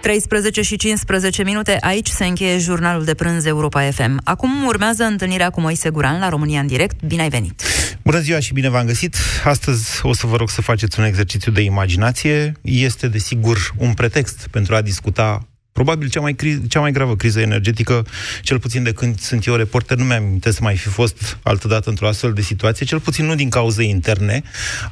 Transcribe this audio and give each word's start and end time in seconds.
13 0.00 0.62
și 0.62 0.76
15 0.76 1.42
minute, 1.42 1.76
aici 1.80 2.08
se 2.08 2.24
încheie 2.24 2.58
jurnalul 2.58 3.04
de 3.04 3.14
prânz 3.14 3.44
Europa 3.44 3.90
FM. 3.90 4.20
Acum 4.24 4.64
urmează 4.64 5.04
întâlnirea 5.04 5.50
cu 5.50 5.60
Moise 5.60 5.90
Guran 5.90 6.20
la 6.20 6.28
România 6.28 6.60
în 6.60 6.66
direct. 6.66 7.02
Bine 7.04 7.22
ai 7.22 7.28
venit! 7.28 7.62
Bună 8.02 8.18
ziua 8.18 8.38
și 8.38 8.52
bine 8.52 8.68
v-am 8.68 8.86
găsit! 8.86 9.16
Astăzi 9.44 10.00
o 10.02 10.12
să 10.12 10.26
vă 10.26 10.36
rog 10.36 10.50
să 10.50 10.62
faceți 10.62 10.98
un 10.98 11.04
exercițiu 11.04 11.52
de 11.52 11.60
imaginație. 11.60 12.52
Este, 12.62 13.08
desigur, 13.08 13.74
un 13.76 13.94
pretext 13.94 14.48
pentru 14.50 14.74
a 14.74 14.80
discuta 14.80 15.48
probabil 15.72 16.08
cea 16.08 16.20
mai, 16.20 16.34
cri- 16.34 16.68
cea 16.68 16.80
mai 16.80 16.92
gravă 16.92 17.16
criză 17.16 17.40
energetică, 17.40 18.06
cel 18.42 18.58
puțin 18.58 18.82
de 18.82 18.92
când 18.92 19.20
sunt 19.20 19.46
eu 19.46 19.54
reporter, 19.54 19.96
nu 19.96 20.04
mi-am 20.04 20.40
să 20.42 20.58
mai 20.60 20.76
fi 20.76 20.88
fost 20.88 21.38
altădată 21.42 21.88
într-o 21.88 22.08
astfel 22.08 22.32
de 22.32 22.40
situație, 22.40 22.86
cel 22.86 23.00
puțin 23.00 23.24
nu 23.24 23.34
din 23.34 23.48
cauze 23.48 23.82
interne. 23.82 24.42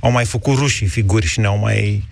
Au 0.01 0.11
mai 0.11 0.25
făcut 0.25 0.59
rușii 0.59 0.87
figuri 0.87 1.27
și 1.27 1.41
ne-au 1.41 1.59
mai 1.59 2.09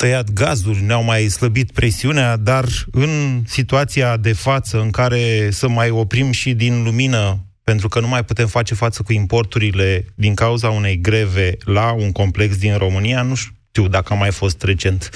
tăiat 0.00 0.32
gazul, 0.32 0.76
ne-au 0.86 1.02
mai 1.02 1.28
slăbit 1.28 1.72
presiunea, 1.72 2.36
dar 2.36 2.64
în 2.90 3.42
situația 3.46 4.16
de 4.16 4.32
față 4.32 4.80
în 4.80 4.90
care 4.90 5.50
să 5.50 5.68
mai 5.68 5.90
oprim 5.90 6.30
și 6.30 6.54
din 6.54 6.82
lumină 6.82 7.44
pentru 7.64 7.88
că 7.88 8.00
nu 8.00 8.08
mai 8.08 8.24
putem 8.24 8.46
face 8.46 8.74
față 8.74 9.02
cu 9.02 9.12
importurile 9.12 10.04
din 10.14 10.34
cauza 10.34 10.70
unei 10.70 11.00
greve 11.00 11.56
la 11.64 11.92
un 11.92 12.12
complex 12.12 12.56
din 12.56 12.76
România, 12.76 13.22
nu 13.22 13.34
știu 13.34 13.59
dacă 13.72 14.12
a 14.12 14.16
mai 14.16 14.30
fost 14.30 14.62
recent. 14.62 15.10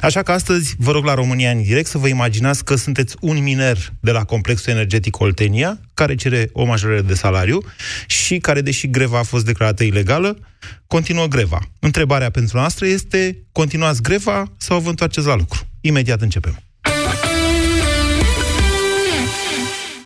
Așa 0.00 0.22
că 0.22 0.32
astăzi 0.32 0.74
vă 0.78 0.90
rog 0.90 1.04
la 1.04 1.14
România 1.14 1.50
în 1.50 1.62
direct 1.62 1.88
să 1.88 1.98
vă 1.98 2.08
imaginați 2.08 2.64
că 2.64 2.74
sunteți 2.74 3.16
un 3.20 3.42
miner 3.42 3.92
de 4.00 4.10
la 4.10 4.24
complexul 4.24 4.72
energetic 4.72 5.20
Oltenia, 5.20 5.80
care 5.94 6.14
cere 6.14 6.48
o 6.52 6.64
majorare 6.64 7.00
de 7.00 7.14
salariu 7.14 7.62
și 8.06 8.38
care, 8.38 8.60
deși 8.60 8.90
greva 8.90 9.18
a 9.18 9.22
fost 9.22 9.44
declarată 9.44 9.84
ilegală, 9.84 10.38
continuă 10.86 11.26
greva. 11.26 11.58
Întrebarea 11.78 12.30
pentru 12.30 12.56
noastră 12.56 12.86
este, 12.86 13.36
continuați 13.52 14.02
greva 14.02 14.52
sau 14.56 14.80
vă 14.80 14.88
întoarceți 14.88 15.26
la 15.26 15.34
lucru? 15.34 15.68
Imediat 15.80 16.20
începem. 16.20 16.69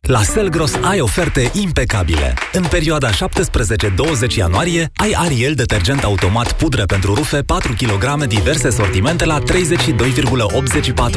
La 0.06 0.22
Selgros 0.22 0.74
ai 0.82 1.00
oferte 1.00 1.50
impecabile. 1.52 2.34
În 2.52 2.62
perioada 2.70 3.10
17-20 3.10 3.14
ianuarie 4.36 4.90
ai 4.96 5.14
Ariel 5.16 5.54
detergent 5.54 6.04
automat 6.04 6.52
pudră 6.52 6.84
pentru 6.84 7.14
rufe 7.14 7.42
4 7.42 7.72
kg 7.72 8.24
diverse 8.24 8.70
sortimente 8.70 9.24
la 9.24 9.38
32,84 9.38 9.44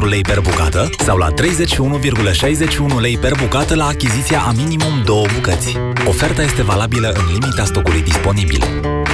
lei 0.10 0.22
per 0.22 0.40
bucată 0.40 0.90
sau 1.00 1.18
la 1.18 1.28
31,61 1.34 3.00
lei 3.00 3.18
per 3.18 3.36
bucată 3.42 3.76
la 3.76 3.86
achiziția 3.86 4.40
a 4.40 4.52
minimum 4.52 5.04
2 5.06 5.26
bucăți. 5.36 5.78
Oferta 6.08 6.42
este 6.42 6.62
valabilă 6.62 7.08
în 7.08 7.26
limita 7.32 7.64
stocului 7.66 8.02
disponibil. 8.02 8.64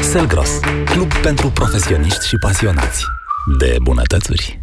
Selgros, 0.02 0.59
club 0.85 1.13
pentru 1.13 1.49
profesioniști 1.49 2.27
și 2.27 2.35
pasionați 2.37 3.05
de 3.58 3.75
bunătățuri. 3.81 4.62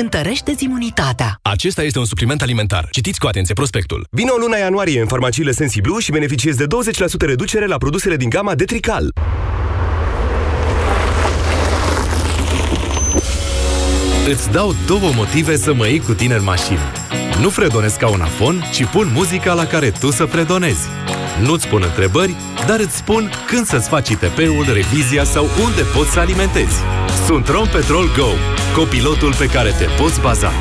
întărește-ți 0.00 0.64
imunitatea. 0.64 1.38
Acesta 1.42 1.82
este 1.82 1.98
un 1.98 2.04
supliment 2.04 2.42
alimentar. 2.42 2.88
Citiți 2.90 3.18
cu 3.18 3.26
atenție 3.26 3.54
prospectul. 3.54 4.06
Vino 4.10 4.34
luna 4.40 4.56
ianuarie 4.56 5.00
în 5.00 5.06
farmaciile 5.06 5.50
Sensiblu 5.50 5.98
și 5.98 6.10
beneficiezi 6.10 6.58
de 6.58 6.64
20% 6.64 6.66
reducere 7.18 7.66
la 7.66 7.76
produsele 7.76 8.16
din 8.16 8.28
gama 8.28 8.54
Detrical. 8.54 9.12
Îți 14.28 14.50
dau 14.50 14.74
două 14.86 15.10
motive 15.14 15.56
să 15.56 15.74
mă 15.74 15.86
iei 15.86 16.00
cu 16.00 16.12
tine 16.12 16.34
în 16.34 16.42
mașină. 16.44 16.80
Nu 17.40 17.48
fredonez 17.48 17.94
ca 17.94 18.08
un 18.08 18.20
afon, 18.20 18.62
ci 18.72 18.84
pun 18.84 19.10
muzica 19.12 19.52
la 19.52 19.66
care 19.66 19.90
tu 19.90 20.10
să 20.10 20.24
fredonezi. 20.24 20.86
Nu-ți 21.42 21.68
pun 21.68 21.82
întrebări, 21.82 22.36
dar 22.66 22.80
îți 22.80 22.96
spun 22.96 23.30
când 23.46 23.66
să-ți 23.66 23.88
faci 23.88 24.08
ITP-ul, 24.08 24.64
revizia 24.72 25.24
sau 25.24 25.46
unde 25.64 25.82
poți 25.94 26.10
să 26.10 26.18
alimentezi. 26.18 26.76
Sunt 27.26 27.48
Rom 27.48 27.68
Petrol 27.68 28.10
Go, 28.16 28.28
copilotul 28.74 29.34
pe 29.34 29.46
care 29.46 29.70
te 29.70 29.84
poți 29.84 30.20
baza. 30.20 30.52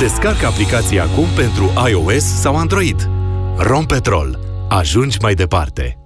Descarcă 0.00 0.46
aplicația 0.46 1.02
acum 1.02 1.26
pentru 1.34 1.72
iOS 1.88 2.24
sau 2.24 2.56
Android. 2.56 3.10
Rom 3.56 3.86
Petrol. 3.86 4.38
Ajungi 4.68 5.16
mai 5.20 5.34
departe. 5.34 5.96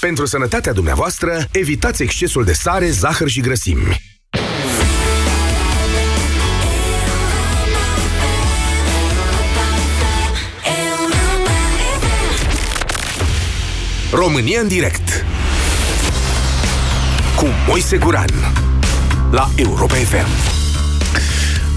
Pentru 0.00 0.26
sănătatea 0.26 0.72
dumneavoastră, 0.72 1.44
evitați 1.52 2.02
excesul 2.02 2.44
de 2.44 2.52
sare, 2.52 2.90
zahăr 2.90 3.28
și 3.28 3.40
grăsimi. 3.40 4.15
România 14.12 14.60
în 14.60 14.68
direct 14.68 15.24
cu 17.36 17.46
Moise 17.68 17.96
Guran 17.96 18.30
la 19.30 19.50
Europa 19.56 19.94
FM. 19.94 20.26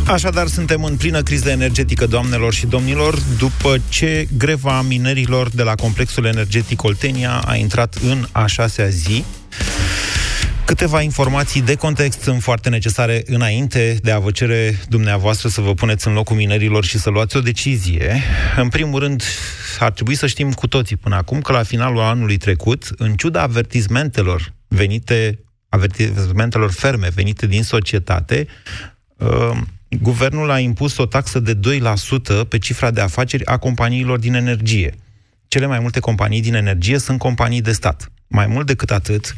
Așadar, 0.07 0.47
suntem 0.47 0.83
în 0.83 0.95
plină 0.95 1.21
criză 1.21 1.49
energetică, 1.49 2.05
doamnelor 2.05 2.53
și 2.53 2.65
domnilor, 2.65 3.19
după 3.37 3.77
ce 3.89 4.27
greva 4.37 4.81
minerilor 4.81 5.49
de 5.49 5.63
la 5.63 5.75
complexul 5.75 6.25
energetic 6.25 6.83
Oltenia 6.83 7.43
a 7.45 7.55
intrat 7.55 7.95
în 8.03 8.27
a 8.31 8.45
șasea 8.45 8.87
zi. 8.87 9.23
Câteva 10.65 11.01
informații 11.01 11.61
de 11.61 11.75
context 11.75 12.21
sunt 12.21 12.41
foarte 12.41 12.69
necesare 12.69 13.23
înainte 13.25 13.97
de 14.01 14.11
a 14.11 14.19
vă 14.19 14.31
cere 14.31 14.79
dumneavoastră 14.87 15.49
să 15.49 15.61
vă 15.61 15.73
puneți 15.73 16.07
în 16.07 16.13
locul 16.13 16.35
minerilor 16.35 16.85
și 16.85 16.99
să 16.99 17.09
luați 17.09 17.37
o 17.37 17.39
decizie. 17.39 18.23
În 18.57 18.67
primul 18.67 18.99
rând, 18.99 19.23
ar 19.79 19.91
trebui 19.91 20.15
să 20.15 20.27
știm 20.27 20.51
cu 20.51 20.67
toții 20.67 20.95
până 20.95 21.15
acum 21.15 21.41
că 21.41 21.51
la 21.51 21.63
finalul 21.63 21.99
anului 21.99 22.37
trecut, 22.37 22.87
în 22.97 23.15
ciuda 23.15 23.41
avertizmentelor 23.41 24.53
venite, 24.67 25.39
avertizmentelor 25.69 26.71
ferme 26.71 27.09
venite 27.09 27.47
din 27.47 27.63
societate, 27.63 28.47
uh, 29.17 29.57
guvernul 29.89 30.49
a 30.49 30.59
impus 30.59 30.97
o 30.97 31.05
taxă 31.05 31.39
de 31.39 31.53
2% 31.53 32.45
pe 32.47 32.57
cifra 32.57 32.91
de 32.91 33.01
afaceri 33.01 33.45
a 33.45 33.57
companiilor 33.57 34.19
din 34.19 34.33
energie. 34.33 34.95
Cele 35.47 35.65
mai 35.65 35.79
multe 35.79 35.99
companii 35.99 36.41
din 36.41 36.53
energie 36.53 36.97
sunt 36.97 37.19
companii 37.19 37.61
de 37.61 37.71
stat. 37.71 38.11
Mai 38.27 38.47
mult 38.47 38.65
decât 38.65 38.91
atât, 38.91 39.35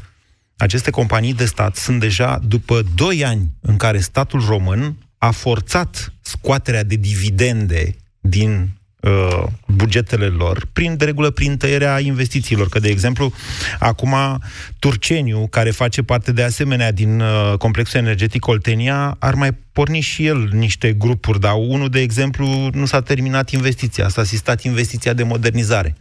aceste 0.57 0.89
companii 0.89 1.33
de 1.33 1.45
stat 1.45 1.75
sunt 1.75 1.99
deja 1.99 2.39
după 2.43 2.81
2 2.95 3.25
ani 3.25 3.49
în 3.61 3.77
care 3.77 3.99
statul 3.99 4.45
român 4.47 4.97
a 5.17 5.31
forțat 5.31 6.13
scoaterea 6.21 6.83
de 6.83 6.95
dividende 6.95 7.95
din 8.19 8.69
uh, 9.01 9.43
bugetele 9.67 10.25
lor, 10.25 10.67
prin, 10.73 10.97
de 10.97 11.05
regulă, 11.05 11.29
prin 11.29 11.57
tăierea 11.57 11.99
investițiilor. 11.99 12.69
Că, 12.69 12.79
de 12.79 12.89
exemplu, 12.89 13.33
acum 13.79 14.15
Turceniu, 14.79 15.47
care 15.47 15.71
face 15.71 16.01
parte 16.01 16.31
de 16.31 16.43
asemenea 16.43 16.91
din 16.91 17.19
uh, 17.19 17.53
complexul 17.57 17.99
energetic 17.99 18.47
Oltenia, 18.47 19.15
ar 19.19 19.33
mai 19.33 19.51
porni 19.71 19.99
și 19.99 20.25
el 20.25 20.49
niște 20.51 20.93
grupuri, 20.93 21.39
dar 21.39 21.53
unul, 21.55 21.89
de 21.89 21.99
exemplu, 21.99 22.69
nu 22.73 22.85
s-a 22.85 23.01
terminat 23.01 23.49
investiția, 23.49 24.09
s-a 24.09 24.21
asistat 24.21 24.63
investiția 24.63 25.13
de 25.13 25.23
modernizare. 25.23 25.95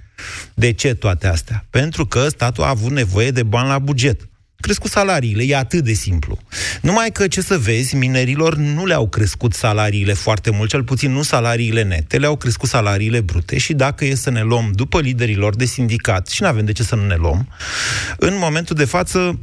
De 0.54 0.72
ce 0.72 0.94
toate 0.94 1.26
astea? 1.26 1.64
Pentru 1.70 2.06
că 2.06 2.28
statul 2.28 2.64
a 2.64 2.68
avut 2.68 2.90
nevoie 2.90 3.30
de 3.30 3.42
bani 3.42 3.68
la 3.68 3.78
buget 3.78 4.28
crescut 4.60 4.90
salariile, 4.90 5.42
e 5.42 5.56
atât 5.56 5.84
de 5.84 5.92
simplu. 5.92 6.38
Numai 6.80 7.10
că, 7.12 7.28
ce 7.28 7.40
să 7.40 7.58
vezi, 7.58 7.96
minerilor 7.96 8.56
nu 8.56 8.86
le-au 8.86 9.08
crescut 9.08 9.54
salariile 9.54 10.12
foarte 10.12 10.50
mult, 10.50 10.68
cel 10.68 10.84
puțin 10.84 11.10
nu 11.10 11.22
salariile 11.22 11.82
nete, 11.82 12.18
le-au 12.18 12.36
crescut 12.36 12.68
salariile 12.68 13.20
brute 13.20 13.58
și 13.58 13.72
dacă 13.72 14.04
e 14.04 14.14
să 14.14 14.30
ne 14.30 14.42
luăm 14.42 14.70
după 14.74 15.00
liderilor 15.00 15.56
de 15.56 15.64
sindicat, 15.64 16.28
și 16.28 16.42
nu 16.42 16.48
avem 16.48 16.64
de 16.64 16.72
ce 16.72 16.82
să 16.82 16.94
nu 16.94 17.06
ne 17.06 17.16
luăm, 17.16 17.48
în 18.16 18.36
momentul 18.38 18.76
de 18.76 18.84
față, 18.84 19.40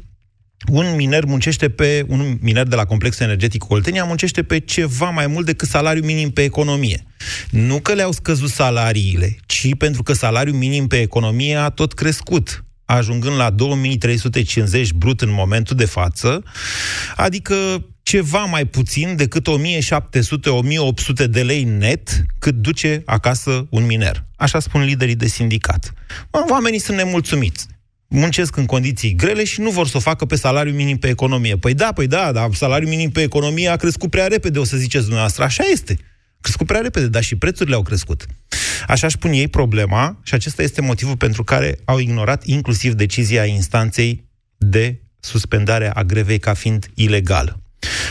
un 0.71 0.95
miner 0.95 1.25
muncește 1.25 1.69
pe, 1.69 2.05
un 2.07 2.37
miner 2.41 2.67
de 2.67 2.75
la 2.75 2.85
complexul 2.85 3.25
energetic 3.25 3.69
Oltenia 3.69 4.03
muncește 4.03 4.43
pe 4.43 4.59
ceva 4.59 5.09
mai 5.09 5.27
mult 5.27 5.45
decât 5.45 5.67
salariul 5.67 6.05
minim 6.05 6.31
pe 6.31 6.43
economie. 6.43 7.03
Nu 7.49 7.79
că 7.79 7.93
le-au 7.93 8.11
scăzut 8.11 8.49
salariile, 8.49 9.37
ci 9.45 9.75
pentru 9.77 10.03
că 10.03 10.13
salariul 10.13 10.55
minim 10.55 10.87
pe 10.87 11.01
economie 11.01 11.55
a 11.55 11.69
tot 11.69 11.93
crescut 11.93 12.65
ajungând 12.95 13.35
la 13.35 13.49
2350 13.49 14.91
brut 14.91 15.21
în 15.21 15.31
momentul 15.31 15.75
de 15.75 15.85
față, 15.85 16.43
adică 17.15 17.85
ceva 18.03 18.45
mai 18.45 18.65
puțin 18.65 19.15
decât 19.15 19.47
1700-1800 21.23 21.29
de 21.29 21.43
lei 21.43 21.63
net 21.63 22.25
cât 22.39 22.55
duce 22.55 23.01
acasă 23.05 23.67
un 23.69 23.85
miner. 23.85 24.23
Așa 24.35 24.59
spun 24.59 24.83
liderii 24.83 25.15
de 25.15 25.27
sindicat. 25.27 25.93
Oamenii 26.49 26.79
sunt 26.79 26.97
nemulțumiți 26.97 27.67
muncesc 28.07 28.55
în 28.55 28.65
condiții 28.65 29.15
grele 29.15 29.43
și 29.43 29.61
nu 29.61 29.69
vor 29.69 29.87
să 29.87 29.97
o 29.97 29.99
facă 29.99 30.25
pe 30.25 30.35
salariu 30.35 30.73
minim 30.73 30.97
pe 30.97 31.07
economie. 31.07 31.57
Păi 31.57 31.73
da, 31.73 31.91
păi 31.93 32.07
da, 32.07 32.31
dar 32.31 32.53
salariul 32.53 32.89
minim 32.89 33.09
pe 33.09 33.21
economie 33.21 33.69
a 33.69 33.75
crescut 33.75 34.09
prea 34.09 34.27
repede, 34.27 34.59
o 34.59 34.63
să 34.63 34.77
ziceți 34.77 35.03
dumneavoastră. 35.03 35.43
Așa 35.43 35.63
este. 35.71 35.97
Crescut 36.41 36.67
prea 36.67 36.79
repede, 36.79 37.07
dar 37.07 37.23
și 37.23 37.35
prețurile 37.35 37.75
au 37.75 37.81
crescut. 37.81 38.25
Așa 38.87 39.07
își 39.07 39.17
pun 39.17 39.31
ei 39.31 39.47
problema 39.47 40.19
și 40.23 40.33
acesta 40.33 40.61
este 40.61 40.81
motivul 40.81 41.17
pentru 41.17 41.43
care 41.43 41.79
au 41.85 41.99
ignorat 41.99 42.45
inclusiv 42.45 42.93
decizia 42.93 43.45
instanței 43.45 44.25
de 44.57 45.01
suspendare 45.19 45.91
a 45.93 46.03
grevei 46.03 46.39
ca 46.39 46.53
fiind 46.53 46.89
ilegală. 46.93 47.61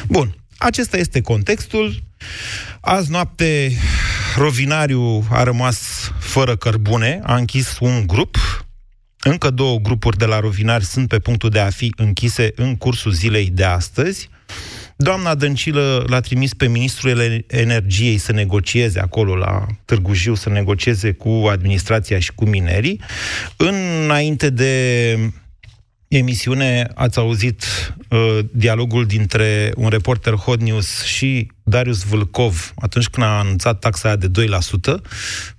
Bun, 0.09 0.37
acesta 0.59 0.97
este 0.97 1.21
contextul. 1.21 2.03
Azi 2.81 3.11
noapte, 3.11 3.73
Rovinariu 4.37 5.27
a 5.31 5.43
rămas 5.43 6.11
fără 6.19 6.57
cărbune, 6.57 7.21
a 7.23 7.37
închis 7.37 7.77
un 7.81 8.07
grup. 8.07 8.37
Încă 9.19 9.51
două 9.51 9.79
grupuri 9.79 10.17
de 10.17 10.25
la 10.25 10.41
Rovinari 10.41 10.85
sunt 10.85 11.09
pe 11.09 11.19
punctul 11.19 11.51
de 11.51 11.59
a 11.59 11.71
fi 11.71 11.93
închise 11.97 12.53
în 12.55 12.77
cursul 12.77 13.13
zilei 13.13 13.51
de 13.51 13.65
astăzi. 13.65 14.29
Doamna 14.99 15.35
Dăncilă 15.35 16.05
l-a 16.09 16.21
trimis 16.21 16.55
pe 16.55 16.69
ministrul 16.69 17.45
energiei 17.47 18.19
să 18.19 18.33
negocieze 18.33 19.01
acolo 19.01 19.37
la 19.37 19.67
Târgu 19.85 20.13
Jiu, 20.13 20.35
să 20.35 20.49
negocieze 20.49 21.13
cu 21.13 21.47
administrația 21.51 22.19
și 22.19 22.33
cu 22.33 22.45
minerii. 22.45 23.01
Înainte 23.57 24.51
de 24.51 25.17
emisiune 26.09 26.91
ați 26.95 27.19
auzit 27.19 27.65
uh, 28.09 28.39
dialogul 28.53 29.07
dintre 29.07 29.73
un 29.77 29.89
reporter 29.89 30.35
Hot 30.35 30.61
News 30.61 31.03
și 31.03 31.51
Darius 31.63 32.03
Vâlcov 32.03 32.73
atunci 32.77 33.09
când 33.09 33.27
a 33.27 33.39
anunțat 33.39 33.79
taxa 33.79 34.09
aia 34.09 34.17
de 34.17 34.31
2%, 34.31 35.01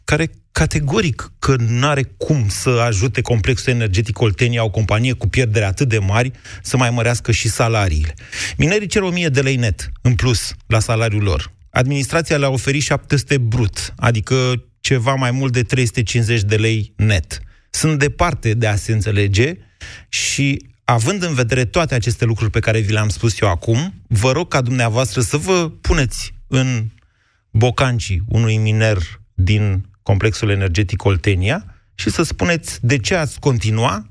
care 0.03 0.29
categoric 0.51 1.31
că 1.39 1.55
nu 1.67 1.87
are 1.87 2.03
cum 2.17 2.45
să 2.47 2.69
ajute 2.69 3.21
complexul 3.21 3.73
energetic 3.73 4.19
Oltenia, 4.19 4.63
o 4.63 4.69
companie 4.69 5.13
cu 5.13 5.27
pierdere 5.27 5.65
atât 5.65 5.89
de 5.89 5.97
mari, 5.97 6.31
să 6.61 6.77
mai 6.77 6.89
mărească 6.89 7.31
și 7.31 7.49
salariile. 7.49 8.13
Minerii 8.57 8.87
cer 8.87 9.01
1000 9.01 9.29
de 9.29 9.41
lei 9.41 9.55
net, 9.55 9.91
în 10.01 10.15
plus, 10.15 10.53
la 10.67 10.79
salariul 10.79 11.23
lor. 11.23 11.51
Administrația 11.69 12.37
le-a 12.37 12.49
oferit 12.49 12.81
700 12.81 13.37
brut, 13.37 13.93
adică 13.97 14.63
ceva 14.79 15.13
mai 15.13 15.31
mult 15.31 15.53
de 15.53 15.61
350 15.61 16.41
de 16.41 16.55
lei 16.55 16.93
net. 16.95 17.39
Sunt 17.69 17.99
departe 17.99 18.53
de 18.53 18.67
a 18.67 18.75
se 18.75 18.91
înțelege 18.91 19.57
și 20.09 20.65
având 20.83 21.23
în 21.23 21.33
vedere 21.33 21.65
toate 21.65 21.95
aceste 21.95 22.25
lucruri 22.25 22.51
pe 22.51 22.59
care 22.59 22.79
vi 22.79 22.91
le-am 22.91 23.09
spus 23.09 23.41
eu 23.41 23.49
acum, 23.49 23.93
vă 24.07 24.31
rog 24.31 24.47
ca 24.47 24.61
dumneavoastră 24.61 25.21
să 25.21 25.37
vă 25.37 25.71
puneți 25.81 26.33
în 26.47 26.89
bocancii 27.51 28.23
unui 28.27 28.57
miner 28.57 28.97
din 29.33 29.85
complexul 30.01 30.49
energetic 30.49 31.03
Oltenia 31.03 31.65
și 31.95 32.09
să 32.09 32.23
spuneți 32.23 32.85
de 32.85 32.97
ce 32.97 33.15
ați 33.15 33.39
continua 33.39 34.09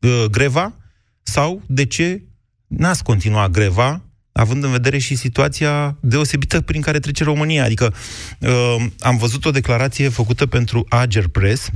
uh, 0.00 0.24
greva 0.30 0.74
sau 1.22 1.62
de 1.66 1.86
ce 1.86 2.22
n-ați 2.66 3.02
continua 3.02 3.48
greva, 3.48 4.02
având 4.32 4.64
în 4.64 4.70
vedere 4.70 4.98
și 4.98 5.14
situația 5.14 5.96
deosebită 6.00 6.60
prin 6.60 6.80
care 6.80 6.98
trece 6.98 7.24
România. 7.24 7.64
Adică 7.64 7.94
uh, 8.40 8.76
am 9.00 9.16
văzut 9.16 9.44
o 9.44 9.50
declarație 9.50 10.08
făcută 10.08 10.46
pentru 10.46 10.86
Ager 10.88 11.28
Press, 11.28 11.70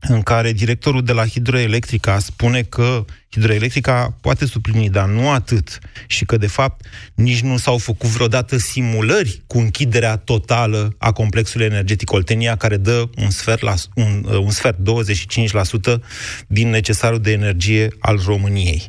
în 0.00 0.22
care 0.22 0.52
directorul 0.52 1.02
de 1.02 1.12
la 1.12 1.26
Hidroelectrica 1.26 2.18
spune 2.18 2.62
că 2.62 3.04
hidroelectrica 3.30 4.16
poate 4.20 4.46
suplini, 4.46 4.90
dar 4.90 5.08
nu 5.08 5.30
atât, 5.30 5.78
și 6.06 6.24
că, 6.24 6.36
de 6.36 6.46
fapt, 6.46 6.86
nici 7.14 7.40
nu 7.40 7.56
s-au 7.56 7.78
făcut 7.78 8.08
vreodată 8.08 8.56
simulări 8.56 9.42
cu 9.46 9.58
închiderea 9.58 10.16
totală 10.16 10.94
a 10.98 11.12
complexului 11.12 11.66
energetic 11.66 12.12
Oltenia, 12.12 12.56
care 12.56 12.76
dă 12.76 13.08
un 13.16 13.30
sfert, 13.30 13.60
la, 13.60 13.74
un, 13.94 14.24
uh, 14.28 14.38
un 14.38 14.50
sfert 14.50 14.78
25% 14.78 16.00
din 16.46 16.68
necesarul 16.68 17.20
de 17.20 17.32
energie 17.32 17.88
al 17.98 18.20
României. 18.26 18.82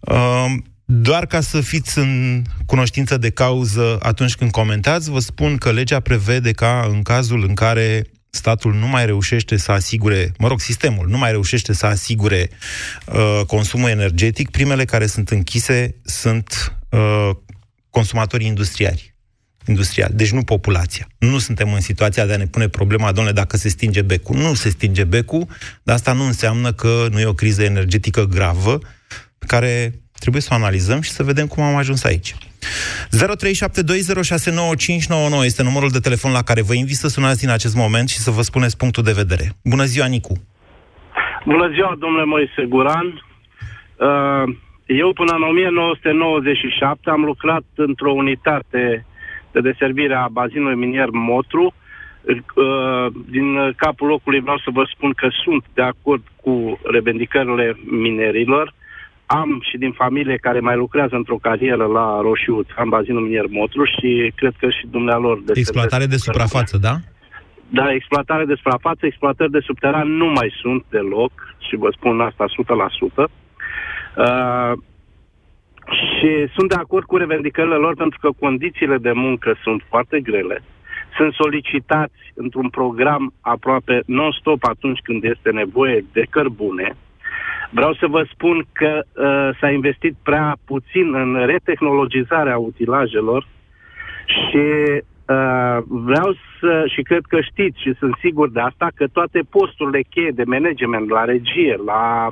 Uh, 0.00 0.54
doar 0.84 1.26
ca 1.26 1.40
să 1.40 1.60
fiți 1.60 1.98
în 1.98 2.42
cunoștință 2.66 3.16
de 3.16 3.30
cauză 3.30 3.98
atunci 4.02 4.34
când 4.34 4.50
comentați, 4.50 5.10
vă 5.10 5.18
spun 5.18 5.56
că 5.56 5.72
legea 5.72 6.00
prevede 6.00 6.52
ca 6.52 6.86
în 6.90 7.02
cazul 7.02 7.44
în 7.48 7.54
care 7.54 8.06
statul 8.36 8.74
nu 8.74 8.86
mai 8.86 9.06
reușește 9.06 9.56
să 9.56 9.72
asigure, 9.72 10.32
mă 10.38 10.48
rog, 10.48 10.60
sistemul 10.60 11.08
nu 11.08 11.18
mai 11.18 11.30
reușește 11.30 11.72
să 11.72 11.86
asigure 11.86 12.50
uh, 13.06 13.40
consumul 13.46 13.88
energetic, 13.88 14.50
primele 14.50 14.84
care 14.84 15.06
sunt 15.06 15.30
închise 15.30 15.94
sunt 16.04 16.76
uh, 16.90 17.30
consumatorii 17.90 18.46
industriali. 18.46 19.14
Industrial, 19.66 20.10
deci 20.14 20.30
nu 20.30 20.42
populația. 20.42 21.08
Nu 21.18 21.38
suntem 21.38 21.72
în 21.72 21.80
situația 21.80 22.26
de 22.26 22.32
a 22.32 22.36
ne 22.36 22.46
pune 22.46 22.68
problema, 22.68 23.12
domnule, 23.12 23.34
dacă 23.34 23.56
se 23.56 23.68
stinge 23.68 24.02
becul. 24.02 24.36
Nu 24.36 24.54
se 24.54 24.68
stinge 24.68 25.04
becul, 25.04 25.46
dar 25.82 25.94
asta 25.94 26.12
nu 26.12 26.24
înseamnă 26.24 26.72
că 26.72 27.06
nu 27.10 27.20
e 27.20 27.24
o 27.24 27.34
criză 27.34 27.62
energetică 27.62 28.24
gravă 28.24 28.78
pe 29.38 29.46
care 29.46 30.00
trebuie 30.18 30.42
să 30.42 30.48
o 30.52 30.54
analizăm 30.54 31.00
și 31.00 31.10
să 31.10 31.22
vedem 31.22 31.46
cum 31.46 31.62
am 31.62 31.76
ajuns 31.76 32.04
aici. 32.04 32.34
0372069599 32.34 32.38
este 35.44 35.62
numărul 35.62 35.88
de 35.88 35.98
telefon 35.98 36.32
la 36.32 36.42
care 36.42 36.62
vă 36.62 36.74
invit 36.74 36.96
să 36.96 37.08
sunați 37.08 37.40
din 37.40 37.50
acest 37.50 37.76
moment 37.76 38.08
și 38.08 38.18
să 38.18 38.30
vă 38.30 38.42
spuneți 38.42 38.76
punctul 38.76 39.02
de 39.02 39.12
vedere. 39.12 39.44
Bună 39.64 39.84
ziua, 39.84 40.06
Nicu! 40.06 40.32
Bună 41.44 41.70
ziua, 41.74 41.96
domnule 41.98 42.24
Moise 42.24 42.64
Guran! 42.68 43.24
Uh, 43.96 44.54
eu 44.86 45.12
până 45.12 45.32
în 45.34 45.42
1997 45.42 47.10
am 47.10 47.24
lucrat 47.24 47.64
într-o 47.74 48.12
unitate 48.12 49.06
de 49.52 49.60
deservire 49.60 50.14
a 50.14 50.28
bazinului 50.28 50.76
minier 50.76 51.08
Motru. 51.10 51.74
Uh, 52.24 53.06
din 53.28 53.72
capul 53.76 54.08
locului 54.08 54.40
vreau 54.40 54.58
să 54.58 54.70
vă 54.72 54.88
spun 54.94 55.12
că 55.12 55.28
sunt 55.44 55.64
de 55.74 55.82
acord 55.82 56.22
cu 56.42 56.80
revendicările 56.90 57.76
minerilor 57.84 58.74
am 59.26 59.60
și 59.70 59.76
din 59.76 59.92
familie 59.92 60.36
care 60.36 60.60
mai 60.60 60.76
lucrează 60.76 61.14
într-o 61.14 61.38
carieră 61.42 61.84
la 61.84 62.20
Roșiut, 62.20 62.68
am 62.76 62.88
bazinul 62.88 63.22
minier 63.22 63.46
Motru 63.48 63.84
și 63.84 64.32
cred 64.34 64.54
că 64.58 64.70
și 64.70 64.86
dumnealor... 64.90 65.42
De 65.44 65.52
exploatare 65.54 66.06
de 66.06 66.16
suprafață, 66.16 66.78
da? 66.78 66.94
Da, 67.68 67.92
exploatare 67.92 68.44
de 68.44 68.54
suprafață, 68.54 69.06
exploatări 69.06 69.50
de 69.50 69.60
subteran 69.60 70.08
nu 70.08 70.26
mai 70.26 70.52
sunt 70.60 70.84
deloc 70.88 71.32
și 71.68 71.76
vă 71.76 71.88
spun 71.96 72.20
asta 72.20 72.44
100%. 73.24 73.30
Uh, 74.16 74.72
și 75.90 76.30
sunt 76.54 76.68
de 76.68 76.74
acord 76.74 77.04
cu 77.04 77.16
revendicările 77.16 77.74
lor 77.74 77.94
pentru 77.94 78.18
că 78.20 78.28
condițiile 78.38 78.98
de 78.98 79.12
muncă 79.12 79.56
sunt 79.62 79.82
foarte 79.88 80.20
grele. 80.20 80.62
Sunt 81.16 81.32
solicitați 81.32 82.32
într-un 82.34 82.68
program 82.68 83.32
aproape 83.40 84.02
non-stop 84.06 84.64
atunci 84.64 84.98
când 85.02 85.24
este 85.24 85.50
nevoie 85.50 86.04
de 86.12 86.26
cărbune 86.30 86.96
Vreau 87.70 87.94
să 87.94 88.06
vă 88.06 88.26
spun 88.32 88.66
că 88.72 89.02
uh, 89.04 89.58
s-a 89.60 89.70
investit 89.70 90.14
prea 90.22 90.56
puțin 90.64 91.14
în 91.14 91.46
retehnologizarea 91.46 92.58
utilajelor 92.58 93.46
și 94.26 94.66
uh, 95.26 95.78
vreau 95.86 96.36
să, 96.60 96.84
și 96.94 97.02
cred 97.02 97.24
că 97.28 97.40
știți 97.40 97.80
și 97.80 97.94
sunt 97.98 98.14
sigur 98.20 98.50
de 98.50 98.60
asta, 98.60 98.88
că 98.94 99.06
toate 99.06 99.40
posturile 99.50 100.02
cheie 100.10 100.30
de 100.34 100.42
management 100.46 101.08
la 101.08 101.24
regie, 101.24 101.76
la 101.86 102.30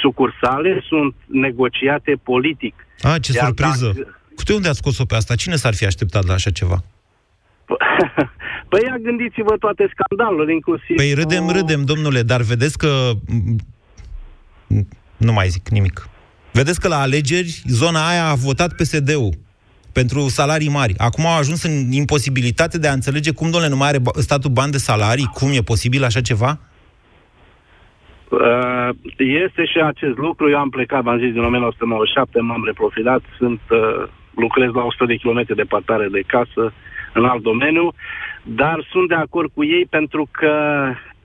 sucursale, 0.00 0.82
sunt 0.88 1.14
negociate 1.26 2.20
politic. 2.22 2.86
A, 3.00 3.18
ce 3.18 3.32
Iar 3.34 3.44
surpriză! 3.44 3.92
Dacă... 3.96 4.18
De 4.44 4.54
unde 4.54 4.68
ați 4.68 4.78
scos-o 4.78 5.04
pe 5.04 5.14
asta? 5.14 5.34
Cine 5.34 5.54
s-ar 5.54 5.74
fi 5.74 5.86
așteptat 5.86 6.26
la 6.26 6.32
așa 6.32 6.50
ceva? 6.50 6.78
Păi 8.68 8.80
ia 8.84 8.96
gândiți-vă 9.02 9.56
toate 9.58 9.90
scandalurile, 9.94 10.52
inclusiv... 10.52 10.96
Păi 10.96 11.12
râdem, 11.12 11.48
râdem, 11.48 11.84
domnule, 11.84 12.22
dar 12.22 12.40
vedeți 12.40 12.78
că 12.78 13.10
nu 15.16 15.32
mai 15.32 15.48
zic 15.48 15.68
nimic. 15.68 16.08
Vedeți 16.52 16.80
că 16.80 16.88
la 16.88 17.00
alegeri, 17.00 17.62
zona 17.66 18.08
aia 18.08 18.26
a 18.26 18.34
votat 18.34 18.72
PSD-ul 18.72 19.32
pentru 19.92 20.20
salarii 20.20 20.76
mari. 20.80 20.94
Acum 20.98 21.26
au 21.26 21.38
ajuns 21.38 21.62
în 21.62 21.92
imposibilitate 21.92 22.78
de 22.78 22.88
a 22.88 22.92
înțelege 22.92 23.32
cum, 23.32 23.50
domnule, 23.50 23.72
nu 23.72 23.78
mai 23.78 23.88
are 23.88 24.00
statul 24.14 24.50
bani 24.50 24.72
de 24.72 24.78
salarii, 24.78 25.30
cum 25.38 25.50
e 25.52 25.70
posibil 25.72 26.04
așa 26.04 26.20
ceva? 26.20 26.58
Uh, 28.28 28.88
este 29.16 29.64
și 29.64 29.78
acest 29.92 30.16
lucru. 30.16 30.50
Eu 30.50 30.58
am 30.58 30.70
plecat, 30.70 31.02
v-am 31.02 31.18
zis, 31.18 31.32
din 31.32 31.44
1997, 31.44 32.40
m-am 32.40 32.62
reprofilat, 32.64 33.22
sunt, 33.38 33.60
uh, 33.70 34.08
lucrez 34.34 34.70
la 34.72 34.84
100 34.84 35.04
de 35.04 35.16
kilometri 35.16 35.56
departare 35.56 36.08
de 36.10 36.22
casă, 36.26 36.72
în 37.12 37.24
alt 37.24 37.42
domeniu, 37.42 37.92
dar 38.42 38.86
sunt 38.90 39.08
de 39.08 39.14
acord 39.14 39.50
cu 39.54 39.64
ei 39.64 39.86
pentru 39.90 40.28
că 40.30 40.52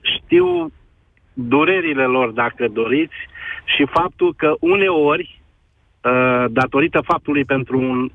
știu 0.00 0.72
durerile 1.48 2.04
lor, 2.04 2.30
dacă 2.30 2.68
doriți, 2.68 3.14
și 3.64 3.86
faptul 3.90 4.34
că 4.36 4.54
uneori, 4.60 5.40
uh, 6.02 6.44
datorită 6.50 7.00
faptului 7.00 7.44
pentru 7.44 7.78
un 7.78 8.10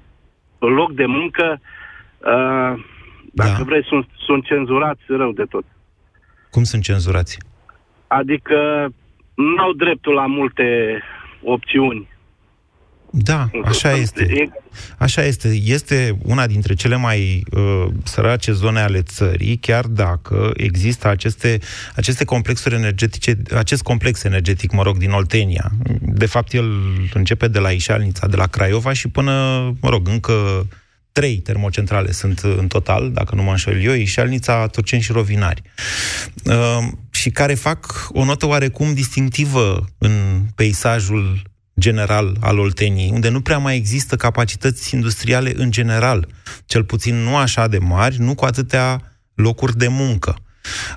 loc 0.60 0.94
de 0.94 1.06
muncă, 1.06 1.60
uh, 2.18 2.84
dacă 3.34 3.58
da. 3.58 3.64
vreți, 3.64 3.88
sunt, 3.88 4.08
sunt 4.18 4.46
cenzurați 4.46 5.02
rău 5.08 5.32
de 5.32 5.44
tot. 5.44 5.64
Cum 6.50 6.64
sunt 6.64 6.84
cenzurați? 6.84 7.38
Adică 8.08 8.90
nu 9.36 9.58
au 9.58 9.74
dreptul 9.74 10.14
la 10.14 10.26
multe 10.26 11.00
opțiuni. 11.44 12.08
Da, 13.18 13.50
așa 13.64 13.92
este. 13.92 14.52
Așa 14.98 15.24
este. 15.24 15.48
Este 15.66 16.18
una 16.22 16.48
dintre 16.48 16.74
cele 16.74 16.96
mai 16.96 17.44
uh, 17.52 17.88
sărace 18.04 18.52
zone 18.52 18.80
ale 18.80 19.02
țării, 19.02 19.58
chiar 19.58 19.86
dacă 19.86 20.52
există 20.56 21.08
aceste, 21.08 21.60
aceste 21.96 22.24
complexuri 22.26 22.76
energetice, 22.76 23.38
acest 23.56 23.82
complex 23.82 24.24
energetic, 24.24 24.72
mă 24.72 24.84
rog, 24.84 24.98
din 24.98 25.12
Oltenia. 25.12 25.72
De 26.02 26.26
fapt, 26.26 26.54
el 26.54 26.72
începe 27.14 27.48
de 27.48 27.60
la 27.60 27.70
Ișalnița, 27.70 28.28
de 28.28 28.36
la 28.36 28.48
Craiova 28.48 28.94
și 28.94 29.08
până, 29.08 29.32
mă 29.82 29.90
rog, 29.90 30.08
încă 30.08 30.68
trei 31.12 31.38
termocentrale 31.38 32.12
sunt 32.12 32.40
în 32.40 32.68
total, 32.68 33.12
dacă 33.12 33.36
nu 33.36 33.44
mă 33.44 33.50
înșel 33.50 33.82
eu, 33.82 33.94
Ișalnița, 33.94 34.68
Turceni 34.68 35.02
și 35.02 35.12
Rovinari, 35.12 35.62
uh, 36.46 36.78
și 37.10 37.30
care 37.30 37.54
fac 37.54 38.10
o 38.10 38.24
notă 38.26 38.48
oarecum 38.48 38.94
distinctivă 38.94 39.86
în 39.98 40.42
peisajul 40.56 41.42
general 41.80 42.38
al 42.40 42.60
Olteniei, 42.60 43.10
unde 43.14 43.30
nu 43.30 43.42
prea 43.42 43.58
mai 43.58 43.76
există 43.76 44.16
capacități 44.16 44.96
industriale 44.96 45.54
în 45.56 45.72
general, 45.72 46.28
cel 46.66 46.84
puțin 46.84 47.16
nu 47.16 47.38
așa 47.38 47.68
de 47.68 47.78
mari, 47.78 48.20
nu 48.20 48.36
cu 48.36 48.46
atâtea 48.46 49.02
locuri 49.34 49.78
de 49.78 49.88
muncă. 49.88 50.36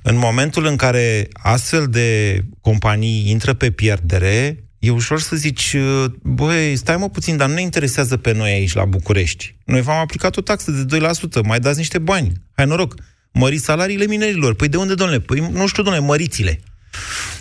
În 0.02 0.16
momentul 0.16 0.66
în 0.66 0.76
care 0.76 1.28
astfel 1.32 1.86
de 1.86 2.40
companii 2.60 3.30
intră 3.30 3.54
pe 3.54 3.70
pierdere, 3.70 4.64
e 4.78 4.90
ușor 4.90 5.20
să 5.20 5.36
zici, 5.36 5.76
băi, 6.22 6.76
stai 6.76 6.96
mă 6.96 7.08
puțin, 7.08 7.36
dar 7.36 7.48
nu 7.48 7.54
ne 7.54 7.60
interesează 7.60 8.16
pe 8.16 8.32
noi 8.32 8.50
aici 8.50 8.74
la 8.74 8.84
București. 8.84 9.56
Noi 9.64 9.80
v-am 9.80 9.98
aplicat 9.98 10.36
o 10.36 10.40
taxă 10.40 10.70
de 10.70 10.98
2%, 11.40 11.42
mai 11.44 11.60
dați 11.60 11.78
niște 11.78 11.98
bani. 11.98 12.32
Hai 12.52 12.66
noroc, 12.66 12.94
măriți 13.32 13.64
salariile 13.64 14.06
minerilor. 14.06 14.54
Păi 14.54 14.68
de 14.68 14.76
unde, 14.76 14.94
domnule? 14.94 15.20
Păi 15.20 15.48
nu 15.52 15.66
știu, 15.66 15.82
domnule, 15.82 16.06
măriți-le. 16.06 16.60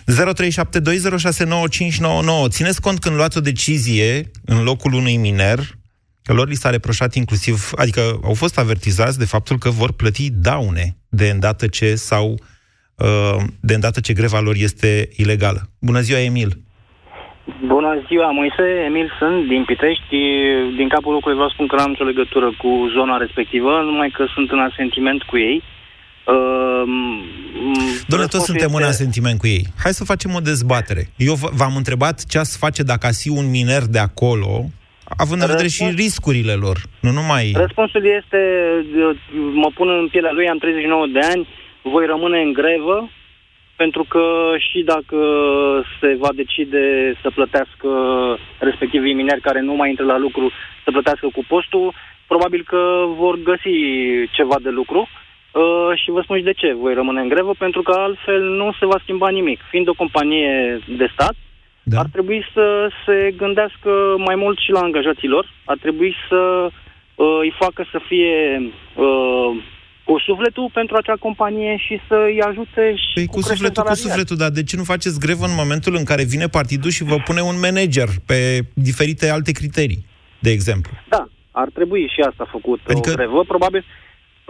0372069599. 0.07 0.11
Țineți 2.47 2.81
cont 2.81 2.99
când 2.99 3.15
luați 3.15 3.37
o 3.37 3.41
decizie 3.41 4.21
în 4.45 4.63
locul 4.63 4.93
unui 4.93 5.17
miner, 5.17 5.59
că 6.23 6.33
lor 6.33 6.47
li 6.47 6.55
s-a 6.55 6.69
reproșat 6.69 7.15
inclusiv, 7.15 7.69
adică 7.75 8.19
au 8.23 8.33
fost 8.33 8.59
avertizați 8.59 9.19
de 9.19 9.25
faptul 9.25 9.57
că 9.57 9.69
vor 9.69 9.93
plăti 9.93 10.31
daune 10.31 10.97
de 11.09 11.29
îndată 11.29 11.67
ce 11.67 11.95
sau 11.95 12.35
uh, 12.95 13.43
de 13.61 13.73
îndată 13.73 13.99
ce 13.99 14.13
greva 14.13 14.39
lor 14.39 14.55
este 14.57 15.09
ilegală. 15.15 15.69
Bună 15.79 15.99
ziua, 15.99 16.19
Emil! 16.19 16.65
Bună 17.65 18.03
ziua, 18.07 18.31
Moise, 18.31 18.83
Emil 18.85 19.11
sunt 19.19 19.47
din 19.47 19.63
Pitești. 19.65 20.17
Din 20.75 20.89
capul 20.89 21.13
locului 21.13 21.35
vreau 21.35 21.49
să 21.49 21.53
spun 21.55 21.67
că 21.67 21.75
nu 21.75 21.81
am 21.81 21.89
nicio 21.89 22.03
legătură 22.03 22.53
cu 22.61 22.89
zona 22.95 23.17
respectivă, 23.17 23.81
numai 23.83 24.09
că 24.09 24.25
sunt 24.33 24.51
în 24.51 24.59
asentiment 24.59 25.23
cu 25.23 25.37
ei. 25.37 25.63
Uh, 26.27 26.83
Doamne, 28.07 28.27
toți 28.27 28.45
suntem 28.45 28.71
este... 28.71 28.81
în 28.81 28.87
asentiment 28.87 29.39
cu 29.39 29.47
ei. 29.47 29.63
Hai 29.83 29.91
să 29.91 30.03
facem 30.11 30.31
o 30.33 30.39
dezbatere. 30.39 31.03
Eu 31.17 31.33
v-am 31.59 31.75
întrebat 31.75 32.25
ce 32.31 32.37
ați 32.37 32.57
face 32.57 32.83
dacă 32.83 33.05
ați 33.07 33.21
fi 33.23 33.29
un 33.29 33.49
miner 33.49 33.83
de 33.95 33.99
acolo, 33.99 34.51
având 35.23 35.41
în 35.41 35.47
vedere 35.47 35.67
și 35.67 35.83
riscurile 36.03 36.53
lor, 36.53 36.77
nu 36.99 37.11
numai... 37.11 37.43
Răspunsul 37.55 38.05
este, 38.19 38.41
mă 39.53 39.69
pun 39.75 39.89
în 39.89 40.07
pielea 40.07 40.31
lui, 40.31 40.49
am 40.49 40.57
39 40.57 41.07
de 41.07 41.19
ani, 41.19 41.47
voi 41.81 42.05
rămâne 42.05 42.41
în 42.41 42.53
grevă, 42.53 43.09
pentru 43.75 44.03
că 44.03 44.23
și 44.57 44.79
dacă 44.93 45.19
se 45.99 46.15
va 46.19 46.29
decide 46.35 47.13
să 47.21 47.29
plătească 47.29 47.89
respectivii 48.59 49.13
mineri 49.21 49.41
care 49.41 49.61
nu 49.61 49.73
mai 49.73 49.89
intră 49.89 50.05
la 50.05 50.17
lucru, 50.17 50.51
să 50.83 50.91
plătească 50.91 51.27
cu 51.33 51.43
postul, 51.47 51.93
probabil 52.27 52.63
că 52.67 52.81
vor 53.17 53.35
găsi 53.43 53.75
ceva 54.31 54.55
de 54.61 54.69
lucru. 54.69 54.99
Uh, 54.99 55.26
și 55.95 56.11
vă 56.11 56.21
spun 56.21 56.37
și 56.37 56.43
de 56.43 56.53
ce 56.53 56.73
voi 56.73 56.93
rămâne 56.93 57.21
în 57.21 57.27
grevă, 57.27 57.53
pentru 57.57 57.81
că 57.81 57.91
altfel 57.91 58.41
nu 58.41 58.71
se 58.79 58.85
va 58.85 58.99
schimba 59.01 59.29
nimic. 59.29 59.59
Fiind 59.69 59.87
o 59.87 59.93
companie 59.93 60.79
de 60.97 61.07
stat, 61.13 61.35
da. 61.83 61.99
ar 61.99 62.07
trebui 62.11 62.45
să 62.53 62.89
se 63.05 63.33
gândească 63.37 63.91
mai 64.17 64.35
mult 64.35 64.57
și 64.59 64.71
la 64.71 64.79
angajaților, 64.79 65.53
ar 65.65 65.77
trebui 65.77 66.15
să 66.29 66.69
uh, 67.15 67.37
îi 67.41 67.53
facă 67.59 67.85
să 67.91 67.99
fie 68.07 68.35
uh, 68.95 69.51
cu 70.03 70.19
sufletul 70.19 70.69
pentru 70.73 70.95
acea 70.95 71.15
companie 71.19 71.77
și 71.85 71.99
să 72.07 72.15
îi 72.29 72.41
ajute 72.41 72.95
și 72.95 73.13
păi 73.13 73.25
cu, 73.25 73.33
cu 73.33 73.41
sufletul, 73.41 73.83
cu 73.83 73.93
sufletul, 73.93 74.37
dar 74.37 74.49
de 74.49 74.63
ce 74.63 74.75
nu 74.75 74.83
faceți 74.83 75.19
grevă 75.19 75.45
în 75.45 75.55
momentul 75.61 75.95
în 75.95 76.03
care 76.03 76.23
vine 76.23 76.47
partidul 76.47 76.91
și 76.91 77.03
vă 77.03 77.17
pune 77.25 77.41
un 77.41 77.57
manager 77.59 78.09
pe 78.25 78.39
diferite 78.73 79.29
alte 79.29 79.51
criterii, 79.51 80.05
de 80.39 80.51
exemplu? 80.51 80.91
Da, 81.09 81.27
ar 81.51 81.69
trebui 81.73 82.11
și 82.13 82.21
asta 82.29 82.47
făcut 82.51 82.79
adică... 82.87 83.09
o 83.09 83.15
grevă. 83.15 83.43
Probabil, 83.43 83.85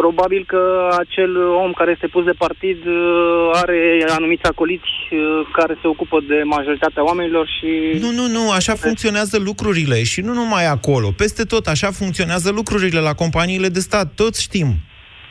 Probabil 0.02 0.44
că 0.48 0.62
acel 1.00 1.32
om 1.64 1.72
care 1.72 1.92
este 1.92 2.08
pus 2.08 2.24
de 2.26 2.32
partid 2.38 2.86
uh, 2.86 3.50
are 3.62 4.06
anumiți 4.10 4.44
acoliți 4.44 4.94
uh, 5.12 5.20
care 5.54 5.78
se 5.82 5.88
ocupă 5.88 6.20
de 6.28 6.42
majoritatea 6.44 7.04
oamenilor 7.04 7.48
și... 7.48 8.00
Nu, 8.00 8.12
nu, 8.12 8.28
nu, 8.28 8.52
așa 8.52 8.76
funcționează 8.76 9.38
lucrurile 9.40 10.04
și 10.04 10.22
nu 10.22 10.34
numai 10.34 10.66
acolo. 10.66 11.12
Peste 11.12 11.44
tot 11.44 11.66
așa 11.68 11.92
funcționează 11.92 12.52
lucrurile 12.52 13.00
la 13.00 13.14
companiile 13.14 13.70
de 13.70 13.80
stat. 13.80 14.14
Toți 14.16 14.42
știm. 14.42 14.68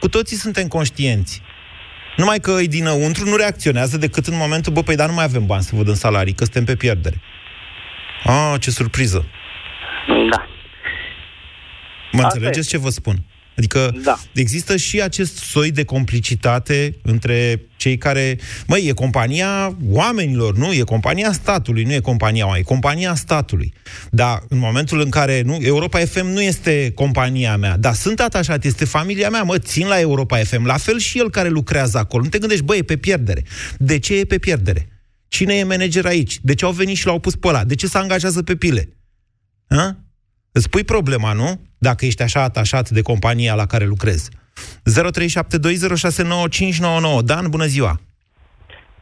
Cu 0.01 0.09
toții 0.09 0.37
suntem 0.37 0.69
conștienți. 0.69 1.43
Numai 2.17 2.39
că 2.39 2.51
ei 2.51 2.69
dinăuntru 2.69 3.25
nu 3.29 3.37
reacționează 3.37 3.97
decât 3.97 4.27
în 4.27 4.37
momentul, 4.37 4.73
bă, 4.73 4.83
păi 4.83 4.97
dar 4.97 5.09
nu 5.09 5.15
mai 5.15 5.25
avem 5.25 5.47
bani 5.47 5.63
să 5.63 5.77
vă 5.77 5.83
dăm 5.83 5.95
salarii, 5.95 6.33
că 6.33 6.45
suntem 6.45 6.65
pe 6.65 6.77
pierdere. 6.77 7.21
Ah, 8.25 8.55
ce 8.61 8.71
surpriză! 8.71 9.25
Da. 10.07 10.47
Mă 12.13 12.23
Asta 12.23 12.31
înțelegeți 12.33 12.75
e. 12.75 12.79
ce 12.79 12.85
vă 12.85 12.89
spun? 12.89 13.15
Adică 13.57 13.95
da. 14.03 14.19
există 14.33 14.77
și 14.77 15.03
acest 15.03 15.37
soi 15.37 15.71
de 15.71 15.85
complicitate 15.85 16.97
între 17.03 17.61
cei 17.77 17.99
care... 17.99 18.39
Măi, 18.67 18.87
e 18.87 18.93
compania 18.93 19.77
oamenilor, 19.89 20.57
nu? 20.57 20.73
E 20.73 20.81
compania 20.81 21.33
statului, 21.33 21.85
nu 21.85 21.93
e 21.93 22.01
compania 22.01 22.47
oamenilor, 22.47 22.71
e 22.71 22.75
compania 22.75 23.15
statului. 23.15 23.73
Dar 24.11 24.43
în 24.49 24.59
momentul 24.59 25.01
în 25.01 25.09
care... 25.09 25.43
nu, 25.43 25.59
Europa 25.61 25.99
FM 25.99 26.27
nu 26.27 26.43
este 26.43 26.93
compania 26.95 27.57
mea, 27.57 27.77
dar 27.77 27.95
sunt 27.95 28.21
atașat, 28.21 28.65
este 28.65 28.85
familia 28.85 29.31
mea, 29.31 29.43
mă, 29.43 29.59
țin 29.59 29.87
la 29.87 30.01
Europa 30.01 30.37
FM. 30.39 30.65
La 30.65 30.77
fel 30.77 30.99
și 30.99 31.19
el 31.19 31.31
care 31.31 31.49
lucrează 31.49 31.99
acolo. 31.99 32.23
Nu 32.23 32.29
te 32.29 32.39
gândești, 32.39 32.65
băi, 32.65 32.79
e 32.79 32.83
pe 32.83 32.97
pierdere. 32.97 33.43
De 33.79 33.99
ce 33.99 34.19
e 34.19 34.25
pe 34.25 34.39
pierdere? 34.39 34.89
Cine 35.29 35.55
e 35.55 35.65
manager 35.65 36.07
aici? 36.07 36.39
De 36.43 36.55
ce 36.55 36.65
au 36.65 36.73
venit 36.73 36.97
și 36.97 37.07
l-au 37.07 37.19
pus 37.19 37.37
pe 37.37 37.49
ăla? 37.49 37.65
De 37.65 37.75
ce 37.75 37.87
se 37.87 37.99
angajează 37.99 38.43
pe 38.43 38.57
pile? 38.57 38.89
Ha? 39.69 40.06
Îți 40.59 40.71
pui 40.71 40.85
problema, 40.85 41.33
nu? 41.33 41.61
Dacă 41.79 42.05
ești 42.05 42.23
așa 42.23 42.43
atașat 42.43 42.89
de 42.89 43.03
compania 43.03 43.55
la 43.55 43.67
care 43.67 43.85
lucrezi. 43.85 44.31
0372069599. 44.31 44.35
Dan, 47.25 47.47
bună 47.51 47.65
ziua! 47.65 48.01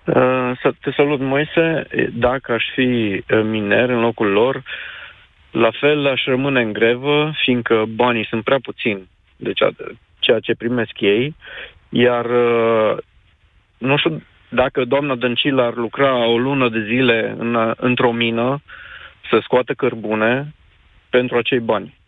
Uh, 0.05 0.51
să 0.63 0.73
te 0.81 0.91
salut, 0.97 1.21
Moise. 1.21 1.87
Dacă 2.13 2.53
aș 2.53 2.65
fi 2.75 2.81
uh, 2.81 3.23
miner 3.45 3.89
în 3.89 4.01
locul 4.01 4.27
lor, 4.27 4.63
la 5.51 5.71
fel 5.81 6.07
aș 6.07 6.25
rămâne 6.25 6.61
în 6.61 6.73
grevă, 6.73 7.33
fiindcă 7.45 7.85
banii 7.89 8.27
sunt 8.27 8.45
prea 8.45 8.59
puțini 8.63 9.09
de 9.37 9.53
ceea 10.19 10.41
ce 10.41 10.55
primesc 10.55 11.01
ei, 11.01 11.37
iar 11.89 12.25
uh, 12.25 12.97
nu 13.79 13.97
știu 13.97 14.23
dacă 14.49 14.85
doamna 14.85 15.15
Dăncilă 15.15 15.63
ar 15.63 15.75
lucra 15.75 16.27
o 16.27 16.39
lună 16.39 16.69
de 16.69 16.85
zile 16.85 17.35
în, 17.39 17.75
într-o 17.77 18.13
mină 18.13 18.63
să 19.31 19.39
scoată 19.43 19.73
cărbune, 19.73 20.55
pentru 21.17 21.37
acei 21.37 21.61
bani. 21.61 21.99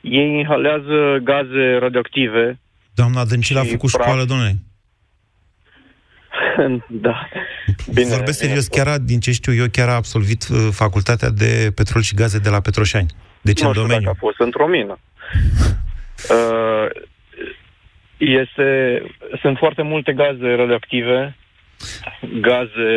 Ei 0.00 0.38
inhalează 0.38 1.18
gaze 1.22 1.64
radioactive. 1.78 2.58
Doamna 2.94 3.24
Dăncilă 3.24 3.60
a 3.60 3.62
făcut 3.62 3.90
praf. 3.90 4.02
școală, 4.02 4.24
domnule. 4.24 4.54
da. 7.06 7.28
Bine, 7.94 8.08
Vorbesc 8.08 8.38
serios, 8.38 8.66
chiar 8.66 8.98
din 8.98 9.20
ce 9.20 9.32
știu 9.32 9.54
eu, 9.54 9.66
chiar 9.72 9.88
a 9.88 9.94
absolvit 9.94 10.42
uh, 10.48 10.68
facultatea 10.70 11.30
de 11.30 11.72
petrol 11.74 12.02
și 12.02 12.14
gaze 12.14 12.38
de 12.38 12.48
la 12.48 12.60
Petroșani. 12.60 13.10
Deci 13.40 13.60
nu 13.60 13.68
în 13.68 13.74
domeniu. 13.74 14.04
Dacă 14.04 14.16
a 14.16 14.24
fost 14.26 14.40
într-o 14.40 14.66
mină. 14.66 14.98
uh, 16.30 16.86
este, 18.16 19.02
sunt 19.40 19.56
foarte 19.58 19.82
multe 19.82 20.12
gaze 20.12 20.54
radioactive, 20.54 21.36
gaze 22.40 22.90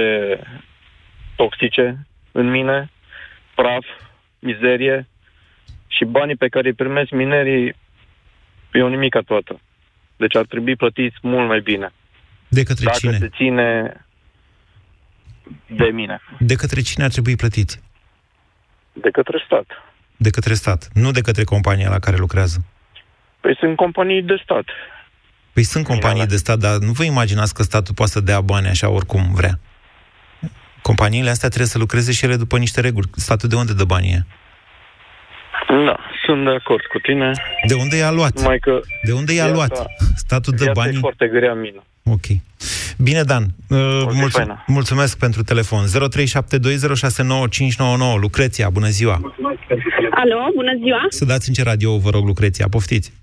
toxice 1.36 2.08
în 2.32 2.50
mine, 2.50 2.92
praf, 3.56 3.86
mizerie, 4.40 5.08
și 5.96 6.06
banii 6.06 6.36
pe 6.36 6.48
care 6.48 6.68
îi 6.68 6.74
primesc 6.74 7.10
minerii 7.12 7.76
e 8.72 8.82
o 8.82 8.90
nimica 8.90 9.20
toată. 9.20 9.60
Deci 10.16 10.36
ar 10.36 10.46
trebui 10.46 10.76
plătiți 10.76 11.18
mult 11.22 11.48
mai 11.48 11.60
bine. 11.60 11.92
De 12.48 12.64
către 12.64 12.86
Dacă 12.86 12.98
cine? 12.98 13.18
se 13.18 13.30
ține 13.30 13.68
de 15.68 15.86
mine. 15.86 16.22
De 16.40 16.56
către 16.56 16.82
cine 16.82 17.04
ar 17.04 17.10
trebui 17.10 17.36
plătiți? 17.36 17.82
De 18.94 19.10
către 19.10 19.44
stat. 19.46 19.66
De 20.18 20.30
către 20.30 20.54
stat, 20.54 20.90
nu 20.94 21.12
de 21.12 21.22
către 21.22 21.44
compania 21.44 21.90
la 21.90 22.00
care 22.00 22.18
lucrează. 22.18 22.66
Păi 23.40 23.56
sunt 23.60 23.76
companii 23.76 24.22
de 24.22 24.40
stat. 24.44 24.66
Păi 25.54 25.64
sunt 25.64 25.86
companii 25.86 26.26
de 26.26 26.36
stat, 26.36 26.58
dar 26.60 26.78
nu 26.78 26.92
vă 26.92 27.04
imaginați 27.04 27.54
că 27.54 27.64
statul 27.64 27.94
poate 27.94 28.12
să 28.12 28.20
dea 28.20 28.42
bani 28.42 28.68
așa 28.68 28.90
oricum 28.90 29.34
vrea. 29.34 29.60
Companiile 30.82 31.30
astea 31.30 31.48
trebuie 31.48 31.70
să 31.70 31.78
lucreze 31.78 32.12
și 32.12 32.26
ele 32.26 32.36
după 32.36 32.58
niște 32.58 32.82
reguli. 32.82 33.10
Statul 33.16 33.50
de 33.50 33.56
unde 33.56 33.74
dă 33.74 33.84
banii? 33.84 34.26
Da, 36.30 36.36
sunt 36.36 36.44
de 36.44 36.50
acord 36.50 36.86
cu 36.86 37.00
tine. 37.00 37.32
De 37.68 37.74
unde 37.74 37.98
i-a 37.98 38.12
luat? 38.12 38.44
Mai 38.44 38.60
că 38.60 38.80
de 39.06 39.12
unde 39.12 39.34
i-a 39.34 39.52
luat? 39.52 39.86
Statul 40.16 40.54
de 40.58 40.70
bani? 40.74 40.96
e 40.96 41.00
foarte 41.00 41.28
grea 41.28 41.54
mină. 41.54 41.84
Ok. 42.04 42.26
Bine, 42.98 43.22
Dan. 43.24 43.44
Uh, 43.70 44.04
mulțum- 44.14 44.64
mulțumesc 44.68 45.18
pentru 45.20 45.44
telefon. 45.44 45.86
0372069599. 45.88 48.20
Lucreția, 48.20 48.70
bună 48.70 48.88
ziua. 48.88 49.14
Alo, 50.12 50.38
bună 50.56 50.74
ziua. 50.84 51.06
Să 51.10 51.26
dați 51.26 51.48
în 51.48 51.54
ce 51.54 51.64
radio, 51.64 51.98
vă 51.98 52.10
rog, 52.10 52.26
Lucreția. 52.26 52.68
Poftiți. 52.70 53.14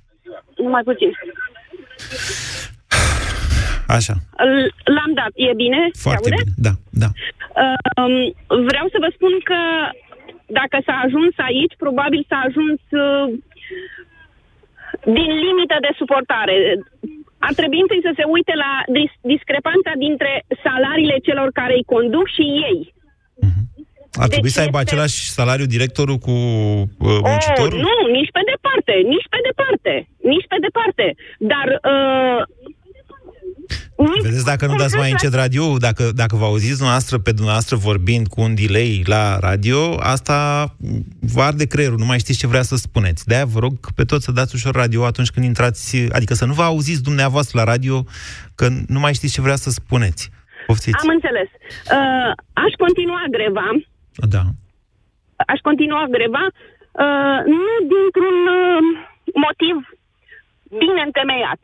Numai 0.56 0.82
puțin. 0.84 1.10
Așa. 3.86 4.14
L-am 4.96 5.12
dat. 5.14 5.30
E 5.34 5.52
bine? 5.56 5.78
Foarte 5.98 6.28
bine. 6.30 6.42
Da, 6.56 6.70
da. 6.90 7.06
Uh, 7.62 8.32
vreau 8.70 8.86
să 8.92 8.98
vă 9.04 9.10
spun 9.14 9.32
că 9.50 9.58
dacă 10.46 10.76
s-a 10.86 10.96
ajuns 11.06 11.34
aici, 11.48 11.74
probabil 11.84 12.22
s-a 12.28 12.40
ajuns 12.48 12.80
uh, 13.04 13.26
din 15.18 15.30
limită 15.46 15.76
de 15.86 15.92
suportare. 16.00 16.56
Ar 17.38 17.52
trebui 17.60 17.80
întâi 17.84 18.06
să 18.08 18.12
se 18.18 18.24
uite 18.36 18.54
la 18.64 18.72
dis- 18.98 19.20
discrepanța 19.32 19.92
dintre 20.06 20.32
salariile 20.66 21.18
celor 21.28 21.48
care 21.60 21.74
îi 21.76 21.90
conduc 21.94 22.26
și 22.36 22.44
ei. 22.70 22.94
Ar 24.22 24.28
trebui 24.32 24.48
Deci 24.50 24.58
să 24.58 24.64
aibă 24.66 24.78
este- 24.78 24.86
același 24.88 25.18
salariu 25.38 25.66
directorul 25.76 26.18
cu 26.26 26.34
uh, 27.10 27.18
muncitorul? 27.28 27.78
Oh, 27.78 27.84
nu, 27.86 27.94
nici 28.18 28.32
pe 28.36 28.42
departe, 28.52 28.94
nici 29.14 29.28
pe 29.32 29.38
departe, 29.48 29.94
nici 30.32 30.46
pe 30.52 30.58
departe. 30.66 31.06
Dar 31.52 31.66
uh, 31.92 32.40
nici 32.66 32.75
Vedeți 34.22 34.44
dacă 34.44 34.64
nu 34.64 34.70
cum 34.70 34.78
dați 34.80 34.90
să- 34.90 34.96
mai 34.98 35.10
încet 35.10 35.32
radio, 35.34 35.76
dacă, 35.76 36.10
dacă 36.14 36.36
vă 36.36 36.44
auziți 36.44 36.74
dumneavoastră 36.76 37.18
pe 37.18 37.32
dumneavoastră 37.32 37.76
vorbind 37.76 38.26
cu 38.26 38.40
un 38.40 38.54
delay 38.54 39.02
la 39.06 39.38
radio, 39.38 39.96
asta 40.00 40.36
vă 41.20 41.42
arde 41.42 41.66
creierul, 41.66 41.98
nu 41.98 42.04
mai 42.04 42.18
știți 42.18 42.38
ce 42.38 42.46
vrea 42.46 42.62
să 42.62 42.76
spuneți. 42.76 43.26
De-aia 43.26 43.44
vă 43.44 43.58
rog 43.58 43.74
pe 43.94 44.04
toți 44.04 44.24
să 44.24 44.32
dați 44.32 44.54
ușor 44.54 44.74
radio 44.74 45.04
atunci 45.04 45.30
când 45.30 45.46
intrați, 45.46 45.96
adică 46.12 46.34
să 46.34 46.44
nu 46.44 46.52
vă 46.52 46.62
auziți 46.62 47.02
dumneavoastră 47.02 47.58
la 47.58 47.64
radio, 47.72 48.04
că 48.54 48.68
nu 48.88 48.98
mai 49.00 49.14
știți 49.14 49.32
ce 49.32 49.40
vrea 49.40 49.56
să 49.56 49.70
spuneți. 49.70 50.30
Poftiți. 50.66 50.98
Am 51.02 51.08
înțeles. 51.08 51.48
Uh, 51.96 52.30
aș 52.64 52.72
continua 52.84 53.22
greva, 53.30 53.66
Da. 54.34 54.42
aș 55.52 55.58
continua 55.68 56.04
greva, 56.16 56.44
uh, 57.04 57.38
nu 57.60 57.70
dintr-un 57.92 58.38
uh, 58.60 58.84
motiv 59.44 59.76
bine 60.82 61.02
întemeiat, 61.08 61.60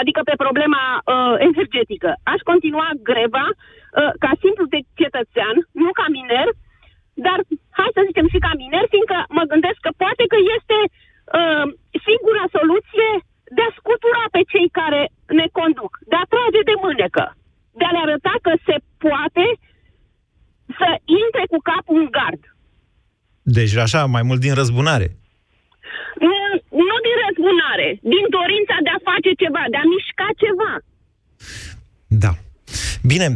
adică 0.00 0.20
pe 0.24 0.42
problema 0.44 0.84
uh, 0.98 1.34
energetică. 1.48 2.10
Aș 2.32 2.40
continua 2.50 2.88
greva 3.10 3.46
uh, 3.52 4.12
ca 4.24 4.32
simplu 4.42 4.64
de 4.74 4.80
cetățean, 5.00 5.56
nu 5.82 5.90
ca 5.98 6.06
miner, 6.16 6.48
dar 7.26 7.38
hai 7.78 7.96
să 7.96 8.06
zicem 8.08 8.26
și 8.32 8.38
ca 8.46 8.52
miner, 8.62 8.84
fiindcă 8.94 9.18
mă 9.38 9.44
gândesc 9.52 9.78
că 9.86 9.92
poate 10.02 10.24
că 10.32 10.38
este 10.56 10.78
uh, 10.90 11.64
singura 12.06 12.44
soluție 12.56 13.10
de 13.56 13.62
a 13.66 13.74
scutura 13.78 14.24
pe 14.34 14.42
cei 14.52 14.68
care 14.80 15.02
ne 15.40 15.46
conduc, 15.58 15.92
de 16.10 16.16
a 16.18 16.30
trage 16.32 16.62
de 16.70 16.76
mânecă, 16.84 17.24
de 17.78 17.84
a 17.86 17.94
le 17.94 18.00
arăta 18.02 18.34
că 18.46 18.52
se 18.68 18.76
poate 19.04 19.46
să 20.78 20.88
intre 21.22 21.44
cu 21.52 21.58
capul 21.70 21.96
în 22.04 22.08
gard. 22.18 22.42
Deci 23.56 23.76
așa, 23.76 24.00
mai 24.04 24.22
mult 24.28 24.40
din 24.40 24.54
răzbunare. 24.60 25.08
Nu, 26.26 26.36
nu 26.88 26.96
din 27.06 27.16
răzbunare, 27.24 27.88
din 28.14 28.24
dorința 28.38 28.76
de 28.86 28.92
a 28.96 29.04
face 29.10 29.30
ceva, 29.42 29.62
de 29.72 29.78
a 29.82 29.90
mișca 29.94 30.28
ceva. 30.42 30.72
Da. 32.24 32.32
Bine, 33.02 33.26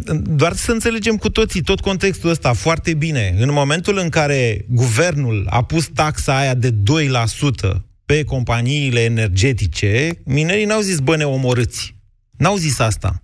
doar 0.40 0.52
să 0.52 0.72
înțelegem 0.72 1.16
cu 1.16 1.30
toții 1.30 1.62
tot 1.62 1.80
contextul 1.80 2.30
ăsta 2.30 2.52
foarte 2.52 2.94
bine. 2.94 3.34
În 3.38 3.52
momentul 3.52 3.98
în 3.98 4.08
care 4.08 4.64
guvernul 4.68 5.46
a 5.50 5.64
pus 5.64 5.88
taxa 5.88 6.36
aia 6.36 6.54
de 6.54 6.70
2% 6.70 6.74
pe 8.04 8.24
companiile 8.24 9.00
energetice, 9.00 10.08
minerii 10.24 10.64
n-au 10.64 10.80
zis, 10.80 10.98
bă, 10.98 11.16
ne 11.16 11.24
omorâți. 11.24 11.96
N-au 12.36 12.56
zis 12.56 12.78
asta. 12.78 13.22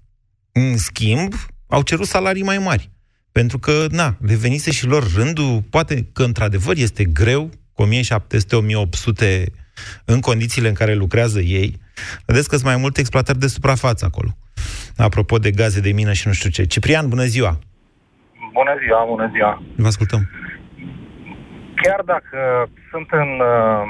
În 0.53 0.77
schimb, 0.77 1.35
au 1.67 1.83
cerut 1.83 2.07
salarii 2.07 2.43
mai 2.43 2.59
mari. 2.59 2.91
Pentru 3.33 3.59
că, 3.59 3.87
na, 3.91 4.17
le 4.21 4.35
venise 4.35 4.71
și 4.71 4.87
lor 4.87 5.13
rândul, 5.15 5.63
poate 5.71 6.09
că 6.13 6.23
într-adevăr 6.23 6.77
este 6.77 7.05
greu, 7.05 7.51
cu 7.73 7.89
1700-1800 9.23 9.45
în 10.05 10.21
condițiile 10.21 10.69
în 10.69 10.75
care 10.75 10.95
lucrează 10.95 11.41
ei. 11.41 11.81
Vedeți 12.27 12.49
că 12.49 12.55
sunt 12.55 12.67
mai 12.67 12.77
multe 12.77 13.01
exploatări 13.01 13.39
de 13.39 13.47
suprafață 13.47 14.05
acolo. 14.05 14.29
Apropo 14.97 15.39
de 15.39 15.51
gaze 15.51 15.81
de 15.81 15.93
mină 15.93 16.13
și 16.13 16.27
nu 16.27 16.33
știu 16.33 16.51
ce. 16.51 16.65
Ciprian, 16.65 17.09
bună 17.09 17.25
ziua! 17.25 17.59
Bună 18.53 18.75
ziua, 18.85 19.05
bună 19.05 19.31
ziua. 19.33 19.63
Vă 19.77 19.87
ascultăm. 19.87 20.31
Chiar 21.83 22.01
dacă 22.05 22.71
sunt 22.91 23.09
în 23.11 23.31
uh, 23.41 23.83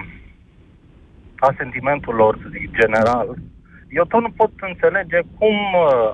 asentimentul 1.37 2.15
lor, 2.15 2.39
să 2.43 2.49
zic, 2.51 2.71
general, 2.81 3.37
eu 3.89 4.05
tot 4.05 4.21
nu 4.21 4.31
pot 4.31 4.51
înțelege 4.61 5.21
cum 5.39 5.57
uh, 5.87 6.11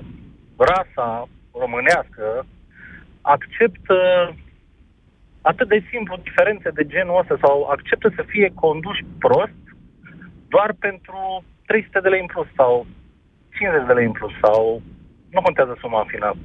rasa 0.57 1.29
românească 1.59 2.45
acceptă 3.21 3.97
atât 5.41 5.67
de 5.67 5.83
simplu 5.91 6.19
diferențe 6.23 6.69
de 6.69 6.85
genul 6.85 7.19
ăsta 7.19 7.37
sau 7.41 7.67
acceptă 7.75 8.11
să 8.15 8.23
fie 8.27 8.51
conduși 8.53 9.05
prost 9.19 9.64
doar 10.55 10.69
pentru 10.87 11.19
300 11.65 11.99
de 12.05 12.09
lei 12.13 12.21
în 12.25 12.29
plus 12.33 12.47
sau 12.59 12.73
50 13.57 13.87
de 13.89 13.93
lei 13.97 14.05
în 14.05 14.15
plus 14.19 14.33
sau 14.45 14.81
nu 15.35 15.41
contează 15.47 15.73
suma 15.81 15.99
în 16.01 16.09
final. 16.15 16.35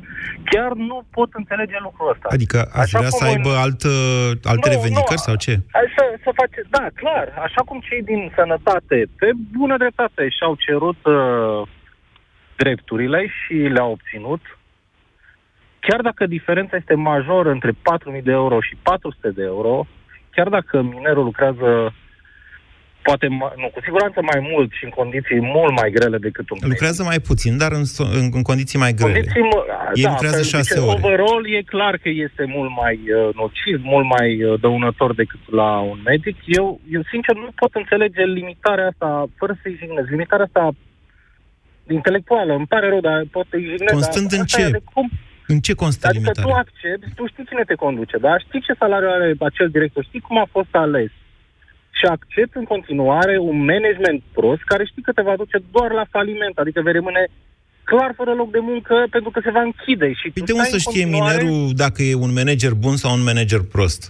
Chiar 0.50 0.70
nu 0.90 0.96
pot 1.16 1.30
înțelege 1.40 1.76
lucrul 1.86 2.10
ăsta. 2.14 2.26
Adică 2.36 2.58
ați 2.58 2.78
Așa 2.86 2.98
vrea 2.98 3.10
să 3.18 3.24
cum 3.24 3.32
aibă 3.32 3.50
în- 3.54 3.62
alt, 3.64 3.80
alte 4.52 4.68
Nu, 4.68 4.74
revendicări 4.76 5.20
nu. 5.22 5.26
sau 5.28 5.34
ce? 5.44 5.54
Hai 5.76 5.86
să, 5.96 6.04
să 6.24 6.30
face, 6.40 6.60
da, 6.76 6.84
clar. 7.00 7.26
Așa 7.46 7.60
cum 7.68 7.78
cei 7.88 8.02
din 8.10 8.20
sănătate, 8.38 8.96
pe 9.20 9.28
bună 9.58 9.76
dreptate, 9.82 10.22
și-au 10.36 10.54
cerut 10.66 11.00
uh, 11.16 11.60
drepturile 12.62 13.20
și 13.38 13.54
le-au 13.54 13.90
obținut, 13.90 14.42
chiar 15.86 16.00
dacă 16.00 16.26
diferența 16.26 16.76
este 16.76 16.94
majoră 16.94 17.50
între 17.50 17.72
4.000 17.72 18.22
de 18.22 18.32
euro 18.42 18.60
și 18.60 18.74
400 18.82 19.30
de 19.30 19.42
euro, 19.42 19.86
chiar 20.34 20.48
dacă 20.48 20.82
minerul 20.82 21.24
lucrează 21.24 21.68
poate, 23.02 23.26
mai, 23.28 23.52
nu, 23.56 23.68
cu 23.74 23.80
siguranță 23.86 24.18
mai 24.32 24.40
mult 24.52 24.70
și 24.78 24.84
în 24.84 24.90
condiții 24.90 25.40
mult 25.40 25.72
mai 25.80 25.90
grele 25.96 26.18
decât 26.18 26.50
un 26.50 26.58
Lucrează 26.72 27.02
mai 27.02 27.20
puțin, 27.30 27.52
dar 27.62 27.72
în, 27.72 27.84
so- 27.94 28.12
în, 28.18 28.24
în 28.38 28.42
condiții 28.42 28.78
mai 28.78 28.92
grele. 28.92 29.12
Condiții, 29.12 29.40
mă- 29.40 29.64
Ei 29.94 30.02
da, 30.02 30.10
lucrează 30.10 30.36
că 30.36 30.42
șase 30.54 30.74
zice, 30.74 30.86
ore. 30.86 30.98
Overall 30.98 31.42
e 31.58 31.62
clar 31.74 31.94
că 32.02 32.08
este 32.26 32.44
mult 32.56 32.70
mai 32.82 32.94
uh, 33.18 33.34
nociv, 33.34 33.76
mult 33.94 34.06
mai 34.16 34.28
uh, 34.44 34.60
dăunător 34.60 35.14
decât 35.14 35.42
la 35.60 35.70
un 35.92 35.98
medic. 36.04 36.36
Eu, 36.58 36.80
eu, 36.96 37.02
sincer, 37.12 37.34
nu 37.34 37.50
pot 37.60 37.72
înțelege 37.74 38.22
limitarea 38.24 38.86
asta, 38.92 39.26
fără 39.40 39.52
să-i 39.62 39.76
jignesc, 39.80 40.08
limitarea 40.10 40.44
asta 40.44 40.64
intelectuală. 41.98 42.52
Îmi 42.54 42.66
pare 42.66 42.88
rău, 42.88 43.00
dar 43.00 43.24
pot 43.30 43.46
să-i 43.50 43.66
jignesc. 43.70 43.92
Constând 43.92 44.28
dar 44.28 44.38
în 44.38 44.44
asta 44.44 44.60
e 44.60 44.64
ce? 44.64 44.70
de 44.70 44.82
Cum? 44.94 45.10
În 45.46 45.58
ce 45.60 45.74
constă 45.74 46.06
Adică 46.08 46.30
tu 46.30 46.40
limitarea? 46.40 46.64
accepti, 46.64 47.14
tu 47.14 47.26
știi 47.26 47.44
cine 47.50 47.62
te 47.66 47.74
conduce, 47.74 48.16
da? 48.18 48.38
Știi 48.38 48.60
ce 48.66 48.72
salariu 48.78 49.08
are 49.08 49.34
acel 49.38 49.68
director, 49.70 50.04
știi 50.04 50.20
cum 50.20 50.38
a 50.38 50.46
fost 50.50 50.72
ales. 50.84 51.10
Și 52.00 52.06
accept 52.16 52.54
în 52.60 52.64
continuare 52.64 53.34
un 53.50 53.58
management 53.72 54.20
prost 54.32 54.62
care 54.72 54.84
știi 54.90 55.02
că 55.06 55.12
te 55.12 55.22
va 55.22 55.36
duce 55.42 55.58
doar 55.74 55.90
la 56.00 56.04
faliment, 56.10 56.56
adică 56.58 56.80
vei 56.84 56.92
rămâne 56.92 57.22
clar 57.90 58.12
fără 58.16 58.32
loc 58.40 58.50
de 58.50 58.58
muncă 58.70 58.94
pentru 59.10 59.30
că 59.30 59.40
se 59.44 59.50
va 59.50 59.62
închide. 59.68 60.08
Și 60.20 60.26
Păi 60.30 60.40
tu 60.42 60.44
de 60.44 60.52
unde 60.52 60.64
stai 60.68 60.78
să 60.80 60.80
în 60.80 60.92
știe 60.92 61.02
continuare- 61.04 61.42
minerul 61.42 61.72
dacă 61.84 62.02
e 62.02 62.14
un 62.26 62.32
manager 62.40 62.72
bun 62.84 62.96
sau 63.02 63.10
un 63.18 63.22
manager 63.30 63.60
prost? 63.74 64.02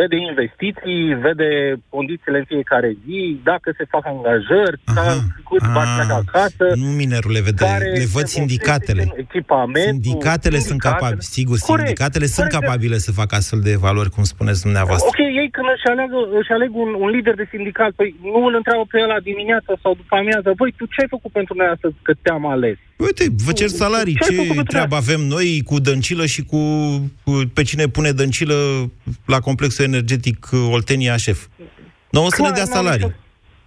Vede 0.00 0.16
investiții, 0.30 1.14
vede 1.26 1.48
condițiile 1.88 2.38
în 2.38 2.44
fiecare 2.44 2.90
zi, 3.06 3.40
dacă 3.50 3.68
se 3.78 3.84
fac 3.94 4.04
angajări, 4.14 4.80
Aha. 4.84 5.14
cât 5.48 5.62
va 5.76 5.80
Ah, 5.84 5.92
pleaca 5.94 6.16
acasă. 6.26 6.64
Nu 6.82 6.88
minerul 7.02 7.32
le 7.36 7.40
vede, 7.40 7.64
care 7.64 7.84
le 8.02 8.06
văd 8.16 8.26
se 8.26 8.34
sindicatele. 8.36 9.02
folosește 9.02 9.20
în 9.20 9.26
Echipamentul, 9.28 9.90
Sindicatele 9.92 10.58
sunt 10.68 10.80
capabile, 10.80 11.20
sigur, 11.36 11.56
sindicatele 11.56 12.26
sunt 12.26 12.46
Corect. 12.48 12.64
capabile 12.66 12.96
să 13.06 13.10
facă 13.20 13.34
astfel 13.40 13.60
de 13.68 13.74
valori, 13.86 14.10
cum 14.16 14.24
spuneți 14.34 14.62
dumneavoastră. 14.66 15.08
Ok, 15.12 15.18
ei 15.42 15.48
când 15.56 15.68
își 15.76 15.86
aleg, 15.92 16.10
își 16.40 16.52
aleg 16.56 16.70
un, 16.84 16.90
un 17.02 17.08
lider 17.14 17.34
de 17.42 17.46
sindicat, 17.54 17.90
păi 17.98 18.08
nu 18.22 18.40
îl 18.48 18.54
întreabă 18.60 18.84
pe 18.90 18.98
ăla 19.06 19.18
dimineața 19.30 19.72
sau 19.82 19.94
după 20.00 20.14
amiază, 20.16 20.48
băi, 20.56 20.74
tu 20.78 20.84
ce 20.92 21.00
ai 21.00 21.14
făcut 21.16 21.32
pentru 21.38 21.54
noi 21.58 21.68
astăzi 21.74 21.94
că 22.06 22.12
te-am 22.22 22.46
ales? 22.46 22.78
Uite, 23.00 23.24
vă 23.44 23.52
cer 23.52 23.68
salarii. 23.68 24.14
Ce 24.20 24.28
ai 24.30 24.34
făcut 24.36 24.48
Ce 24.48 24.54
pentru 24.54 24.72
treabă 24.72 24.94
avem 24.96 25.20
noi 25.20 25.62
cu 25.64 25.78
dăncilă 25.80 26.26
și 26.26 26.42
cu, 26.44 26.58
cu 27.24 27.30
pe 27.54 27.62
cine 27.62 27.86
pune 27.86 28.10
dăncilă 28.10 28.54
la 29.26 29.38
complexul 29.38 29.84
energetic 29.84 30.48
uh, 30.52 30.68
Oltenia 30.72 31.16
șef? 31.16 31.46
Nu 32.10 32.24
o 32.24 32.28
să 32.28 32.36
ne 32.42 32.48
Clar, 32.48 32.52
dea 32.58 32.64
n-am 32.64 32.74
salarii. 32.74 33.04
nicio- 33.06 33.18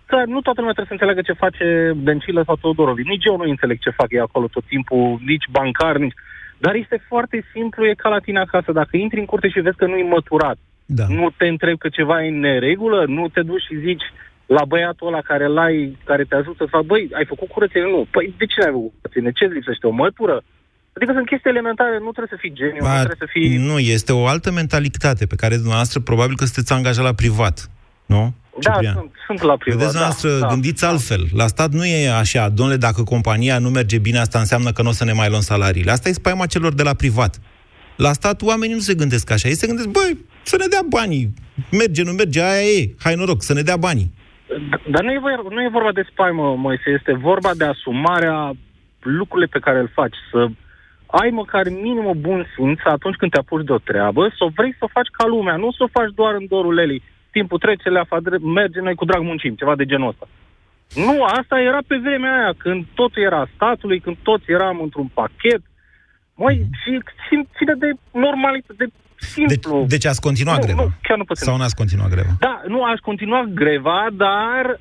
Clar, 0.05 0.25
nu 0.25 0.41
toată 0.41 0.59
lumea 0.61 0.73
trebuie 0.77 0.91
să 0.91 0.97
înțeleagă 0.97 1.21
ce 1.21 1.41
face 1.45 1.65
Dăncilă 2.07 2.41
sau 2.45 2.55
Teodorovici. 2.55 3.05
Nici 3.13 3.25
eu 3.25 3.37
nu 3.37 3.43
înțeleg 3.49 3.77
ce 3.79 3.89
fac 3.99 4.07
ei 4.11 4.19
acolo 4.27 4.47
tot 4.47 4.65
timpul, 4.73 5.19
nici 5.25 5.47
bancar, 5.51 5.97
nici... 5.97 6.13
Dar 6.57 6.73
este 6.75 6.97
foarte 7.07 7.37
simplu, 7.53 7.85
e 7.85 7.93
ca 8.03 8.09
la 8.09 8.19
tine 8.19 8.39
acasă. 8.39 8.71
Dacă 8.71 8.97
intri 8.97 9.19
în 9.19 9.25
curte 9.25 9.49
și 9.49 9.59
vezi 9.59 9.75
că 9.81 9.85
nu-i 9.85 10.07
măturat, 10.15 10.57
Da. 10.85 11.05
nu 11.07 11.29
te 11.37 11.47
întrebi 11.47 11.77
că 11.77 11.89
ceva 11.89 12.23
e 12.23 12.27
în 12.27 12.39
neregulă, 12.39 13.05
nu 13.07 13.27
te 13.33 13.41
duci 13.41 13.61
și 13.67 13.79
zici 13.87 14.03
la 14.45 14.65
băiatul 14.65 15.07
ăla 15.07 15.21
care 15.21 15.47
l-ai, 15.47 15.97
care 16.03 16.23
te 16.23 16.35
ajută 16.35 16.63
să 16.63 16.69
fac, 16.69 16.81
băi, 16.81 17.09
ai 17.13 17.25
făcut 17.25 17.49
curățenie? 17.49 17.89
Nu. 17.89 18.07
Păi 18.11 18.33
de 18.37 18.45
ce 18.45 18.59
n-ai 18.61 18.71
făcut 18.71 18.93
curățenie? 19.01 19.31
Ce 19.31 19.45
îți 19.45 19.53
lipsește? 19.53 19.87
O 19.87 19.91
mătură? 20.03 20.43
Adică 20.95 21.11
sunt 21.13 21.25
chestii 21.25 21.49
elementare, 21.49 21.97
nu 22.05 22.11
trebuie 22.15 22.33
să 22.35 22.41
fii 22.43 22.53
geniu, 22.53 22.81
nu 22.81 22.87
Ba, 22.87 23.03
trebuie 23.03 23.23
să 23.25 23.29
fii... 23.29 23.57
Nu, 23.57 23.79
este 23.79 24.11
o 24.13 24.25
altă 24.27 24.51
mentalitate 24.51 25.25
pe 25.25 25.35
care 25.35 25.55
dumneavoastră 25.55 25.99
probabil 25.99 26.35
că 26.35 26.43
sunteți 26.45 26.73
angajat 26.73 27.03
la 27.03 27.13
privat. 27.13 27.69
Nu? 28.05 28.33
Da, 28.59 28.71
Ciprian? 28.71 28.93
sunt, 28.93 29.11
sunt 29.25 29.41
la 29.41 29.57
privat. 29.57 29.79
Vedeți, 29.79 29.95
da, 29.95 29.99
noastră, 29.99 30.29
da. 30.39 30.47
gândiți 30.47 30.85
altfel. 30.85 31.23
La 31.33 31.47
stat 31.47 31.71
nu 31.71 31.85
e 31.85 32.09
așa, 32.09 32.49
domnule, 32.49 32.77
dacă 32.77 33.03
compania 33.03 33.59
nu 33.59 33.69
merge 33.69 33.97
bine, 33.97 34.19
asta 34.19 34.39
înseamnă 34.39 34.71
că 34.71 34.81
nu 34.81 34.89
o 34.89 34.91
să 34.91 35.03
ne 35.03 35.11
mai 35.11 35.29
luăm 35.29 35.41
salariile. 35.41 35.91
Asta 35.91 36.09
e 36.09 36.13
spaima 36.13 36.45
celor 36.45 36.73
de 36.73 36.83
la 36.83 36.93
privat. 36.93 37.39
La 37.95 38.13
stat 38.13 38.41
oamenii 38.41 38.75
nu 38.75 38.81
se 38.81 38.93
gândesc 38.93 39.31
așa. 39.31 39.47
Ei 39.47 39.55
se 39.55 39.67
gândesc, 39.67 39.87
băi, 39.87 40.25
să 40.43 40.55
ne 40.59 40.65
dea 40.69 40.81
banii. 40.89 41.33
Merge, 41.71 42.03
nu 42.03 42.11
merge, 42.11 42.41
aia 42.41 42.61
e. 42.61 42.93
Hai 42.99 43.15
noroc, 43.15 43.43
să 43.43 43.53
ne 43.53 43.61
dea 43.61 43.77
banii. 43.77 44.11
Dar 44.87 45.03
nu 45.03 45.11
e, 45.11 45.19
vor- 45.19 45.51
nu 45.51 45.61
e 45.63 45.67
vorba 45.77 45.91
de 45.91 46.07
spaimă, 46.11 46.55
Moise, 46.55 46.89
este 46.89 47.13
vorba 47.13 47.51
de 47.57 47.65
asumarea 47.65 48.51
lucrurile 48.99 49.47
pe 49.51 49.59
care 49.59 49.79
îl 49.79 49.89
faci, 49.93 50.15
să 50.31 50.47
ai 51.05 51.29
măcar 51.29 51.69
minim 51.69 52.05
o 52.05 52.13
bun 52.13 52.45
simț 52.55 52.79
atunci 52.83 53.15
când 53.15 53.31
te 53.31 53.37
apuci 53.39 53.65
de 53.65 53.71
o 53.71 53.77
treabă, 53.77 54.27
să 54.37 54.43
o 54.43 54.49
vrei 54.55 54.71
să 54.77 54.83
o 54.83 54.87
faci 54.97 55.07
ca 55.11 55.25
lumea, 55.25 55.55
nu 55.55 55.71
să 55.71 55.83
o 55.83 55.87
faci 55.99 56.11
doar 56.15 56.33
în 56.33 56.45
dorul 56.49 56.73
Lelii. 56.73 57.03
Timpul 57.31 57.57
trece, 57.57 57.89
leafa 57.89 58.19
dre- 58.19 58.37
merge, 58.37 58.79
noi 58.79 58.95
cu 58.95 59.05
drag 59.05 59.21
muncim, 59.21 59.55
ceva 59.55 59.75
de 59.75 59.85
genul 59.85 60.07
ăsta. 60.07 60.27
Nu, 60.95 61.23
asta 61.23 61.59
era 61.59 61.77
pe 61.87 61.95
vremea 61.97 62.37
aia, 62.41 62.53
când 62.57 62.85
totul 62.93 63.21
era 63.21 63.47
statului, 63.55 63.99
când 63.99 64.15
toți 64.23 64.51
eram 64.51 64.79
într-un 64.81 65.07
pachet. 65.13 65.61
Măi, 66.35 66.55
Mhm. 66.57 66.69
și 66.81 66.99
țin- 67.27 67.49
ține 67.57 67.73
de 67.73 67.89
normalitate, 68.11 68.73
de 68.77 68.87
simplu. 69.23 69.77
Deci, 69.79 69.89
deci 69.89 70.05
ați 70.05 70.21
continuat 70.21 70.57
Nu, 70.59 70.65
greva? 70.65 70.81
nu, 70.81 70.89
chiar 71.01 71.17
nu 71.17 71.23
putem. 71.23 71.47
Sau 71.47 71.57
n-ați 71.57 71.75
continuat 71.75 72.09
greva? 72.09 72.29
Da, 72.39 72.61
nu, 72.67 72.83
aș 72.83 72.99
continua 72.99 73.43
greva, 73.61 74.07
dar 74.13 74.79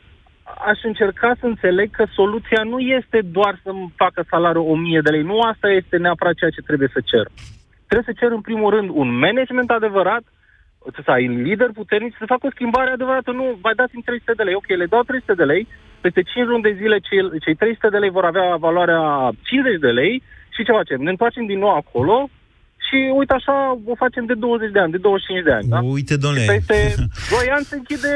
aș 0.70 0.78
încerca 0.83 1.33
să 1.40 1.46
înțeleg 1.46 1.90
că 1.90 2.05
soluția 2.14 2.62
nu 2.62 2.78
este 2.78 3.18
doar 3.37 3.61
să-mi 3.62 3.92
facă 3.96 4.24
salariul 4.28 4.70
1000 4.70 5.00
de 5.00 5.11
lei. 5.11 5.22
Nu 5.22 5.38
asta 5.40 5.68
este 5.70 5.96
neapărat 5.96 6.35
ceea 6.35 6.50
ce 6.50 6.61
trebuie 6.61 6.90
să 6.92 7.00
cer. 7.05 7.26
Trebuie 7.88 8.14
să 8.14 8.20
cer, 8.20 8.31
în 8.33 8.40
primul 8.40 8.70
rând, 8.70 8.88
un 8.92 9.18
management 9.18 9.70
adevărat, 9.70 10.22
să 11.05 11.11
ai 11.11 11.26
lider 11.26 11.70
puternic, 11.74 12.14
să 12.18 12.33
facă 12.33 12.46
o 12.46 12.55
schimbare 12.55 12.90
adevărată. 12.90 13.31
Nu, 13.31 13.59
mai 13.62 13.74
dați-mi 13.74 14.02
300 14.02 14.33
de 14.37 14.42
lei. 14.42 14.55
Ok, 14.55 14.68
le 14.68 14.87
dau 14.87 15.02
300 15.02 15.35
de 15.35 15.44
lei, 15.44 15.68
peste 16.00 16.22
5 16.22 16.46
luni 16.46 16.62
de 16.62 16.76
zile 16.81 16.98
cei, 16.98 17.20
cei 17.44 17.55
300 17.55 17.88
de 17.88 17.98
lei 17.98 18.11
vor 18.11 18.24
avea 18.24 18.57
valoarea 18.57 19.02
50 19.42 19.81
de 19.81 19.92
lei 20.00 20.22
și 20.55 20.64
ce 20.64 20.72
facem? 20.72 21.00
Ne 21.02 21.11
întoarcem 21.11 21.46
din 21.46 21.59
nou 21.59 21.72
acolo 21.76 22.28
și 22.92 22.98
uite 23.20 23.33
așa 23.40 23.57
o 23.92 23.94
facem 24.05 24.24
de 24.31 24.35
20 24.35 24.70
de 24.76 24.81
ani, 24.85 24.94
de 24.96 24.98
25 24.98 25.44
de 25.48 25.52
ani. 25.59 25.68
Da? 25.74 25.78
Uite, 25.98 26.14
domnule, 26.24 26.44
Peste 26.52 26.78
2 27.37 27.57
ani 27.57 27.64
se 27.70 27.74
închide 27.81 28.12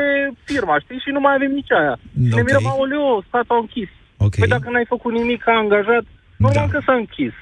firma, 0.50 0.74
știi? 0.84 1.02
Și 1.04 1.10
nu 1.16 1.20
mai 1.24 1.34
avem 1.38 1.52
nici 1.58 1.72
aia. 1.80 1.94
Și 2.26 2.34
ne 2.34 2.40
Ok. 2.40 2.46
mirăm, 2.46 2.66
aoleo, 2.72 3.08
statul 3.28 3.56
a 3.56 3.62
închis. 3.64 3.90
ok. 4.26 4.34
Păi 4.40 4.48
dacă 4.54 4.66
n-ai 4.70 4.92
făcut 4.94 5.12
nimic 5.20 5.40
ca 5.46 5.52
angajat, 5.64 6.04
normal 6.44 6.66
Da. 6.68 6.72
că 6.72 6.78
s-a 6.86 6.96
închis. 7.02 7.34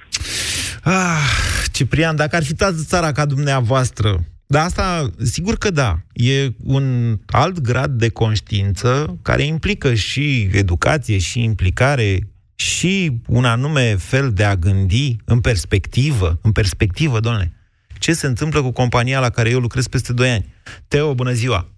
Ah, 0.83 1.29
Ciprian, 1.73 2.17
dacă 2.17 2.37
ar 2.37 2.45
fi 2.45 2.55
toată 2.55 2.77
țara 2.93 3.13
ca 3.13 3.25
dumneavoastră, 3.27 4.11
dar 4.47 4.65
asta, 4.65 5.11
sigur 5.23 5.55
că 5.59 5.71
da, 5.71 5.95
e 6.13 6.49
un 6.65 7.17
alt 7.27 7.61
grad 7.61 7.91
de 7.91 8.09
conștiință 8.11 9.19
care 9.23 9.43
implică 9.43 9.95
și 9.95 10.49
educație, 10.53 11.19
și 11.19 11.43
implicare, 11.43 12.19
și 12.57 13.11
un 13.29 13.45
anume 13.45 13.95
fel 13.99 14.31
de 14.33 14.45
a 14.45 14.55
gândi 14.55 15.17
în 15.25 15.41
perspectivă, 15.41 16.39
în 16.43 16.53
perspectivă, 16.53 17.21
domnule. 17.21 17.53
Ce 17.99 18.13
se 18.13 18.27
întâmplă 18.27 18.61
cu 18.63 18.73
compania 18.73 19.21
la 19.21 19.31
care 19.31 19.51
eu 19.51 19.59
lucrez 19.59 19.87
peste 19.87 20.13
2 20.13 20.31
ani? 20.31 20.47
Teo, 20.89 21.15
bună 21.15 21.31
ziua! 21.31 21.69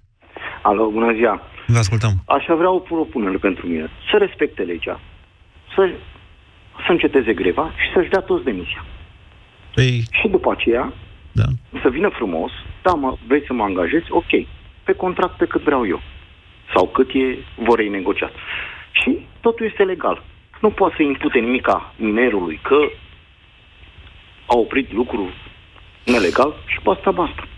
Alo, 0.63 0.91
bună 0.91 1.13
ziua. 1.15 1.41
Vă 1.67 1.79
ascultăm. 1.79 2.23
Aș 2.27 2.45
avea 2.49 2.71
o 2.71 2.79
propunere 2.79 3.37
pentru 3.37 3.67
mine. 3.67 3.89
Să 4.11 4.17
respecte 4.19 4.63
legea. 4.63 5.01
Să, 5.75 5.91
să 6.87 6.93
înceteze 6.93 7.35
greva 7.35 7.71
și 7.71 7.93
să-și 7.95 8.09
dea 8.11 8.21
toți 8.21 8.45
demisia. 8.45 8.85
Păi, 9.75 10.05
Și 10.11 10.29
după 10.29 10.51
aceea, 10.51 10.93
da. 11.33 11.45
să 11.83 11.89
vină 11.89 12.09
frumos, 12.09 12.51
da, 12.83 12.93
mă, 12.93 13.17
vreți 13.27 13.47
să 13.47 13.53
mă 13.53 13.63
angajezi? 13.63 14.07
Ok. 14.11 14.33
Pe 14.85 14.93
contract 14.93 15.37
pe 15.37 15.47
cât 15.47 15.63
vreau 15.63 15.87
eu. 15.87 16.01
Sau 16.75 16.89
cât 16.89 17.09
e, 17.11 17.39
vor 17.65 17.79
ei 17.81 17.89
negociat. 17.89 18.33
Și 18.91 19.27
totul 19.41 19.67
este 19.67 19.83
legal. 19.83 20.23
Nu 20.67 20.73
poate 20.73 20.95
să 20.97 21.03
impute 21.03 21.39
nimica 21.39 21.95
minerului 21.97 22.61
că 22.63 22.77
a 24.47 24.57
oprit 24.57 24.93
lucru 24.93 25.29
nelegal 26.05 26.55
și 26.67 26.79
basta, 26.83 27.11
basta. 27.11 27.49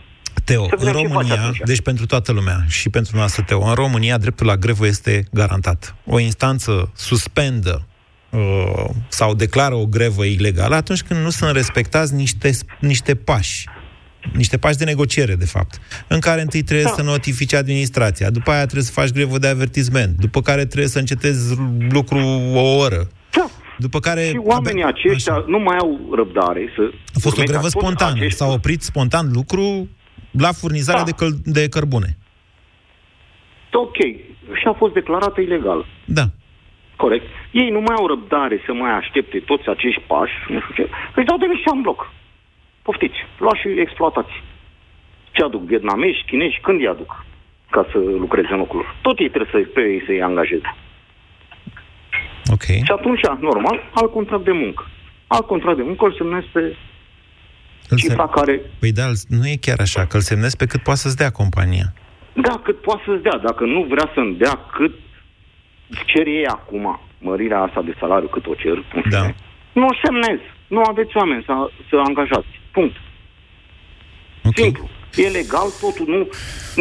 Teo, 0.45 0.65
Să 0.65 0.75
în 0.77 0.85
vedem 0.85 1.01
ce 1.01 1.07
face 1.07 1.13
România, 1.13 1.41
atunci. 1.41 1.59
deci 1.65 1.81
pentru 1.81 2.07
toată 2.07 2.33
lumea 2.33 2.65
și 2.69 2.89
pentru 2.91 3.17
noastră, 3.17 3.43
Teo, 3.43 3.61
în 3.61 3.75
România 3.75 4.19
dreptul 4.19 4.47
la 4.47 4.57
grevă 4.57 4.87
este 4.87 5.25
garantat. 5.33 5.95
O 6.07 6.19
instanță 6.19 6.91
suspendă 6.95 7.87
uh, 8.31 8.85
sau 9.09 9.35
declară 9.35 9.75
o 9.75 9.87
grevă 9.87 10.25
ilegală 10.25 10.75
atunci 10.75 11.03
când 11.03 11.21
nu 11.21 11.31
sunt 11.31 11.53
respectați 11.53 12.15
niște, 12.15 12.51
niște 12.81 13.15
pași 13.15 13.69
niște 14.33 14.59
pași 14.59 14.77
de 14.77 14.85
negociere, 14.85 15.35
de 15.35 15.45
fapt, 15.47 15.81
în 16.09 16.21
care 16.21 16.41
întâi 16.41 16.63
trebuie 16.63 16.87
Da. 16.87 16.93
să 16.93 17.03
notifici 17.03 17.55
administrația, 17.55 18.31
după 18.31 18.51
aia 18.51 18.63
trebuie 18.63 18.83
să 18.85 18.93
faci 18.93 19.11
grevă 19.11 19.39
de 19.39 19.49
avertisment, 19.49 20.17
după 20.19 20.41
care 20.43 20.65
trebuie 20.65 20.89
să 20.89 20.99
încetezi 20.99 21.55
lucru 21.91 22.19
o 22.55 22.77
oră, 22.77 23.09
Da. 23.37 23.47
după 23.79 23.99
care... 24.01 24.23
Și 24.25 24.41
oamenii 24.45 24.85
aceștia 24.85 25.33
Așa. 25.33 25.45
nu 25.49 25.59
mai 25.59 25.77
au 25.77 25.99
răbdare 26.15 26.73
să... 26.77 26.83
A 27.15 27.19
fost 27.21 27.27
o 27.27 27.41
urmeze 27.41 27.47
grevă 27.53 27.63
toți 27.63 27.77
spontană. 27.79 28.13
acești- 28.17 28.37
S-a 28.37 28.47
oprit 28.47 28.83
spontan 28.83 29.31
lucru 29.33 29.89
la 30.31 30.53
furnizarea 30.53 31.03
Da. 31.05 31.07
de, 31.11 31.13
căl- 31.25 31.41
de 31.45 31.69
cărbune. 31.69 32.17
Ok. 33.73 33.97
Și 34.61 34.67
a 34.67 34.73
fost 34.73 34.93
declarată 34.93 35.41
ilegal. 35.41 35.87
Da. 36.05 36.25
Corect. 36.97 37.25
Ei 37.53 37.69
nu 37.71 37.81
mai 37.81 37.95
au 37.99 38.07
răbdare 38.07 38.57
să 38.67 38.73
mai 38.73 38.91
aștepte 38.91 39.39
toți 39.51 39.67
acești 39.69 40.03
pași, 40.07 40.33
nu 40.49 40.59
știu 40.61 40.75
ce. 40.79 40.91
Își 41.17 41.27
dau 41.27 41.39
demisia 41.45 41.73
în 41.75 41.81
bloc. 41.81 42.01
Poftiți, 42.89 43.21
luați 43.39 43.61
și 43.61 43.69
exploatați. 43.85 44.35
Ce 45.31 45.43
aduc? 45.45 45.63
Vietnamești, 45.73 46.25
chinezi, 46.31 46.59
când 46.63 46.81
îi 46.81 46.89
aduc? 46.89 47.25
Ca 47.71 47.87
să 47.91 47.99
lucreze 47.99 48.49
în 48.53 48.59
locul 48.59 48.77
lor. 48.81 48.97
Tot 49.03 49.19
ei 49.19 49.29
trebuie 49.35 49.51
să, 49.55 49.71
pe 49.75 49.81
ei 49.81 50.03
să-i 50.07 50.23
angajeze. 50.23 50.71
Ok. 52.55 52.63
Și 52.63 52.93
atunci, 52.99 53.21
normal, 53.41 53.77
alt 53.95 54.11
contract 54.13 54.45
de 54.45 54.53
muncă. 54.53 54.87
Alt 55.27 55.47
contract 55.47 55.77
de 55.77 55.83
muncă 55.83 56.05
îl 56.05 56.13
semnesc 56.19 56.47
pe 56.47 56.77
Îl 57.89 57.97
cifra 57.99 58.27
sem- 58.29 58.35
care, 58.35 58.61
Păi 58.81 58.93
da, 58.93 59.05
îl- 59.05 59.25
nu 59.39 59.47
e 59.49 59.57
chiar 59.67 59.79
așa, 59.81 60.07
că 60.07 60.17
îl 60.17 60.23
semnezi 60.23 60.57
pe 60.57 60.67
cât 60.67 60.83
poate 60.83 60.99
să-ți 61.01 61.17
dea 61.17 61.31
compania. 61.31 61.87
da, 62.33 62.55
cât 62.65 62.81
poate 62.81 63.03
să-ți 63.07 63.23
dea. 63.23 63.39
Dacă 63.49 63.65
nu 63.65 63.81
vrea 63.93 64.11
să-mi 64.15 64.35
dea 64.35 64.55
cât 64.77 64.95
cer 66.07 66.27
ei 66.27 66.47
acum, 66.47 67.01
mărirea 67.19 67.61
asta 67.63 67.83
de 67.83 67.95
salariu 68.01 68.29
cât 68.29 68.47
o 68.47 68.55
cer, 68.55 68.77
în 68.95 69.03
Da. 69.11 69.19
fine, 69.21 69.35
nu 69.73 69.87
o 69.87 69.95
semnez. 70.05 70.39
Nu 70.69 70.83
aveți 70.91 71.17
oameni 71.17 71.43
să, 71.47 71.53
să 71.89 71.97
angajați. 72.07 72.53
Punct. 72.79 72.97
Ok. 74.45 74.57
Simplu. 74.57 74.89
E 75.17 75.29
legal 75.29 75.69
totul, 75.81 76.07
nu, 76.15 76.23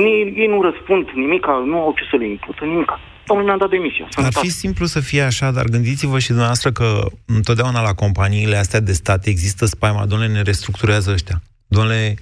ei, 0.04 0.34
ei 0.42 0.48
nu 0.48 0.62
răspund 0.62 1.06
nimic, 1.16 1.46
nu 1.72 1.78
au 1.86 1.94
ce 1.98 2.04
să 2.12 2.16
le 2.16 2.28
impută, 2.30 2.66
nimic. 2.66 2.92
Domnul 3.26 3.46
mi-a 3.46 3.58
dat 3.58 3.70
demisia. 3.70 4.06
Ar 4.06 4.12
Sănătate. 4.12 4.48
fi 4.48 4.52
simplu 4.52 4.86
să 4.86 5.00
fie 5.00 5.22
așa, 5.22 5.52
dar 5.52 5.66
gândiți-vă 5.66 6.20
și 6.20 6.28
dumneavoastră 6.28 6.72
că 6.72 7.06
întotdeauna 7.26 7.82
la 7.82 7.94
companiile 7.94 8.58
astea 8.58 8.80
de 8.80 8.94
stat 8.94 9.26
există 9.26 9.66
spaima, 9.66 10.06
domnule, 10.06 10.32
ne 10.32 10.42
restructurează 10.42 11.12
ăștia. 11.12 11.42
Domnule, 11.68 12.16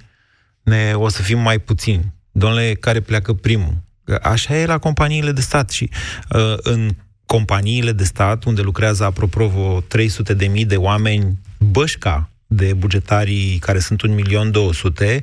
ne, 0.62 0.92
o 0.94 1.08
să 1.08 1.22
fim 1.22 1.38
mai 1.38 1.58
puțini. 1.58 2.04
Domnule, 2.32 2.74
care 2.80 3.00
pleacă 3.00 3.32
primul. 3.32 3.74
Că 4.04 4.18
Așa 4.22 4.56
e 4.56 4.66
la 4.66 4.78
companiile 4.78 5.32
de 5.32 5.40
stat 5.40 5.70
și 5.70 5.90
uh, 6.30 6.54
în 6.56 6.88
companiile 7.26 7.92
de 7.92 8.04
stat, 8.04 8.44
unde 8.44 8.62
lucrează 8.62 9.04
apropo 9.04 9.46
vreo 9.46 9.80
300 9.80 10.34
de 10.34 10.46
mii 10.46 10.64
de 10.64 10.76
oameni, 10.76 11.38
bășca 11.58 12.30
de 12.46 12.72
bugetarii 12.72 13.58
care 13.58 13.78
sunt 13.78 14.02
1.200.000, 15.04 15.20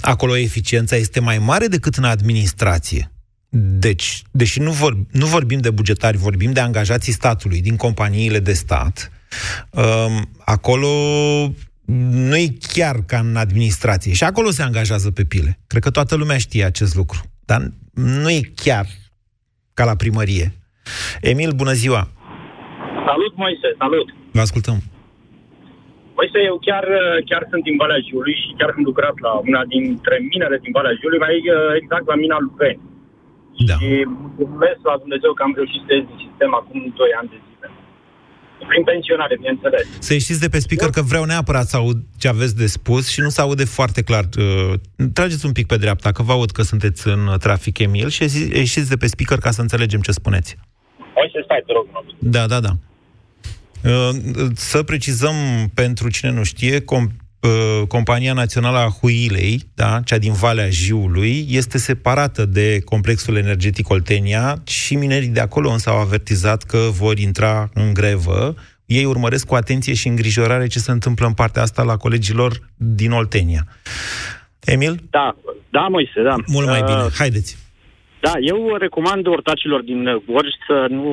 acolo 0.00 0.36
eficiența 0.36 0.96
este 0.96 1.20
mai 1.20 1.38
mare 1.38 1.66
decât 1.66 1.94
în 1.94 2.04
administrație. 2.04 3.10
Deci, 3.58 4.22
deși 4.30 4.60
nu, 4.60 4.70
vor, 4.70 4.96
nu 5.10 5.26
vorbim 5.26 5.58
de 5.58 5.70
bugetari, 5.70 6.16
vorbim 6.16 6.52
de 6.52 6.60
angajații 6.60 7.12
statului 7.12 7.60
din 7.60 7.76
companiile 7.76 8.38
de 8.38 8.52
stat, 8.52 9.10
um, 9.70 10.30
acolo 10.44 10.88
nu 12.10 12.36
e 12.36 12.56
chiar 12.72 12.96
ca 13.06 13.18
în 13.18 13.36
administrație. 13.36 14.12
Și 14.12 14.24
acolo 14.24 14.50
se 14.50 14.62
angajează 14.62 15.10
pe 15.10 15.24
pile. 15.24 15.58
Cred 15.66 15.82
că 15.82 15.90
toată 15.90 16.14
lumea 16.14 16.38
știe 16.38 16.64
acest 16.64 16.94
lucru. 16.94 17.20
Dar 17.44 17.70
nu 17.94 18.30
e 18.30 18.40
chiar 18.54 18.86
ca 19.74 19.84
la 19.84 19.96
primărie. 19.96 20.52
Emil, 21.20 21.52
bună 21.52 21.72
ziua! 21.72 22.08
Salut, 23.06 23.36
Moise, 23.36 23.74
salut! 23.78 24.08
Vă 24.32 24.40
ascultăm. 24.40 24.82
Moise, 26.18 26.38
eu 26.50 26.56
chiar, 26.68 26.84
chiar 27.30 27.42
sunt 27.50 27.62
din 27.68 27.76
Valea 27.82 28.00
Jiului 28.06 28.36
și 28.42 28.48
chiar 28.58 28.70
am 28.76 28.84
lucrat 28.90 29.16
la 29.26 29.32
una 29.50 29.62
dintre 29.74 30.14
minele 30.32 30.56
din 30.64 30.72
Valea 30.78 30.94
Jiului, 30.98 31.20
mai 31.26 31.36
uh, 31.46 31.56
exact 31.80 32.06
la 32.12 32.16
mina 32.24 32.36
Lupeni. 32.46 32.80
Da. 33.70 33.76
Și 33.80 33.88
mulțumesc 34.22 34.80
la 34.90 34.96
Dumnezeu 35.02 35.32
că 35.34 35.42
am 35.46 35.52
reușit 35.58 35.82
să 35.86 35.92
ies 35.94 36.04
din 36.10 36.18
sistem 36.26 36.50
acum 36.60 36.78
2 36.96 37.18
ani 37.20 37.28
de 37.34 37.38
zile. 37.46 37.66
Prin 38.70 38.84
pensionare, 38.92 39.34
bineînțeles. 39.42 39.84
Să 40.06 40.12
ieșiți 40.12 40.40
de 40.44 40.48
pe 40.54 40.58
speaker 40.66 40.90
că 40.96 41.02
vreau 41.12 41.24
neapărat 41.24 41.66
să 41.72 41.76
aud 41.76 41.98
ce 42.22 42.28
aveți 42.34 42.56
de 42.62 42.66
spus 42.76 43.04
și 43.14 43.20
nu 43.26 43.30
se 43.34 43.40
aude 43.40 43.64
foarte 43.78 44.00
clar. 44.08 44.24
Uh, 44.38 44.72
Trageți 45.18 45.46
un 45.46 45.52
pic 45.58 45.66
pe 45.72 45.76
dreapta, 45.84 46.08
că 46.16 46.22
vă 46.28 46.32
aud 46.32 46.50
că 46.56 46.62
sunteți 46.62 47.08
în 47.14 47.20
trafic, 47.46 47.78
Emil, 47.78 48.08
și 48.08 48.22
ieși- 48.22 48.50
ieșiți 48.62 48.88
de 48.92 48.96
pe 49.02 49.06
speaker 49.14 49.38
ca 49.38 49.50
să 49.56 49.60
înțelegem 49.60 50.00
ce 50.00 50.10
spuneți. 50.20 50.50
Moise, 51.16 51.38
stai, 51.44 51.62
te 51.66 51.72
rog, 51.72 51.86
mă. 51.92 52.00
Da, 52.18 52.46
da, 52.46 52.60
da. 52.60 52.68
Uh, 52.70 52.95
Să 54.54 54.82
precizăm 54.82 55.34
pentru 55.74 56.10
cine 56.10 56.30
nu 56.30 56.42
știe, 56.44 56.80
com- 56.80 57.16
uh, 57.40 57.86
Compania 57.88 58.32
Națională 58.32 58.78
a 58.78 58.96
Huilei, 59.00 59.62
da, 59.74 60.00
cea 60.04 60.18
din 60.18 60.32
Valea 60.32 60.70
Jiului, 60.70 61.46
este 61.50 61.78
separată 61.78 62.44
de 62.44 62.80
complexul 62.84 63.36
energetic 63.36 63.88
Oltenia 63.88 64.62
și 64.66 64.94
minerii 64.94 65.28
de 65.28 65.40
acolo 65.40 65.70
însă 65.70 65.90
au 65.90 66.00
avertizat 66.00 66.62
că 66.62 66.78
vor 66.90 67.18
intra 67.18 67.70
în 67.74 67.94
grevă. 67.94 68.54
Ei 68.86 69.04
urmăresc 69.04 69.46
cu 69.46 69.54
atenție 69.54 69.94
și 69.94 70.08
îngrijorare 70.08 70.66
ce 70.66 70.78
se 70.78 70.90
întâmplă 70.90 71.26
în 71.26 71.32
partea 71.32 71.62
asta 71.62 71.82
la 71.82 71.96
colegilor 71.96 72.70
din 72.76 73.10
Oltenia. 73.10 73.66
Emil? 74.60 75.02
Da, 75.10 75.36
da, 75.70 75.80
Moise, 75.80 76.22
da. 76.22 76.34
Mult 76.46 76.66
mai 76.66 76.80
Uh, 76.80 76.86
bine. 76.86 77.08
Haideți. 77.18 77.56
Da, 78.26 78.32
eu 78.40 78.76
recomand 78.76 79.26
ortacilor 79.26 79.82
din 79.82 80.06
uh, 80.06 80.22
Gorj 80.26 80.48
să 80.66 80.86
nu, 80.88 81.08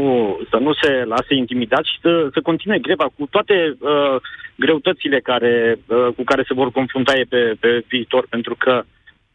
să 0.50 0.58
nu 0.58 0.74
se 0.74 1.04
lase 1.04 1.34
intimidați 1.36 1.90
și 1.92 1.98
să, 2.02 2.30
să 2.34 2.42
continue 2.42 2.80
greva 2.80 3.08
cu 3.18 3.28
toate 3.30 3.78
uh, 3.80 4.16
greutățile 4.56 5.20
care, 5.20 5.80
uh, 5.88 6.08
cu 6.16 6.24
care 6.24 6.44
se 6.48 6.54
vor 6.54 6.72
confrunta 6.72 7.18
ei 7.18 7.26
pe, 7.26 7.56
pe 7.60 7.84
viitor, 7.88 8.26
pentru 8.30 8.56
că 8.56 8.84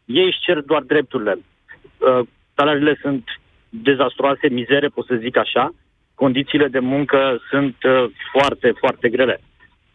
ei 0.05 0.25
își 0.25 0.39
cer 0.39 0.61
doar 0.61 0.81
drepturile. 0.81 1.37
Uh, 1.37 2.27
salariile 2.55 2.99
sunt 3.01 3.23
dezastroase, 3.69 4.47
mizere, 4.49 4.87
pot 4.87 5.05
să 5.05 5.15
zic 5.15 5.37
așa. 5.37 5.73
Condițiile 6.15 6.67
de 6.67 6.79
muncă 6.79 7.41
sunt 7.49 7.75
uh, 7.83 8.05
foarte, 8.31 8.73
foarte 8.79 9.09
grele. 9.09 9.41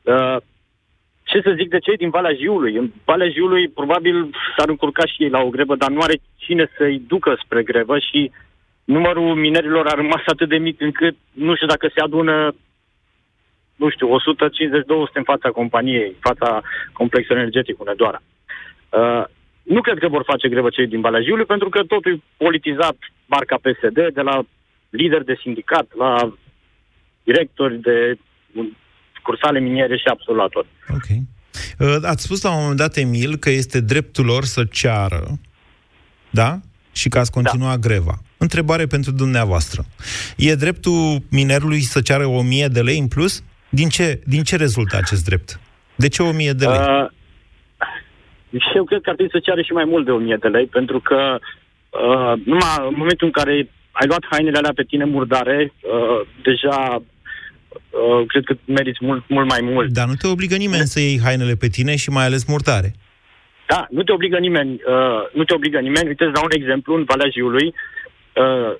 Uh, 0.03 0.37
ce 1.35 1.49
să 1.49 1.55
zic 1.57 1.69
de 1.69 1.79
cei 1.79 1.97
din 1.97 2.11
Valea 2.11 2.35
Jiului? 2.41 2.75
În 2.77 2.91
Valea 3.05 3.29
Jiului 3.29 3.69
probabil 3.69 4.31
s-ar 4.57 4.69
încurca 4.69 5.07
și 5.07 5.23
ei 5.23 5.29
la 5.29 5.41
o 5.41 5.49
grevă, 5.49 5.75
dar 5.77 5.91
nu 5.91 6.01
are 6.01 6.17
cine 6.37 6.71
să-i 6.77 7.03
ducă 7.07 7.39
spre 7.45 7.63
grevă 7.63 7.99
și 7.99 8.31
numărul 8.85 9.35
minerilor 9.35 9.87
a 9.87 9.95
rămas 9.95 10.23
atât 10.27 10.49
de 10.49 10.57
mic 10.57 10.81
încât 10.81 11.17
nu 11.33 11.55
știu 11.55 11.67
dacă 11.67 11.91
se 11.95 12.01
adună 12.01 12.55
nu 13.77 13.89
știu, 13.91 14.09
150-200 14.09 14.13
în 15.13 15.23
fața 15.23 15.49
companiei, 15.51 16.07
în 16.07 16.21
fața 16.21 16.63
complexului 16.93 17.41
energetic 17.41 17.81
Unedoara. 17.81 18.23
Uh, 18.91 19.25
nu 19.63 19.81
cred 19.81 19.99
că 19.99 20.09
vor 20.09 20.23
face 20.27 20.49
grevă 20.49 20.69
cei 20.69 20.87
din 20.87 21.01
Valea 21.01 21.21
Jiului, 21.21 21.45
pentru 21.45 21.69
că 21.69 21.83
totul 21.83 22.13
e 22.13 22.23
politizat 22.37 22.97
marca 23.27 23.57
PSD, 23.57 24.13
de 24.13 24.21
la 24.21 24.43
lider 24.91 25.23
de 25.23 25.39
sindicat, 25.41 25.87
la 25.97 26.33
directori 27.23 27.79
de 27.79 28.17
cursale 29.29 29.61
miniere 29.61 29.97
și 29.97 30.05
absolvatori. 30.07 30.67
Ok. 30.97 31.09
Uh, 31.79 31.97
ați 32.03 32.23
spus 32.23 32.43
la 32.43 32.51
un 32.51 32.61
moment 32.61 32.79
dat, 32.79 32.97
Emil, 32.97 33.37
că 33.37 33.51
este 33.51 33.81
dreptul 33.81 34.25
lor 34.25 34.45
să 34.45 34.65
ceară, 34.65 35.23
da? 36.31 36.51
Și 36.93 37.09
că 37.09 37.19
ați 37.19 37.31
continua 37.31 37.77
da. 37.77 37.77
greva. 37.77 38.15
Întrebare 38.39 38.87
pentru 38.87 39.11
dumneavoastră. 39.13 39.81
E 40.37 40.55
dreptul 40.55 41.19
minerului 41.31 41.81
să 41.81 42.01
ceară 42.01 42.27
1000 42.27 42.67
de 42.67 42.81
lei 42.81 42.99
în 42.99 43.09
plus? 43.09 43.43
Din 43.69 43.89
ce, 43.89 44.21
din 44.27 44.43
ce 44.43 44.57
rezultă 44.57 44.97
acest 44.97 45.25
drept? 45.25 45.61
De 45.97 46.09
ce 46.09 46.23
1000 46.23 46.53
de 46.53 46.67
lei? 46.67 46.79
Uh, 46.79 47.07
și 48.51 48.77
eu 48.77 48.85
cred 48.85 49.01
că 49.01 49.09
ar 49.11 49.15
trebui 49.15 49.33
să 49.33 49.45
ceară 49.45 49.63
și 49.63 49.73
mai 49.73 49.85
mult 49.85 50.05
de 50.05 50.11
1000 50.11 50.37
de 50.41 50.49
lei, 50.49 50.67
pentru 50.67 51.01
că 51.01 51.39
uh, 51.39 52.33
numai 52.45 52.75
în 52.89 52.95
momentul 52.97 53.27
în 53.27 53.33
care 53.41 53.53
ai 53.99 54.07
luat 54.07 54.25
hainele 54.31 54.59
alea 54.59 54.73
pe 54.75 54.83
tine 54.83 55.05
murdare, 55.05 55.73
uh, 55.73 56.27
deja 56.43 57.03
uh, 57.91 58.27
cred 58.27 58.45
că 58.45 58.55
meriți 58.67 58.99
mult, 59.05 59.25
mult 59.29 59.49
mai 59.49 59.61
mult. 59.63 59.89
Dar 59.93 60.07
nu 60.07 60.15
te 60.15 60.27
obligă 60.27 60.57
nimeni 60.57 60.87
să 60.87 61.01
iei 61.01 61.21
hainele 61.25 61.55
pe 61.55 61.69
tine 61.69 61.97
și 61.97 62.11
mai 62.11 62.25
ales 62.25 62.45
murdare. 62.47 62.95
Da, 63.67 63.87
nu 63.91 64.03
te 64.03 64.13
obligă 64.13 64.39
nimeni. 64.39 64.73
Uh, 64.73 65.23
nu 65.33 65.45
te 65.45 65.55
obligă 65.55 65.79
nimeni. 65.79 66.09
Uite, 66.09 66.25
îți 66.25 66.33
dau 66.33 66.45
un 66.45 66.59
exemplu. 66.61 66.95
În 66.95 67.05
Valea 67.05 67.31
Jiului, 67.33 67.75
uh, 68.35 68.75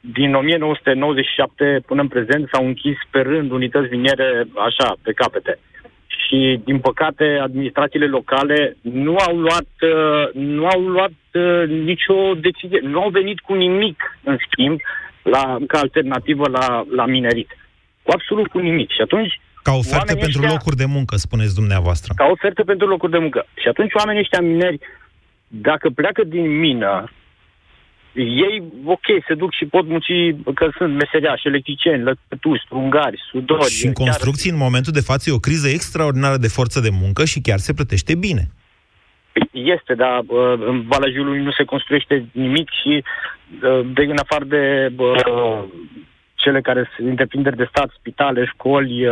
din 0.00 0.34
1997 0.34 1.82
până 1.86 2.00
în 2.00 2.08
prezent 2.08 2.48
s-au 2.52 2.66
închis 2.66 2.96
pe 3.10 3.20
rând 3.20 3.50
unități 3.50 3.90
miniere 3.90 4.46
așa, 4.68 4.96
pe 5.02 5.12
capete. 5.12 5.58
Și, 6.06 6.60
din 6.64 6.78
păcate, 6.78 7.38
administrațiile 7.42 8.06
locale 8.06 8.76
nu 8.80 9.16
au 9.16 9.36
luat, 9.36 9.70
uh, 9.80 10.28
nu 10.32 10.66
au 10.66 10.80
luat 10.80 11.18
uh, 11.32 11.68
nicio 11.68 12.34
decizie, 12.34 12.80
nu 12.82 13.00
au 13.00 13.08
venit 13.08 13.40
cu 13.40 13.54
nimic, 13.54 14.18
în 14.24 14.36
schimb, 14.50 14.80
la, 15.22 15.56
ca 15.66 15.78
alternativă 15.78 16.48
la, 16.48 16.84
la 16.94 17.06
minerit. 17.06 17.50
Cu 18.08 18.14
absolut 18.14 18.48
cu 18.48 18.58
nimic. 18.58 18.90
Și 18.90 19.00
atunci, 19.00 19.40
ca 19.62 19.72
ofertă 19.72 20.14
pentru 20.14 20.40
ăștia, 20.40 20.50
locuri 20.50 20.76
de 20.76 20.84
muncă, 20.84 21.16
spuneți 21.16 21.54
dumneavoastră. 21.54 22.12
Ca 22.16 22.28
ofertă 22.30 22.64
pentru 22.64 22.86
locuri 22.86 23.12
de 23.12 23.18
muncă. 23.18 23.46
Și 23.62 23.68
atunci 23.68 23.92
oamenii 23.94 24.20
ăștia 24.20 24.40
mineri, 24.40 24.78
dacă 25.48 25.90
pleacă 25.90 26.24
din 26.24 26.58
mină, 26.58 27.10
ei, 28.46 28.62
ok, 28.84 29.06
se 29.26 29.34
duc 29.34 29.52
și 29.52 29.64
pot 29.64 29.86
munci, 29.86 30.34
că 30.54 30.70
sunt 30.76 30.94
meseriași, 30.94 31.46
electricieni, 31.46 32.02
lăcătuși, 32.02 32.62
strungari, 32.64 33.20
sudori. 33.30 33.70
Și 33.70 33.86
în 33.86 33.92
construcții, 33.92 34.50
chiar... 34.50 34.58
în 34.58 34.64
momentul 34.64 34.92
de 34.92 35.00
față, 35.00 35.30
e 35.30 35.32
o 35.32 35.46
criză 35.48 35.68
extraordinară 35.68 36.36
de 36.36 36.48
forță 36.48 36.80
de 36.80 36.90
muncă 37.02 37.24
și 37.24 37.40
chiar 37.40 37.58
se 37.58 37.72
plătește 37.72 38.14
bine. 38.14 38.42
Este, 39.52 39.94
dar 39.94 40.18
uh, 40.18 40.58
în 40.66 40.82
Valea 40.86 41.10
Jiului 41.10 41.42
nu 41.42 41.50
se 41.50 41.64
construiește 41.64 42.28
nimic 42.32 42.68
și 42.82 43.04
uh, 43.62 43.86
de 43.94 44.02
în 44.02 44.18
afară 44.18 44.44
de 44.44 44.92
uh, 44.96 45.64
cele 46.38 46.60
care 46.60 46.90
sunt 46.96 47.08
întreprinderi 47.08 47.56
de 47.56 47.68
stat, 47.70 47.90
spitale, 47.98 48.50
școli 48.52 49.06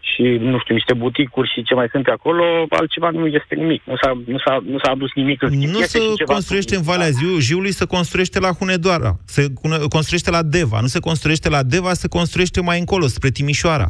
și, 0.00 0.22
nu 0.22 0.58
știu, 0.58 0.74
niște 0.74 0.94
buticuri 0.94 1.52
și 1.54 1.62
ce 1.62 1.74
mai 1.74 1.88
sunt 1.90 2.06
acolo, 2.06 2.44
altceva 2.68 3.10
nu 3.10 3.26
este 3.26 3.54
nimic. 3.54 3.82
Nu 3.84 3.96
s-a, 4.02 4.10
nu 4.26 4.38
s-a, 4.38 4.58
nu 4.64 4.78
s-a 4.78 4.90
adus 4.90 5.10
nimic. 5.14 5.42
În 5.42 5.58
nu 5.58 5.80
se 5.80 5.98
construiește 6.24 6.76
în 6.76 6.82
Valea 6.82 7.06
Ziu, 7.06 7.38
Jiului, 7.38 7.72
se 7.72 7.86
construiește 7.86 8.38
la 8.40 8.50
Hunedoara, 8.58 9.12
se 9.24 9.42
construiește 9.88 10.30
la 10.30 10.42
Deva, 10.42 10.78
nu 10.80 10.86
se 10.86 11.00
construiește 11.00 11.48
la 11.48 11.62
Deva, 11.62 11.92
se 11.92 12.08
construiește 12.08 12.60
mai 12.60 12.78
încolo, 12.78 13.06
spre 13.06 13.30
Timișoara. 13.30 13.88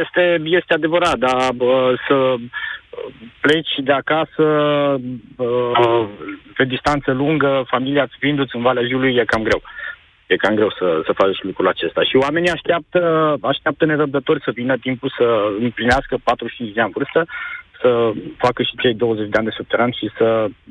Este, 0.00 0.40
este 0.44 0.74
adevărat, 0.74 1.18
dar 1.18 1.52
bă, 1.54 1.94
să 2.08 2.34
pleci 3.40 3.74
de 3.84 3.92
acasă 3.92 4.44
bă, 5.36 5.72
pe 6.56 6.64
distanță 6.64 7.12
lungă, 7.12 7.64
familia 7.66 8.08
fiindu-ți 8.18 8.56
în 8.56 8.62
Valea 8.62 8.86
Jiului, 8.86 9.14
e 9.14 9.24
cam 9.24 9.42
greu 9.42 9.62
e 10.28 10.36
cam 10.36 10.54
greu 10.54 10.70
să, 10.78 10.86
să 11.06 11.12
faci 11.20 11.42
lucrul 11.42 11.68
acesta. 11.68 12.00
Și 12.08 12.16
oamenii 12.24 12.56
așteaptă, 12.56 13.00
așteaptă 13.42 13.84
nerăbdători 13.84 14.44
să 14.46 14.50
vină 14.54 14.76
timpul 14.86 15.10
să 15.18 15.26
împlinească 15.60 16.14
45 16.22 16.74
de 16.74 16.80
ani 16.80 16.96
vârstă, 16.96 17.20
să 17.80 17.90
facă 18.44 18.62
și 18.62 18.74
cei 18.82 18.94
20 18.94 19.28
de 19.28 19.36
ani 19.38 19.46
de 19.46 19.56
subteran 19.56 19.90
și 19.90 20.06
să 20.18 20.26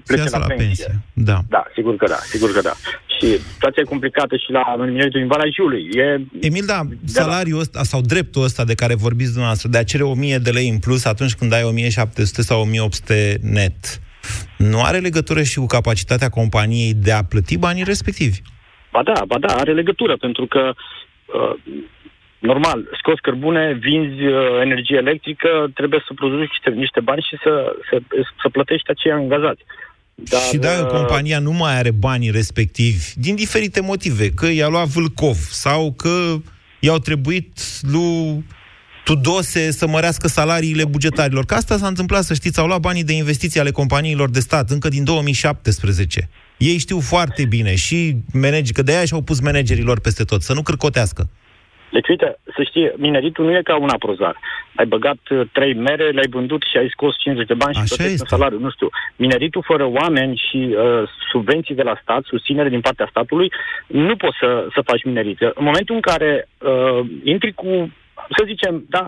plece 0.05 0.29
la, 0.29 0.37
la 0.37 0.45
pensie. 0.45 0.65
pensie. 0.65 0.93
Da. 1.13 1.37
da, 1.49 1.63
sigur 1.73 1.95
că 1.95 2.07
da, 2.07 2.19
sigur 2.33 2.49
că 2.53 2.61
da. 2.61 2.73
Și 3.15 3.27
situația 3.53 3.81
e 3.85 3.93
complicată 3.93 4.35
și 4.35 4.51
la 4.51 4.75
minieritul 4.75 5.19
din 5.19 5.29
Valea 5.33 5.51
Jiului. 5.55 5.83
E... 5.91 6.05
Emil, 6.47 6.65
da, 6.65 6.81
salariul 7.05 7.59
ăsta 7.59 7.83
sau 7.83 8.01
dreptul 8.01 8.43
ăsta 8.43 8.63
de 8.63 8.75
care 8.75 8.95
vorbiți 8.95 9.29
dumneavoastră, 9.29 9.69
de 9.69 9.77
a 9.77 9.83
cere 9.83 10.03
1000 10.03 10.37
de 10.37 10.49
lei 10.49 10.69
în 10.69 10.79
plus 10.79 11.05
atunci 11.05 11.35
când 11.35 11.53
ai 11.53 11.63
1700 11.63 12.41
sau 12.41 12.61
1800 12.61 13.37
net, 13.41 14.01
nu 14.57 14.83
are 14.83 14.97
legătură 14.97 15.43
și 15.43 15.57
cu 15.57 15.65
capacitatea 15.65 16.29
companiei 16.29 16.93
de 16.93 17.11
a 17.11 17.23
plăti 17.23 17.57
banii 17.57 17.83
respectivi? 17.83 18.41
Ba 18.97 19.03
da, 19.03 19.25
ba 19.25 19.37
da, 19.39 19.53
are 19.55 19.73
legătură, 19.73 20.17
pentru 20.17 20.45
că 20.45 20.73
uh, 20.73 21.53
normal, 22.39 22.79
scoți 22.99 23.21
cărbune, 23.21 23.77
vinzi 23.79 24.23
uh, 24.25 24.61
energie 24.61 24.97
electrică, 24.97 25.49
trebuie 25.73 26.03
să 26.07 26.13
produci 26.13 26.49
niște, 26.49 26.69
niște 26.69 26.99
bani 26.99 27.25
și 27.29 27.37
să, 27.43 27.75
să, 27.89 27.95
să 28.41 28.49
plătești 28.49 28.89
acei 28.89 29.11
angajați. 29.11 29.61
Dar, 30.15 30.41
și 30.41 30.57
da, 30.57 30.69
uh, 30.69 30.85
compania 30.85 31.39
nu 31.39 31.51
mai 31.51 31.77
are 31.77 31.91
banii 31.91 32.31
respectivi, 32.31 33.05
din 33.15 33.35
diferite 33.35 33.81
motive, 33.81 34.29
că 34.29 34.47
i-a 34.51 34.67
luat 34.67 34.87
Vâlcov 34.87 35.37
sau 35.65 35.93
că 35.97 36.35
i-au 36.79 36.97
trebuit 36.97 37.51
lui 37.91 38.45
Tudose 39.03 39.71
să 39.71 39.87
mărească 39.87 40.27
salariile 40.27 40.85
bugetarilor. 40.85 41.45
Că 41.45 41.53
asta 41.53 41.77
s-a 41.77 41.87
întâmplat, 41.87 42.23
să 42.23 42.33
știți, 42.33 42.59
au 42.59 42.67
luat 42.67 42.79
banii 42.79 43.03
de 43.03 43.13
investiții 43.13 43.59
ale 43.59 43.71
companiilor 43.71 44.29
de 44.29 44.39
stat 44.39 44.69
încă 44.69 44.87
din 44.87 45.03
2017. 45.03 46.29
Ei 46.57 46.77
știu 46.77 46.99
foarte 46.99 47.45
bine 47.45 47.75
și 47.75 48.15
manageri, 48.33 48.73
că 48.73 48.81
de 48.81 48.95
aia 48.95 49.05
și-au 49.05 49.21
pus 49.21 49.39
managerilor 49.41 49.99
peste 49.99 50.23
tot, 50.23 50.41
să 50.41 50.53
nu 50.53 50.61
cârcotească. 50.61 51.29
Deci, 51.91 52.07
uite, 52.07 52.39
să 52.55 52.63
știi, 52.63 52.91
mineritul 52.97 53.45
nu 53.45 53.55
e 53.55 53.61
ca 53.61 53.77
un 53.77 53.89
aprozar. 53.89 54.35
Ai 54.75 54.85
băgat 54.85 55.17
uh, 55.29 55.41
trei 55.51 55.73
mere, 55.73 56.09
le-ai 56.09 56.27
vândut 56.29 56.61
și 56.71 56.77
ai 56.77 56.89
scos 56.89 57.15
50 57.17 57.47
de 57.47 57.53
bani 57.53 57.75
și 57.75 57.95
plătești 57.95 58.21
un 58.21 58.27
salariu. 58.27 58.59
Nu 58.59 58.69
știu. 58.69 58.89
Mineritul 59.15 59.63
fără 59.65 59.85
oameni 59.85 60.41
și 60.49 60.57
uh, 60.57 61.09
subvenții 61.31 61.75
de 61.75 61.81
la 61.81 61.99
stat, 62.01 62.23
susținere 62.23 62.69
din 62.69 62.81
partea 62.81 63.07
statului, 63.09 63.51
nu 63.87 64.15
poți 64.15 64.37
să, 64.39 64.67
să 64.73 64.81
faci 64.85 65.03
minerit. 65.03 65.41
În 65.41 65.63
momentul 65.69 65.95
în 65.95 66.01
care 66.01 66.47
uh, 66.57 66.99
intri 67.23 67.53
cu 67.53 67.91
să 68.37 68.43
zicem, 68.45 68.85
da, 68.89 69.07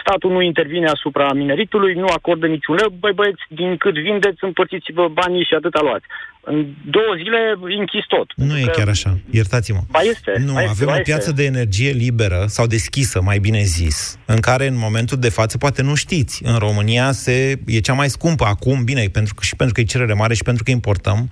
statul 0.00 0.30
nu 0.30 0.40
intervine 0.40 0.86
asupra 0.86 1.32
mineritului, 1.32 1.94
nu 1.94 2.06
acordă 2.06 2.46
niciun 2.46 2.74
leu, 2.74 2.88
băi 2.98 3.12
băieți, 3.12 3.42
din 3.48 3.76
cât 3.76 3.94
vindeți, 3.94 4.44
împărțiți-vă 4.44 5.08
banii 5.08 5.44
și 5.44 5.54
atâta 5.54 5.80
luați. 5.82 6.06
În 6.40 6.66
două 6.84 7.12
zile 7.16 7.38
închis 7.78 8.04
tot. 8.08 8.28
Nu 8.34 8.58
e 8.58 8.64
chiar 8.72 8.88
așa, 8.88 9.18
iertați-mă. 9.30 9.80
Ba 9.90 10.00
este. 10.00 10.32
Nu, 10.44 10.52
ba 10.52 10.62
este, 10.62 10.72
avem 10.74 10.86
ba 10.86 10.96
o 10.98 11.02
piață 11.02 11.28
este. 11.30 11.40
de 11.40 11.44
energie 11.44 11.90
liberă, 11.90 12.44
sau 12.46 12.66
deschisă, 12.66 13.22
mai 13.22 13.38
bine 13.38 13.62
zis, 13.62 14.18
în 14.26 14.40
care 14.40 14.66
în 14.66 14.78
momentul 14.78 15.18
de 15.18 15.28
față, 15.28 15.58
poate 15.58 15.82
nu 15.82 15.94
știți, 15.94 16.44
în 16.44 16.56
România 16.58 17.12
se, 17.12 17.58
e 17.66 17.78
cea 17.78 17.92
mai 17.92 18.08
scumpă 18.08 18.44
acum, 18.44 18.84
bine, 18.84 19.04
pentru 19.12 19.34
că, 19.34 19.42
și 19.44 19.56
pentru 19.56 19.74
că 19.74 19.80
e 19.80 19.84
cerere 19.84 20.12
mare 20.12 20.34
și 20.34 20.42
pentru 20.42 20.62
că 20.64 20.70
importăm, 20.70 21.28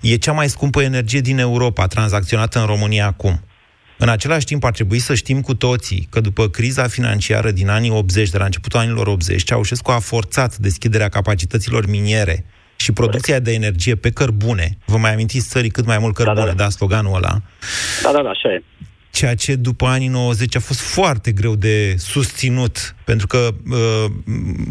e 0.00 0.16
cea 0.16 0.32
mai 0.32 0.48
scumpă 0.48 0.82
energie 0.82 1.20
din 1.20 1.38
Europa 1.38 1.86
tranzacționată 1.86 2.58
în 2.58 2.66
România 2.66 3.06
acum. 3.06 3.40
În 3.98 4.08
același 4.08 4.44
timp, 4.44 4.64
ar 4.64 4.72
trebui 4.72 4.98
să 4.98 5.14
știm 5.14 5.40
cu 5.40 5.54
toții 5.54 6.08
că 6.10 6.20
după 6.20 6.48
criza 6.48 6.88
financiară 6.88 7.50
din 7.50 7.68
anii 7.68 7.90
80, 7.90 8.30
de 8.30 8.38
la 8.38 8.44
începutul 8.44 8.78
anilor 8.78 9.06
80, 9.06 9.42
Ceaușescu 9.42 9.90
a 9.90 9.98
forțat 9.98 10.56
deschiderea 10.56 11.08
capacităților 11.08 11.86
miniere 11.88 12.44
și 12.76 12.92
producția 12.92 13.38
de 13.38 13.52
energie 13.52 13.94
pe 13.94 14.10
cărbune. 14.10 14.78
Vă 14.84 14.96
mai 14.96 15.12
amintiți 15.12 15.48
țării 15.48 15.70
cât 15.70 15.86
mai 15.86 15.98
mult 15.98 16.14
cărbune, 16.14 16.40
da, 16.40 16.46
da, 16.46 16.52
da. 16.52 16.62
da 16.62 16.68
sloganul 16.68 17.14
ăla? 17.14 17.42
Da, 18.02 18.10
da, 18.12 18.22
da, 18.22 18.28
așa 18.28 18.48
e. 18.48 18.62
Ceea 19.10 19.34
ce 19.34 19.54
după 19.54 19.86
anii 19.86 20.08
90 20.08 20.56
a 20.56 20.60
fost 20.60 20.80
foarte 20.80 21.32
greu 21.32 21.54
de 21.54 21.94
susținut, 21.98 22.94
pentru 23.04 23.26
că 23.26 23.48
uh, 23.70 24.04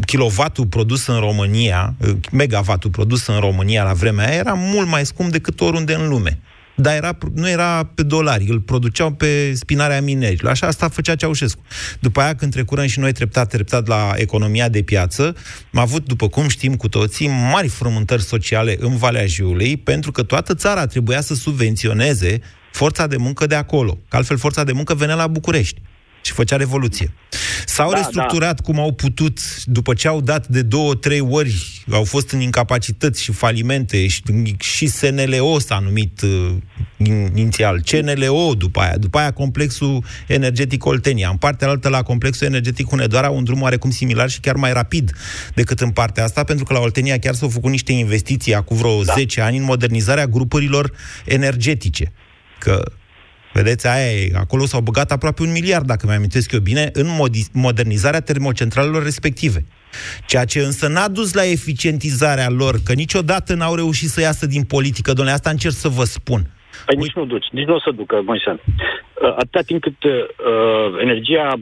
kilovatul 0.04 0.66
produs 0.66 1.06
în 1.06 1.18
România, 1.18 1.94
uh, 1.98 2.10
megavatul 2.32 2.90
produs 2.90 3.26
în 3.26 3.38
România 3.38 3.82
la 3.82 3.92
vremea 3.92 4.26
aia 4.26 4.36
era 4.36 4.52
mult 4.52 4.88
mai 4.88 5.06
scump 5.06 5.30
decât 5.30 5.60
oriunde 5.60 5.94
în 5.94 6.08
lume. 6.08 6.38
Dar 6.76 6.94
era, 6.94 7.18
nu 7.34 7.48
era 7.48 7.90
pe 7.94 8.02
dolari, 8.02 8.46
îl 8.48 8.60
produceau 8.60 9.10
pe 9.10 9.54
spinarea 9.54 10.02
minerilor. 10.02 10.50
Așa 10.50 10.66
asta 10.66 10.88
făcea 10.88 11.14
Ceaușescu. 11.14 11.62
După 12.00 12.20
aia, 12.20 12.34
când 12.34 12.52
trecurăm 12.52 12.86
și 12.86 12.98
noi 12.98 13.12
treptat, 13.12 13.48
treptat 13.48 13.86
la 13.86 14.12
economia 14.16 14.68
de 14.68 14.82
piață, 14.82 15.36
am 15.72 15.80
avut, 15.80 16.06
după 16.06 16.28
cum 16.28 16.48
știm 16.48 16.74
cu 16.74 16.88
toții, 16.88 17.28
mari 17.28 17.68
frământări 17.68 18.22
sociale 18.22 18.76
în 18.80 18.96
Valea 18.96 19.26
Jiului, 19.26 19.76
pentru 19.76 20.12
că 20.12 20.22
toată 20.22 20.54
țara 20.54 20.86
trebuia 20.86 21.20
să 21.20 21.34
subvenționeze 21.34 22.40
forța 22.72 23.06
de 23.06 23.16
muncă 23.16 23.46
de 23.46 23.54
acolo. 23.54 23.98
Că 24.08 24.16
altfel 24.16 24.38
forța 24.38 24.64
de 24.64 24.72
muncă 24.72 24.94
venea 24.94 25.14
la 25.14 25.26
București 25.26 25.80
și 26.26 26.32
făcea 26.32 26.56
revoluție. 26.56 27.12
S-au 27.66 27.90
da, 27.90 27.96
restructurat 27.96 28.60
da. 28.60 28.62
cum 28.62 28.80
au 28.80 28.92
putut, 28.92 29.64
după 29.64 29.94
ce 29.94 30.08
au 30.08 30.20
dat 30.20 30.46
de 30.46 30.62
două, 30.62 30.94
trei 30.94 31.20
ori, 31.20 31.84
au 31.90 32.04
fost 32.04 32.30
în 32.30 32.40
incapacități 32.40 33.22
și 33.22 33.32
falimente, 33.32 34.06
și, 34.06 34.22
și 34.58 34.86
SNLO 34.86 35.58
s-a 35.58 35.78
numit 35.78 36.20
uh, 36.20 36.54
inițial, 37.34 37.80
CNLO 37.80 38.54
după 38.54 38.80
aia, 38.80 38.96
după 38.96 39.18
aia 39.18 39.30
complexul 39.30 40.04
energetic 40.26 40.84
Oltenia. 40.84 41.28
În 41.28 41.36
partea 41.36 41.68
altă, 41.68 41.88
la 41.88 42.02
complexul 42.02 42.46
energetic 42.46 42.88
Hunedoara, 42.88 43.30
un 43.30 43.44
drum 43.44 43.62
oarecum 43.62 43.90
similar 43.90 44.30
și 44.30 44.40
chiar 44.40 44.56
mai 44.56 44.72
rapid 44.72 45.12
decât 45.54 45.80
în 45.80 45.90
partea 45.90 46.24
asta, 46.24 46.44
pentru 46.44 46.64
că 46.64 46.72
la 46.72 46.80
Oltenia 46.80 47.18
chiar 47.18 47.34
s-au 47.34 47.48
făcut 47.48 47.70
niște 47.70 47.92
investiții 47.92 48.54
acum 48.54 48.76
vreo 48.76 49.02
da. 49.02 49.12
10 49.12 49.40
ani 49.40 49.56
în 49.56 49.64
modernizarea 49.64 50.26
grupurilor 50.26 50.92
energetice. 51.24 52.12
Că 52.58 52.82
Vedeți, 53.56 53.86
aia 53.86 54.10
e, 54.12 54.30
acolo 54.34 54.64
s-au 54.64 54.80
băgat 54.80 55.10
aproape 55.10 55.42
un 55.42 55.52
miliard, 55.52 55.86
dacă 55.86 56.06
mi 56.06 56.14
amintesc 56.14 56.52
eu 56.52 56.60
bine, 56.60 56.90
în 56.92 57.06
modernizarea 57.52 58.20
termocentralelor 58.20 59.02
respective. 59.02 59.64
Ceea 60.26 60.44
ce 60.44 60.58
însă 60.58 60.88
n-a 60.88 61.08
dus 61.08 61.34
la 61.34 61.44
eficientizarea 61.44 62.50
lor, 62.50 62.74
că 62.84 62.92
niciodată 62.92 63.54
n-au 63.54 63.74
reușit 63.74 64.08
să 64.08 64.20
iasă 64.20 64.46
din 64.46 64.64
politică, 64.64 65.12
domnule, 65.12 65.36
asta 65.36 65.50
încerc 65.50 65.74
să 65.74 65.88
vă 65.88 66.04
spun. 66.04 66.40
Păi 66.86 66.96
nici 66.96 67.12
nu 67.12 67.24
duci, 67.24 67.46
nici 67.52 67.66
nu 67.66 67.74
o 67.74 67.80
să 67.80 67.90
ducă, 67.94 68.22
Moise. 68.24 68.50
Uh, 68.50 69.32
atâta 69.36 69.60
timp 69.66 69.80
cât 69.82 70.02
uh, 70.04 70.12
energia 71.00 71.46
Uh, 71.52 71.60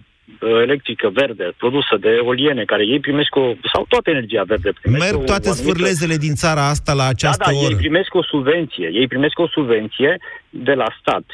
electrică 0.62 1.10
verde 1.12 1.52
produsă 1.56 1.96
de 2.00 2.08
eoliene, 2.08 2.64
care 2.64 2.86
ei 2.86 3.00
primesc 3.00 3.34
o... 3.36 3.52
sau 3.72 3.84
toată 3.88 4.10
energia 4.10 4.42
verde. 4.42 4.72
Merg 4.84 5.18
o, 5.18 5.24
toate 5.24 5.48
o 5.48 5.52
sfârlezele 5.52 6.16
din 6.16 6.34
țara 6.34 6.68
asta 6.68 6.92
la 6.92 7.06
această 7.06 7.44
da, 7.46 7.52
da, 7.52 7.58
oră. 7.58 7.70
ei 7.70 7.76
primesc 7.76 8.14
o 8.14 8.22
subvenție. 8.22 8.90
Ei 8.92 9.06
primesc 9.06 9.38
o 9.38 9.48
subvenție 9.48 10.18
de 10.50 10.72
la 10.72 10.86
stat 11.00 11.24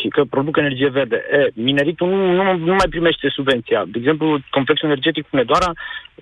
și 0.00 0.08
că 0.08 0.24
produc 0.24 0.56
energie 0.56 0.88
verde. 0.88 1.16
E, 1.16 1.50
mineritul 1.54 2.08
nu, 2.08 2.42
nu, 2.42 2.56
nu 2.56 2.74
mai 2.74 2.86
primește 2.90 3.28
subvenția. 3.28 3.84
De 3.86 3.98
exemplu, 3.98 4.38
complexul 4.50 4.88
energetic 4.88 5.28
Hunedoara, 5.28 5.72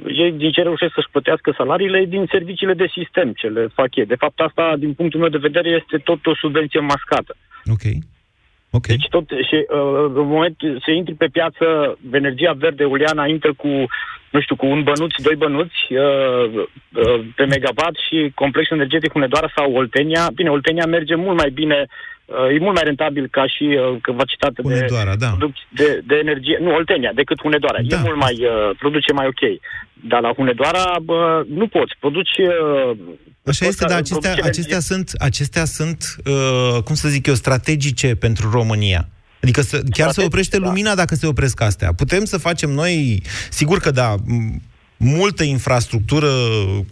ei 0.06 0.32
din 0.32 0.50
ce 0.50 0.62
reușesc 0.62 0.92
să-și 0.94 1.10
plătească 1.10 1.54
salariile 1.56 2.04
din 2.04 2.26
serviciile 2.30 2.74
de 2.74 2.92
sistem 2.92 3.32
ce 3.32 3.46
le 3.46 3.68
fac 3.74 3.96
ei. 3.96 4.06
De 4.06 4.20
fapt, 4.22 4.40
asta, 4.40 4.74
din 4.78 4.92
punctul 4.92 5.20
meu 5.20 5.28
de 5.28 5.46
vedere, 5.48 5.68
este 5.68 5.96
tot 6.04 6.26
o 6.26 6.34
subvenție 6.34 6.80
mascată. 6.80 7.36
Ok. 7.72 7.84
Okay. 8.70 8.96
Deci 8.96 9.08
tot, 9.08 9.24
și 9.48 9.54
uh, 9.54 10.10
în 10.14 10.26
moment 10.26 10.56
se 10.84 10.92
intri 10.92 11.14
pe 11.14 11.26
piață, 11.32 11.98
energia 12.12 12.52
verde 12.52 12.84
uliana 12.84 13.26
intră 13.26 13.54
cu, 13.54 13.68
nu 14.30 14.40
știu, 14.40 14.56
cu 14.56 14.66
un 14.66 14.82
bănuț, 14.82 15.14
doi 15.22 15.36
bănuți 15.36 15.78
uh, 15.88 16.44
uh, 16.54 17.20
pe 17.34 17.44
megawatt 17.44 17.96
și 18.08 18.32
complexul 18.34 18.76
energetic 18.76 19.12
Hunedoara 19.12 19.50
sau 19.56 19.72
Oltenia. 19.72 20.30
Bine, 20.34 20.50
Oltenia 20.50 20.86
merge 20.86 21.14
mult 21.14 21.36
mai 21.36 21.50
bine 21.50 21.86
uh, 21.86 22.17
e 22.54 22.58
mult 22.58 22.74
mai 22.74 22.84
rentabil 22.84 23.28
ca 23.30 23.46
și 23.46 23.64
uh, 23.64 23.96
capacitate 24.00 24.62
Hunedoara, 24.62 25.16
de, 25.16 25.24
da. 25.24 25.48
de, 25.68 26.00
de 26.06 26.16
energie. 26.24 26.58
Nu, 26.60 26.70
Oltenia, 26.74 27.12
decât 27.14 27.40
Hunedoara. 27.40 27.78
Da. 27.82 27.96
E 27.96 28.00
mult 28.02 28.16
mai, 28.16 28.36
uh, 28.40 28.76
produce 28.78 29.12
mai 29.12 29.26
ok. 29.26 29.42
Dar 29.92 30.20
la 30.20 30.32
Hunedoara 30.32 30.84
uh, 31.06 31.46
nu 31.60 31.66
poți. 31.66 31.92
Produci 32.00 32.36
uh, 32.38 32.98
Așa 33.44 33.66
este, 33.66 33.84
dar 33.84 33.96
acestea, 33.96 34.34
acestea 34.42 34.80
sunt, 34.80 35.10
acestea 35.18 35.64
sunt 35.64 36.16
uh, 36.24 36.82
cum 36.82 36.94
să 36.94 37.08
zic 37.08 37.26
eu, 37.26 37.34
strategice 37.34 38.14
pentru 38.14 38.50
România. 38.50 39.08
Adică 39.42 39.60
să, 39.60 39.82
chiar 39.90 40.10
se 40.10 40.24
oprește 40.24 40.58
da. 40.58 40.66
lumina 40.66 40.94
dacă 40.94 41.14
se 41.14 41.26
opresc 41.26 41.60
astea. 41.60 41.92
Putem 41.92 42.24
să 42.24 42.38
facem 42.38 42.70
noi, 42.70 43.22
sigur 43.50 43.78
că 43.78 43.90
da, 43.90 44.14
multă 44.98 45.42
infrastructură 45.42 46.30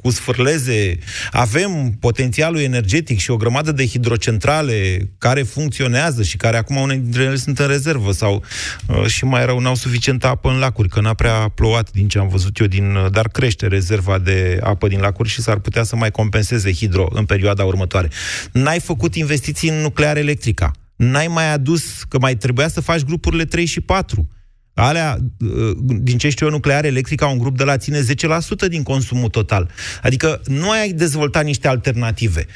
cu 0.03 0.11
sfârleze, 0.11 0.99
avem 1.31 1.97
potențialul 2.01 2.61
energetic 2.61 3.19
și 3.19 3.31
o 3.31 3.37
grămadă 3.37 3.73
de 3.73 3.87
hidrocentrale 3.87 5.11
care 5.19 5.43
funcționează 5.43 6.23
și 6.23 6.37
care 6.37 6.57
acum 6.57 6.77
unele 6.77 6.99
dintre 6.99 7.23
ele 7.23 7.37
sunt 7.37 7.59
în 7.59 7.67
rezervă 7.67 8.13
sau 8.13 8.45
uh, 8.89 9.07
și 9.07 9.25
mai 9.25 9.45
rău 9.45 9.59
n-au 9.59 9.75
suficientă 9.75 10.27
apă 10.27 10.51
în 10.51 10.59
lacuri, 10.59 10.89
că 10.89 11.01
n-a 11.01 11.15
prea 11.15 11.49
plouat 11.55 11.91
din 11.91 12.09
ce 12.09 12.19
am 12.19 12.29
văzut 12.29 12.59
eu, 12.59 12.67
din, 12.67 12.95
uh, 12.95 13.11
dar 13.11 13.29
crește 13.29 13.67
rezerva 13.67 14.19
de 14.19 14.59
apă 14.63 14.89
din 14.89 15.01
lacuri 15.01 15.29
și 15.29 15.43
s-ar 15.43 15.59
putea 15.59 15.83
să 15.83 15.97
mai 15.97 16.11
compenseze 16.11 16.73
hidro 16.73 17.09
în 17.11 17.25
perioada 17.25 17.65
următoare. 17.65 18.11
N-ai 18.53 18.81
făcut 18.81 19.15
investiții 19.15 19.69
în 19.69 19.81
nuclear 19.81 20.17
electrica. 20.17 20.71
N-ai 20.97 21.27
mai 21.27 21.53
adus, 21.53 22.03
că 22.09 22.19
mai 22.19 22.37
trebuia 22.37 22.69
să 22.69 22.81
faci 22.81 23.01
grupurile 23.01 23.45
3 23.45 23.65
și 23.65 23.81
4 23.81 24.29
Alea, 24.79 25.19
uh, 25.41 25.77
din 25.79 26.19
ce 26.19 26.29
știu 26.29 26.47
eu, 26.47 26.53
nuclear 26.53 26.85
electric 26.85 27.23
au 27.23 27.33
un 27.33 27.39
grup 27.39 27.57
de 27.57 27.65
la 27.65 27.77
ține 27.77 28.01
10% 28.01 28.69
din 28.69 28.83
consumul 28.83 29.29
total. 29.29 29.71
Adică 30.03 30.41
nu 30.45 30.71
ai 30.71 30.93
dezvoltat 30.93 31.45
niște 31.45 31.69
alternative. 31.69 32.47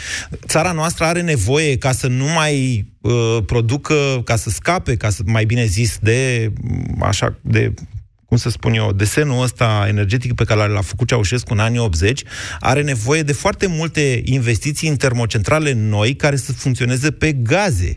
Țara 0.47 0.73
noastră 0.73 1.05
are 1.05 1.21
nevoie 1.21 1.79
ca 1.79 1.93
să 1.93 2.07
nu 2.07 2.25
mai 2.25 2.87
uh, 3.01 3.39
producă, 3.47 3.95
ca 4.25 4.37
să 4.37 4.51
scape, 4.51 4.97
ca 4.97 5.11
să 5.11 5.23
mai 5.27 5.45
bine 5.45 5.65
zis, 5.65 5.99
de 6.01 6.53
așa, 7.01 7.39
de 7.41 7.75
cum 8.31 8.39
să 8.39 8.51
spun 8.51 8.73
eu, 8.73 8.93
desenul 8.93 9.43
ăsta 9.43 9.85
energetic 9.89 10.35
pe 10.35 10.45
care 10.45 10.73
l-a 10.73 10.81
făcut 10.81 11.09
Ceaușescu 11.09 11.53
în 11.53 11.59
anii 11.59 11.79
80, 11.79 12.23
are 12.61 12.83
nevoie 12.83 13.23
de 13.23 13.33
foarte 13.33 13.67
multe 13.67 14.23
investiții 14.25 14.89
în 14.89 14.97
termocentrale 14.97 15.73
noi 15.73 16.17
care 16.17 16.37
să 16.37 16.53
funcționeze 16.53 17.11
pe 17.11 17.33
gaze. 17.33 17.95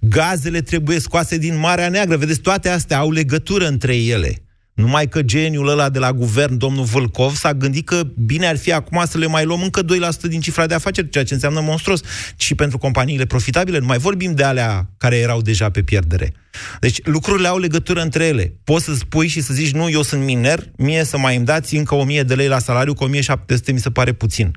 Gazele 0.00 0.60
trebuie 0.60 0.98
scoase 0.98 1.38
din 1.38 1.58
Marea 1.58 1.88
Neagră. 1.88 2.16
Vedeți, 2.16 2.40
toate 2.40 2.68
astea 2.68 2.98
au 2.98 3.10
legătură 3.10 3.66
între 3.66 3.96
ele. 3.96 4.43
Numai 4.74 5.06
că 5.06 5.22
geniul 5.22 5.68
ăla 5.68 5.88
de 5.88 5.98
la 5.98 6.12
guvern, 6.12 6.58
domnul 6.58 6.84
Vâlcov, 6.84 7.30
s-a 7.30 7.52
gândit 7.52 7.86
că 7.86 8.00
bine 8.26 8.46
ar 8.46 8.56
fi 8.56 8.72
acum 8.72 9.02
să 9.04 9.18
le 9.18 9.26
mai 9.26 9.44
luăm 9.44 9.62
încă 9.62 9.80
2% 9.82 9.84
din 10.28 10.40
cifra 10.40 10.66
de 10.66 10.74
afaceri, 10.74 11.08
ceea 11.08 11.24
ce 11.24 11.34
înseamnă 11.34 11.60
monstruos. 11.60 12.02
Și 12.36 12.54
pentru 12.54 12.78
companiile 12.78 13.24
profitabile, 13.24 13.78
nu 13.78 13.86
mai 13.86 13.98
vorbim 13.98 14.34
de 14.34 14.44
alea 14.44 14.82
care 14.98 15.16
erau 15.16 15.40
deja 15.40 15.70
pe 15.70 15.82
pierdere. 15.82 16.32
Deci 16.80 17.04
lucrurile 17.04 17.48
au 17.48 17.58
legătură 17.58 18.00
între 18.00 18.24
ele. 18.24 18.52
Poți 18.64 18.84
să 18.84 18.94
spui 18.94 19.28
și 19.28 19.40
să 19.40 19.54
zici, 19.54 19.74
nu, 19.74 19.90
eu 19.90 20.02
sunt 20.02 20.24
miner, 20.24 20.58
mie 20.76 21.04
să 21.04 21.18
mai 21.18 21.36
îmi 21.36 21.44
dați 21.44 21.76
încă 21.76 21.94
1000 21.94 22.22
de 22.22 22.34
lei 22.34 22.48
la 22.48 22.58
salariu, 22.58 22.92
că 22.92 23.04
1700 23.04 23.72
mi 23.72 23.78
se 23.78 23.90
pare 23.90 24.12
puțin. 24.12 24.50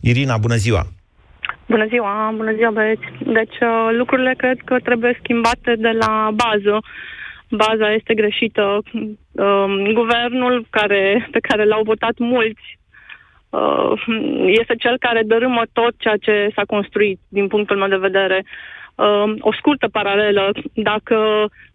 Irina, 0.00 0.36
bună 0.36 0.56
ziua! 0.56 0.86
Bună 1.68 1.86
ziua, 1.88 2.32
bună 2.36 2.52
ziua 2.56 2.70
băieți. 2.70 3.08
Deci 3.38 3.58
uh, 3.60 3.96
lucrurile 3.98 4.34
cred 4.36 4.58
că 4.64 4.76
trebuie 4.82 5.18
schimbate 5.22 5.74
de 5.78 5.92
la 6.02 6.30
bază 6.34 6.74
baza 7.50 7.92
este 7.92 8.14
greșită. 8.14 8.82
Um, 9.32 9.92
guvernul 9.92 10.66
care, 10.70 11.28
pe 11.30 11.38
care 11.38 11.64
l-au 11.64 11.82
votat 11.82 12.18
mulți 12.18 12.78
uh, 13.50 13.92
este 14.46 14.74
cel 14.74 14.98
care 14.98 15.22
dărâmă 15.22 15.62
tot 15.72 15.94
ceea 15.98 16.16
ce 16.16 16.50
s-a 16.54 16.62
construit, 16.66 17.18
din 17.28 17.46
punctul 17.46 17.76
meu 17.76 17.88
de 17.88 17.96
vedere. 17.96 18.44
Uh, 18.94 19.34
o 19.38 19.52
scurtă 19.52 19.88
paralelă, 19.88 20.52
dacă 20.74 21.16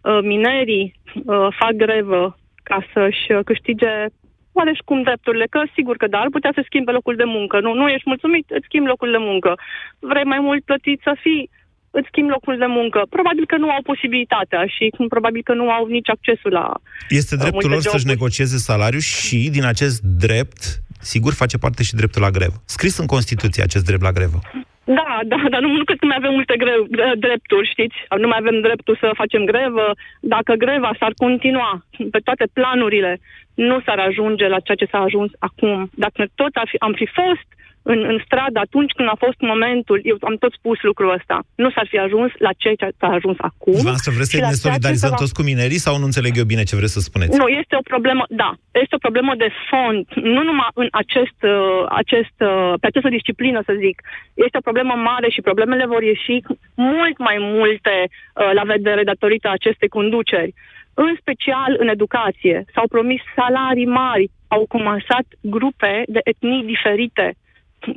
uh, 0.02 0.18
minerii 0.22 0.94
uh, 1.14 1.46
fac 1.58 1.72
grevă 1.72 2.36
ca 2.62 2.84
să-și 2.92 3.42
câștige 3.44 4.06
oareși 4.52 4.82
cum 4.84 5.02
drepturile, 5.02 5.46
că 5.50 5.62
sigur 5.74 5.96
că 5.96 6.06
da, 6.06 6.18
ar 6.18 6.28
putea 6.30 6.52
să 6.54 6.62
schimbe 6.64 6.90
locul 6.90 7.16
de 7.16 7.24
muncă. 7.24 7.60
Nu, 7.60 7.74
nu 7.74 7.88
ești 7.88 8.08
mulțumit, 8.08 8.50
îți 8.50 8.64
schimbi 8.64 8.88
locul 8.88 9.10
de 9.10 9.16
muncă. 9.20 9.58
Vrei 9.98 10.24
mai 10.24 10.38
mult 10.40 10.64
plătit 10.64 11.00
să 11.02 11.16
fii, 11.20 11.50
îți 11.96 12.08
schimbi 12.10 12.34
locul 12.36 12.56
de 12.58 12.68
muncă. 12.78 13.00
Probabil 13.16 13.44
că 13.46 13.56
nu 13.56 13.68
au 13.70 13.82
posibilitatea 13.82 14.62
și 14.74 14.84
probabil 15.08 15.42
că 15.44 15.54
nu 15.60 15.70
au 15.70 15.86
nici 15.86 16.08
accesul 16.08 16.52
la 16.60 16.66
Este 17.08 17.36
dreptul 17.36 17.70
lor 17.70 17.80
să-și 17.80 18.12
negocieze 18.14 18.56
salariul 18.56 19.00
și 19.00 19.38
din 19.56 19.64
acest 19.64 19.98
drept, 20.00 20.60
sigur, 21.00 21.32
face 21.42 21.56
parte 21.58 21.82
și 21.82 21.94
dreptul 22.00 22.22
la 22.22 22.30
grevă. 22.30 22.56
Scris 22.64 22.94
în 22.98 23.06
Constituție 23.06 23.62
acest 23.62 23.84
drept 23.84 24.02
la 24.02 24.12
grevă. 24.18 24.38
Da, 24.84 25.20
da, 25.32 25.40
dar 25.50 25.60
nu, 25.60 25.68
nu 25.80 25.84
cred 25.84 25.98
că 25.98 26.06
mai 26.06 26.20
avem 26.22 26.32
multe 26.32 26.56
gre- 26.62 27.16
drepturi, 27.24 27.70
știți? 27.74 27.96
Nu 28.22 28.28
mai 28.28 28.38
avem 28.40 28.60
dreptul 28.60 28.96
să 29.00 29.20
facem 29.22 29.44
grevă. 29.44 29.86
Dacă 30.20 30.52
greva 30.64 30.90
s-ar 30.98 31.12
continua 31.16 31.84
pe 32.10 32.18
toate 32.26 32.44
planurile, 32.52 33.20
nu 33.54 33.80
s-ar 33.84 33.98
ajunge 33.98 34.46
la 34.48 34.60
ceea 34.60 34.80
ce 34.80 34.90
s-a 34.92 34.98
ajuns 34.98 35.30
acum. 35.38 35.90
Dacă 35.94 36.20
tot 36.34 36.52
ar 36.62 36.66
fi, 36.70 36.76
am 36.78 36.92
fi 36.92 37.08
fost 37.20 37.46
în, 37.82 37.98
în 38.12 38.18
stradă 38.24 38.58
atunci 38.58 38.92
când 38.96 39.08
a 39.08 39.16
fost 39.24 39.38
momentul, 39.52 40.00
eu 40.10 40.16
am 40.20 40.36
tot 40.36 40.52
spus 40.52 40.78
lucrul 40.82 41.12
ăsta, 41.18 41.36
nu 41.54 41.70
s-ar 41.70 41.86
fi 41.90 41.98
ajuns 41.98 42.30
la 42.38 42.52
ceea 42.56 42.74
ce 42.74 42.88
s-a 43.00 43.10
ajuns 43.18 43.38
acum. 43.48 43.72
Dumneavoastră 43.72 44.12
vreți 44.16 44.30
să 44.30 44.36
ne 44.40 44.62
solidarizăm 44.66 45.14
toți 45.22 45.34
cu 45.34 45.42
minerii 45.42 45.84
sau 45.86 45.94
nu 45.98 46.04
înțeleg 46.04 46.32
eu 46.36 46.44
bine 46.52 46.62
ce 46.62 46.76
vreți 46.76 46.92
să 46.92 47.00
spuneți? 47.00 47.38
Nu, 47.42 47.46
este 47.60 47.74
o 47.76 47.84
problemă, 47.92 48.24
da, 48.28 48.50
este 48.84 48.94
o 48.94 49.04
problemă 49.06 49.32
de 49.44 49.50
fond, 49.70 50.04
nu 50.34 50.42
numai 50.48 50.70
în 50.74 50.88
acest, 50.90 51.38
uh, 51.42 51.84
acest, 52.02 52.36
uh, 52.50 52.72
pe 52.80 52.86
această 52.86 53.08
disciplină, 53.08 53.60
să 53.68 53.74
zic. 53.84 53.96
Este 54.34 54.56
o 54.58 54.66
problemă 54.68 54.94
mare 55.10 55.28
și 55.30 55.46
problemele 55.48 55.86
vor 55.86 56.02
ieși 56.02 56.36
mult 56.74 57.16
mai 57.18 57.36
multe 57.40 57.94
uh, 58.08 58.50
la 58.58 58.64
vedere 58.74 59.02
datorită 59.12 59.48
acestei 59.50 59.88
conduceri 59.88 60.54
în 60.94 61.16
special 61.20 61.76
în 61.78 61.88
educație. 61.88 62.64
S-au 62.74 62.86
promis 62.88 63.20
salarii 63.36 63.86
mari, 63.86 64.30
au 64.48 64.64
comasat 64.68 65.26
grupe 65.40 66.02
de 66.06 66.20
etnii 66.24 66.64
diferite 66.64 67.36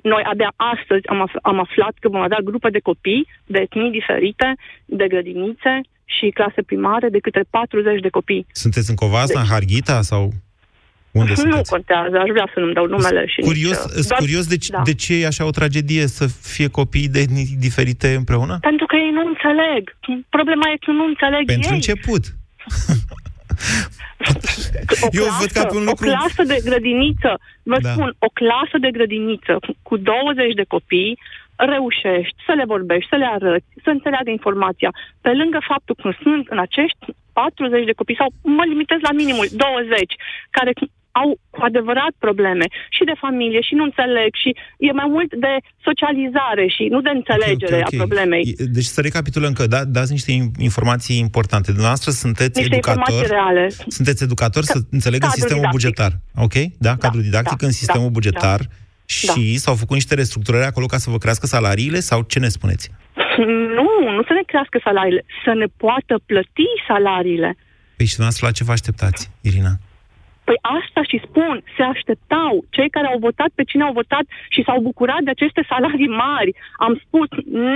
noi 0.01 0.21
abia 0.31 0.51
astăzi 0.73 1.07
am, 1.07 1.19
af- 1.29 1.41
am 1.41 1.59
aflat 1.59 1.93
că 1.99 2.07
vom 2.09 2.21
avea 2.21 2.39
grupe 2.43 2.69
de 2.69 2.79
copii 2.79 3.27
de 3.45 3.59
etnii 3.59 3.91
diferite, 3.91 4.47
de 4.86 5.07
grădinițe 5.07 5.73
și 6.05 6.29
clase 6.33 6.61
primare 6.61 7.09
de 7.09 7.19
câte 7.19 7.41
40 7.49 7.99
de 8.01 8.09
copii. 8.09 8.45
Sunteți 8.51 8.89
în 8.89 8.95
Covasna, 8.95 9.25
Deci- 9.25 9.49
în 9.49 9.53
Harghita 9.53 10.01
sau 10.01 10.23
unde 11.11 11.29
nu 11.29 11.36
sunteți? 11.36 11.69
contează, 11.71 12.17
aș 12.17 12.29
vrea 12.29 12.49
să 12.53 12.59
nu-mi 12.59 12.73
dau 12.73 12.86
numele 12.88 13.25
și 13.27 13.41
Curios, 13.41 13.77
nici... 13.86 13.91
sunt 13.93 14.07
doar- 14.07 14.19
curios 14.19 14.45
de, 14.47 14.57
ce- 14.57 14.71
da. 14.71 14.81
de 14.83 14.93
ce 14.93 15.13
e 15.21 15.25
așa 15.25 15.45
o 15.45 15.49
tragedie 15.49 16.07
să 16.07 16.25
fie 16.27 16.67
copii 16.67 17.07
de 17.09 17.19
etnii 17.19 17.45
diferite 17.59 18.07
împreună? 18.13 18.57
Pentru 18.61 18.86
că 18.86 18.95
ei 18.95 19.11
nu 19.17 19.23
înțeleg. 19.33 19.81
Problema 20.29 20.65
e 20.73 20.77
că 20.86 20.91
nu 20.91 21.05
înțeleg 21.05 21.45
Pentru 21.45 21.69
ei. 21.69 21.75
început. 21.75 22.23
o 25.06 25.08
Eu 25.12 25.24
clasă, 25.24 25.38
văd 25.39 25.50
ca 25.58 25.66
pe 25.66 25.76
un 25.76 25.84
lucru- 25.84 26.08
O 26.10 26.12
clasă 26.12 26.43
de 26.43 26.58
grădiniță, 26.68 27.32
vă 27.64 27.78
Da. 27.82 27.89
spun, 27.91 28.10
o 28.20 28.30
clasă 28.39 28.78
de 28.80 28.91
grădiniță 28.91 29.54
cu- 29.66 29.76
cu 29.89 29.96
20 29.98 30.54
de 30.54 30.66
copii 30.68 31.20
reușești 31.56 32.36
să 32.46 32.54
le 32.60 32.66
vorbești, 32.74 33.10
să 33.10 33.16
le 33.16 33.26
arăți, 33.36 33.66
să 33.84 33.89
înțeleagă 33.89 34.30
informația. 34.30 34.89
Pe 35.22 35.32
lângă 35.34 35.60
faptul 35.72 35.96
că 36.02 36.10
sunt 36.24 36.48
în 36.54 36.60
acești 36.60 37.06
40 37.34 37.86
de 37.86 37.93
copii, 38.00 38.16
sau 38.22 38.30
mă 38.58 38.64
limitez 38.72 38.98
la 39.02 39.12
minimul 39.12 39.48
20, 39.52 40.16
care 40.50 40.72
au 41.22 41.39
cu 41.49 41.59
adevărat 41.70 42.13
probleme 42.26 42.66
și 42.95 43.03
de 43.09 43.16
familie 43.26 43.61
și 43.68 43.74
nu 43.80 43.84
înțeleg 43.84 44.30
și 44.43 44.49
e 44.88 44.91
mai 45.01 45.09
mult 45.16 45.32
de 45.45 45.53
socializare 45.88 46.66
și 46.76 46.84
nu 46.93 46.99
de 47.01 47.09
înțelegere 47.20 47.76
Ok, 47.82 47.88
ok. 47.88 47.93
a 47.93 47.97
problemei. 48.03 48.41
E- 48.57 48.63
Deci 48.78 48.89
să 48.95 49.01
recapitulăm 49.01 49.53
că 49.53 49.68
da, 49.68 49.80
dați 49.97 50.11
niște 50.11 50.32
in- 50.39 50.51
informații 50.70 51.18
importante. 51.28 51.68
Dumneavoastră 51.72 52.11
sunteți 52.11 52.59
Niște 52.59 52.76
educator. 52.76 52.97
informații 53.01 53.36
reale. 53.38 53.66
Sunteți 53.97 54.24
educator, 54.24 54.63
să 54.63 54.78
înțeleg, 54.97 55.20
în 55.24 55.28
cadru 55.30 55.39
sistemul 55.39 55.63
didactic. 55.66 55.82
bugetar. 55.82 56.11
Ok? 56.45 56.55
Da, 56.86 56.93
cadru 57.03 57.22
didactic 57.22 57.59
da, 57.59 57.66
în 57.66 57.72
sistemul 57.82 58.07
da, 58.11 58.18
bugetar. 58.20 58.59
Și 59.05 59.26
Da. 59.26 59.34
s-au 59.63 59.76
făcut 59.76 59.95
niște 59.95 60.16
restructurări 60.16 60.66
acolo 60.66 60.86
ca 60.86 60.97
să 60.97 61.09
vă 61.09 61.18
crească 61.18 61.45
salariile 61.45 61.99
sau 61.99 62.22
ce 62.22 62.39
ne 62.39 62.47
spuneți? 62.47 62.91
Nu, 63.78 63.88
nu 64.16 64.24
să 64.30 64.34
ne 64.34 64.41
crească 64.45 64.80
salariile, 64.84 65.26
să 65.45 65.51
ne 65.53 65.66
poată 65.78 66.13
plăti 66.26 66.68
salariile. 66.88 67.55
Păi 67.97 68.05
și 68.05 68.16
dumneavoastră 68.16 68.45
la 68.45 68.51
ce 68.51 68.63
vă 68.63 68.72
așteptați, 68.72 69.30
Irina? 69.41 69.74
Păi 70.48 70.58
asta 70.80 71.02
și 71.10 71.18
spun, 71.28 71.56
se 71.76 71.84
așteptau. 71.93 72.54
Cei 72.76 72.89
care 72.96 73.08
au 73.08 73.20
votat 73.28 73.52
pe 73.56 73.64
cine 73.70 73.84
au 73.84 73.93
votat 74.02 74.26
și 74.54 74.64
s-au 74.68 74.80
bucurat 74.89 75.22
de 75.28 75.34
aceste 75.34 75.62
salarii 75.72 76.14
mari, 76.28 76.52
am 76.86 76.93
spus, 77.06 77.30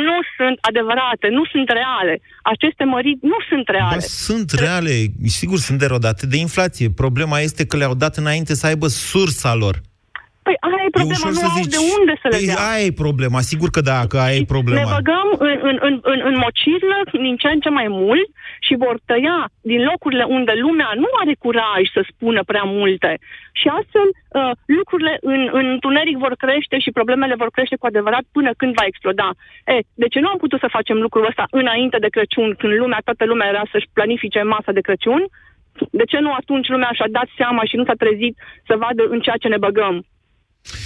nu 0.07 0.17
sunt 0.37 0.57
adevărate, 0.69 1.27
nu 1.37 1.43
sunt 1.53 1.69
reale. 1.79 2.13
Aceste 2.53 2.83
măriri 2.83 3.19
nu 3.31 3.39
sunt 3.49 3.67
reale. 3.67 3.95
Bă, 3.95 4.11
sunt 4.27 4.49
reale, 4.51 4.93
sigur 5.39 5.57
sunt 5.57 5.79
derodate 5.79 6.25
de 6.33 6.37
inflație. 6.37 6.87
Problema 7.03 7.39
este 7.39 7.65
că 7.65 7.77
le-au 7.77 7.95
dat 8.03 8.15
înainte 8.17 8.53
să 8.53 8.65
aibă 8.65 8.87
sursa 8.87 9.53
lor. 9.55 9.75
Păi 10.49 10.57
aia 10.69 10.83
e 10.87 10.97
problema, 10.99 11.19
ușor 11.19 11.31
nu 11.37 11.41
să 11.43 11.49
au 11.49 11.57
zici, 11.57 11.73
de 11.75 11.81
unde 11.97 12.13
să 12.21 12.27
le 12.31 12.35
Păi 12.37 12.47
dea. 12.49 12.59
aia 12.69 12.85
e 12.87 13.01
problema, 13.05 13.39
sigur 13.51 13.69
că 13.75 13.81
da, 13.91 13.99
că 14.11 14.17
aia 14.25 14.37
e 14.39 14.45
Ne 14.47 14.53
problema. 14.55 14.89
băgăm 14.97 15.27
în, 15.47 15.55
în, 15.69 15.75
în, 15.87 15.95
în, 16.11 16.19
în 16.29 16.35
mocirlă 16.45 16.97
din 17.25 17.35
ce 17.41 17.47
în 17.55 17.61
ce 17.65 17.71
mai 17.79 17.87
mult 18.03 18.27
și 18.67 18.73
vor 18.83 18.95
tăia 19.09 19.39
din 19.71 19.81
locurile 19.89 20.25
unde 20.37 20.53
lumea 20.65 20.89
nu 21.03 21.09
are 21.21 21.33
curaj 21.45 21.83
să 21.95 22.01
spună 22.11 22.41
prea 22.51 22.65
multe. 22.77 23.11
Și 23.59 23.67
astfel 23.79 24.07
uh, 24.13 24.51
lucrurile 24.79 25.13
în, 25.33 25.41
în 25.59 25.65
întuneric 25.75 26.17
vor 26.25 26.33
crește 26.43 26.75
și 26.83 26.97
problemele 26.99 27.35
vor 27.41 27.49
crește 27.55 27.75
cu 27.79 27.85
adevărat 27.91 28.23
până 28.37 28.51
când 28.59 28.71
va 28.79 28.85
exploda. 28.87 29.27
E, 29.73 29.75
de 30.01 30.07
ce 30.13 30.19
nu 30.23 30.29
am 30.33 30.39
putut 30.43 30.59
să 30.61 30.75
facem 30.77 30.97
lucrul 31.05 31.25
ăsta 31.31 31.45
înainte 31.61 31.97
de 32.03 32.13
Crăciun, 32.15 32.49
când 32.59 32.73
lumea, 32.81 33.01
toată 33.07 33.23
lumea 33.31 33.47
era 33.53 33.63
să-și 33.71 33.91
planifice 33.97 34.41
masa 34.53 34.71
de 34.77 34.85
Crăciun? 34.87 35.23
De 35.99 36.05
ce 36.11 36.17
nu 36.25 36.31
atunci 36.39 36.67
lumea 36.73 36.91
și-a 36.93 37.09
dat 37.17 37.27
seama 37.39 37.61
și 37.69 37.75
nu 37.75 37.85
s-a 37.85 38.01
trezit 38.03 38.33
să 38.67 38.73
vadă 38.83 39.03
în 39.13 39.19
ceea 39.19 39.41
ce 39.43 39.47
ne 39.47 39.57
băgăm? 39.67 39.95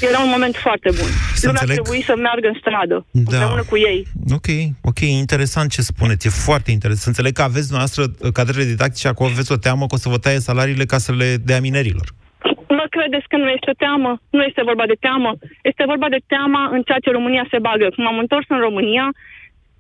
Era 0.09 0.19
un 0.19 0.29
moment 0.29 0.55
foarte 0.55 0.89
bun. 0.99 1.09
Să 1.41 1.45
Lumea 1.47 1.61
înțeleg. 1.61 1.75
trebuie 1.83 2.01
să 2.09 2.15
meargă 2.25 2.47
în 2.47 2.57
stradă, 2.63 3.05
Da. 3.11 3.19
împreună 3.21 3.63
cu 3.71 3.77
ei. 3.77 3.99
Ok, 4.37 4.47
ok, 4.91 4.99
interesant 4.99 5.67
ce 5.71 5.81
spuneți, 5.81 6.27
e 6.27 6.29
foarte 6.49 6.71
interesant. 6.71 7.03
Să 7.07 7.11
înțeleg 7.13 7.33
că 7.35 7.41
aveți 7.41 7.71
noastră 7.77 8.03
cadrele 8.37 8.63
didactice, 8.73 9.07
acolo 9.07 9.29
aveți 9.29 9.51
o 9.51 9.57
teamă 9.65 9.83
că 9.87 9.95
o 9.97 10.03
să 10.03 10.09
vă 10.09 10.17
taie 10.17 10.39
salariile 10.49 10.85
ca 10.93 10.97
să 11.05 11.11
le 11.21 11.29
dea 11.49 11.59
minerilor. 11.67 12.07
Mă 12.79 12.85
credeți 12.95 13.27
că 13.31 13.37
nu 13.37 13.49
este 13.57 13.71
teamă? 13.83 14.11
Nu 14.29 14.41
este 14.49 14.61
vorba 14.69 14.85
de 14.85 14.97
teamă. 15.05 15.31
Este 15.61 15.83
vorba 15.91 16.07
de 16.15 16.21
teama 16.33 16.61
în 16.75 16.81
ceea 16.87 16.99
ce 17.03 17.11
România 17.11 17.45
se 17.51 17.59
bagă. 17.67 17.85
Când 17.93 18.03
m-am 18.07 18.17
întors 18.25 18.45
în 18.55 18.59
România 18.67 19.07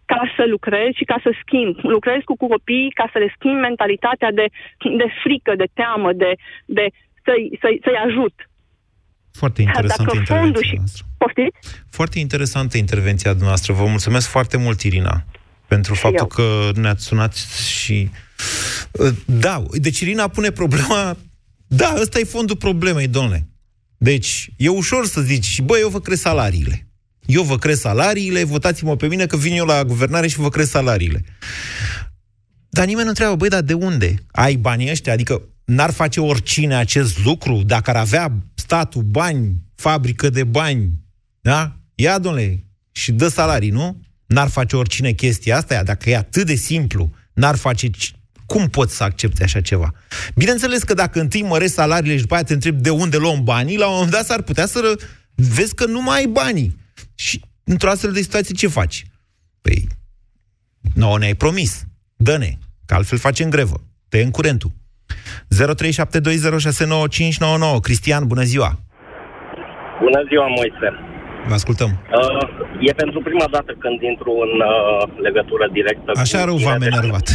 ca 0.05 0.21
să 0.35 0.43
lucrez 0.55 0.89
și 0.99 1.03
ca 1.11 1.17
să 1.25 1.29
schimb. 1.41 1.73
Lucrez 1.95 2.19
cu 2.29 2.35
copii 2.47 2.91
ca 2.99 3.05
să 3.13 3.17
le 3.23 3.33
schimb 3.35 3.57
mentalitatea 3.69 4.31
de, 4.39 4.45
de 5.01 5.07
frică, 5.23 5.51
de 5.61 5.67
teamă, 5.79 6.09
de, 6.23 6.31
de 6.77 6.85
să-i, 7.25 7.45
să-i, 7.61 7.79
să-i 7.85 7.99
ajut. 8.07 8.35
Foarte 9.37 9.61
interesantă 9.61 10.03
Dacă 10.03 10.17
intervenția 10.17 10.43
fondul 10.43 10.63
și... 10.63 10.75
noastră. 10.75 11.05
Poftiți? 11.17 11.81
Foarte 11.89 12.19
interesantă 12.19 12.77
intervenția 12.77 13.33
noastră. 13.39 13.73
Vă 13.73 13.85
mulțumesc 13.85 14.27
foarte 14.27 14.57
mult, 14.57 14.81
Irina, 14.81 15.25
pentru 15.67 15.93
faptul 15.93 16.19
eu. 16.19 16.25
că 16.27 16.79
ne-ați 16.79 17.03
sunat 17.03 17.35
și... 17.77 18.09
Da, 19.25 19.63
deci 19.71 19.99
Irina 19.99 20.27
pune 20.27 20.51
problema... 20.51 21.17
Da, 21.67 21.93
ăsta 22.01 22.19
e 22.19 22.23
fondul 22.23 22.55
problemei, 22.55 23.07
domnule. 23.07 23.47
Deci, 23.97 24.49
e 24.57 24.67
ușor 24.67 25.05
să 25.05 25.21
zici, 25.21 25.61
băi, 25.61 25.79
eu 25.81 25.89
vă 25.89 25.99
cresc 25.99 26.21
salariile. 26.21 26.87
Eu 27.25 27.43
vă 27.43 27.57
cresc 27.57 27.81
salariile, 27.81 28.43
votați-mă 28.43 28.95
pe 28.95 29.07
mine 29.07 29.25
că 29.25 29.37
vin 29.37 29.53
eu 29.53 29.65
la 29.65 29.83
guvernare 29.83 30.27
și 30.27 30.39
vă 30.39 30.49
cresc 30.49 30.69
salariile. 30.69 31.23
Dar 32.69 32.85
nimeni 32.85 33.03
nu 33.03 33.09
întreabă, 33.09 33.35
băi, 33.35 33.49
dar 33.49 33.61
de 33.61 33.73
unde 33.73 34.15
ai 34.31 34.55
banii 34.55 34.89
ăștia? 34.89 35.13
Adică 35.13 35.41
n-ar 35.65 35.91
face 35.91 36.19
oricine 36.21 36.75
acest 36.75 37.23
lucru 37.23 37.63
dacă 37.63 37.89
ar 37.89 37.95
avea 37.95 38.31
statul 38.55 39.01
bani, 39.01 39.61
fabrică 39.75 40.29
de 40.29 40.43
bani, 40.43 40.91
da? 41.41 41.77
Ia, 41.95 42.19
domnule, 42.19 42.63
și 42.91 43.11
dă 43.11 43.27
salarii, 43.27 43.69
nu? 43.69 44.01
N-ar 44.25 44.47
face 44.49 44.75
oricine 44.75 45.11
chestia 45.11 45.57
asta, 45.57 45.83
dacă 45.83 46.09
e 46.09 46.15
atât 46.17 46.45
de 46.45 46.55
simplu, 46.55 47.11
n-ar 47.33 47.55
face... 47.55 47.89
ci- 47.89 48.13
Cum 48.45 48.69
poți 48.69 48.95
să 48.95 49.03
accepte 49.03 49.43
așa 49.43 49.61
ceva? 49.61 49.93
Bineînțeles 50.35 50.83
că 50.83 50.93
dacă 50.93 51.19
întâi 51.19 51.41
mărești 51.41 51.73
salariile 51.75 52.15
și 52.15 52.21
după 52.21 52.33
aia 52.33 52.43
te 52.43 52.53
întrebi 52.53 52.81
de 52.81 52.89
unde 52.89 53.17
luăm 53.17 53.43
banii, 53.43 53.77
la 53.77 53.87
un 53.87 53.93
moment 53.93 54.11
dat 54.11 54.25
s-ar 54.25 54.41
putea 54.41 54.65
să 54.65 54.79
ră... 54.79 55.05
vezi 55.35 55.75
că 55.75 55.85
nu 55.85 56.01
mai 56.01 56.17
ai 56.17 56.27
banii. 56.27 56.77
Și 57.15 57.41
într-o 57.63 57.89
astfel 57.89 58.11
de 58.11 58.21
situație 58.21 58.53
ce 58.55 58.67
faci? 58.67 59.05
Păi, 59.61 59.87
nouă 60.93 61.17
ne-ai 61.19 61.35
promis. 61.35 61.83
Dă-ne, 62.15 62.57
că 62.85 62.93
altfel 62.93 63.17
facem 63.17 63.49
grevă. 63.49 63.83
Te 64.09 64.21
în 64.21 64.31
curentul. 64.31 64.71
0372069599. 65.13 67.79
Cristian, 67.81 68.23
bună 68.27 68.41
ziua! 68.51 68.69
Bună 70.05 70.21
ziua, 70.29 70.47
Moise. 70.59 70.87
Vă 71.49 71.53
ascultăm. 71.59 71.91
Uh, 72.19 72.43
e 72.89 72.91
pentru 73.03 73.19
prima 73.29 73.47
dată 73.55 73.71
când 73.83 73.97
intru 74.11 74.31
în 74.47 74.53
uh, 74.61 74.67
legătură 75.27 75.65
directă 75.77 76.09
Așa 76.25 76.39
cu 76.39 76.45
rău 76.49 76.57
tine 76.57 76.67
v-am 76.69 76.81
de- 76.83 76.89
enervat. 76.91 77.25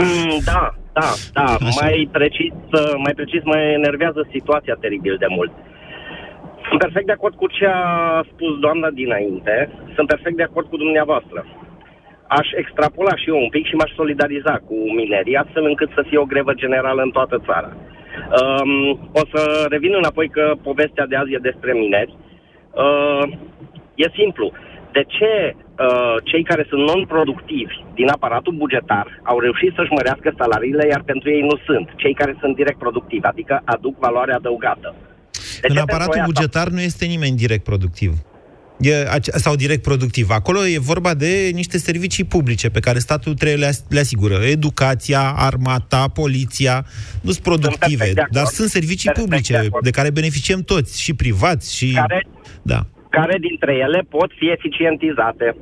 Mm, 0.00 0.34
Da, 0.50 0.62
da, 0.98 1.08
da. 1.38 1.46
Așa. 1.68 1.76
Mai 1.80 1.96
precis, 2.18 2.52
uh, 2.80 2.92
mai 3.04 3.14
precis 3.20 3.40
mă 3.50 3.56
enervează 3.78 4.20
situația 4.36 4.76
teribil 4.84 5.16
de 5.24 5.30
mult. 5.36 5.52
Sunt 6.68 6.78
perfect 6.84 7.06
de 7.10 7.16
acord 7.18 7.34
cu 7.40 7.46
ce 7.56 7.66
a 7.66 7.78
spus 8.32 8.52
doamna 8.64 8.88
dinainte. 9.00 9.54
Sunt 9.96 10.06
perfect 10.14 10.36
de 10.40 10.46
acord 10.48 10.66
cu 10.68 10.76
dumneavoastră. 10.84 11.38
Aș 12.38 12.48
extrapola 12.62 13.14
și 13.16 13.28
eu 13.28 13.38
un 13.44 13.48
pic 13.48 13.64
și 13.66 13.78
m-aș 13.78 13.92
solidariza 14.00 14.54
cu 14.68 14.76
minerii, 14.98 15.36
astfel 15.36 15.64
încât 15.64 15.90
să 15.94 16.02
fie 16.08 16.18
o 16.18 16.30
grevă 16.32 16.52
generală 16.62 17.00
în 17.02 17.10
toată 17.10 17.36
țara. 17.48 17.70
Um, 18.40 18.90
o 19.20 19.22
să 19.32 19.42
revin 19.68 19.94
înapoi 19.94 20.28
că 20.28 20.44
povestea 20.62 21.06
de 21.06 21.16
azi 21.16 21.34
e 21.34 21.48
despre 21.50 21.72
mineri. 21.72 22.16
Uh, 22.84 23.24
e 23.94 24.06
simplu. 24.20 24.52
De 24.92 25.04
ce 25.16 25.32
uh, 25.54 26.16
cei 26.24 26.42
care 26.42 26.64
sunt 26.68 26.82
non-productivi 26.88 27.74
din 27.94 28.08
aparatul 28.08 28.54
bugetar 28.62 29.20
au 29.22 29.38
reușit 29.38 29.72
să-și 29.76 29.96
mărească 29.98 30.34
salariile, 30.38 30.86
iar 30.86 31.02
pentru 31.02 31.30
ei 31.30 31.40
nu 31.50 31.56
sunt? 31.66 31.86
Cei 31.96 32.14
care 32.14 32.36
sunt 32.40 32.54
direct 32.56 32.78
productivi, 32.78 33.26
adică 33.26 33.62
aduc 33.64 33.98
valoare 33.98 34.32
adăugată. 34.32 34.94
De 35.60 35.66
În 35.68 35.74
ce 35.74 35.80
aparatul 35.80 36.12
pentru 36.12 36.18
aia 36.18 36.32
bugetar 36.32 36.68
nu 36.68 36.80
este 36.80 37.04
nimeni 37.04 37.36
direct 37.44 37.64
productiv. 37.64 38.12
E, 38.80 39.06
ace- 39.08 39.30
sau 39.38 39.54
direct 39.56 39.82
productiv. 39.82 40.30
Acolo 40.30 40.66
e 40.66 40.78
vorba 40.78 41.14
de 41.14 41.50
niște 41.54 41.78
servicii 41.78 42.24
publice 42.24 42.68
pe 42.70 42.80
care 42.80 42.98
statul 42.98 43.34
trebuie 43.34 43.58
le, 43.58 43.66
as- 43.66 43.84
le 43.88 43.98
asigură. 44.00 44.34
Educația, 44.34 45.32
armata, 45.36 46.08
poliția, 46.08 46.86
nu 47.20 47.30
sunt 47.30 47.44
productive, 47.44 47.96
perfect 47.96 48.14
de 48.14 48.20
acord. 48.20 48.34
dar 48.36 48.44
sunt 48.44 48.68
servicii 48.68 49.10
Perfect 49.10 49.28
de 49.30 49.34
publice 49.36 49.56
acord. 49.56 49.84
de 49.84 49.90
care 49.90 50.10
beneficiem 50.10 50.60
toți, 50.62 51.00
și 51.02 51.14
privați, 51.14 51.76
și... 51.76 51.92
Care, 51.92 52.26
Da. 52.62 52.86
care 53.10 53.38
dintre 53.40 53.72
ele 53.86 54.00
pot 54.08 54.30
fi 54.38 54.50
eficientizate? 54.50 55.56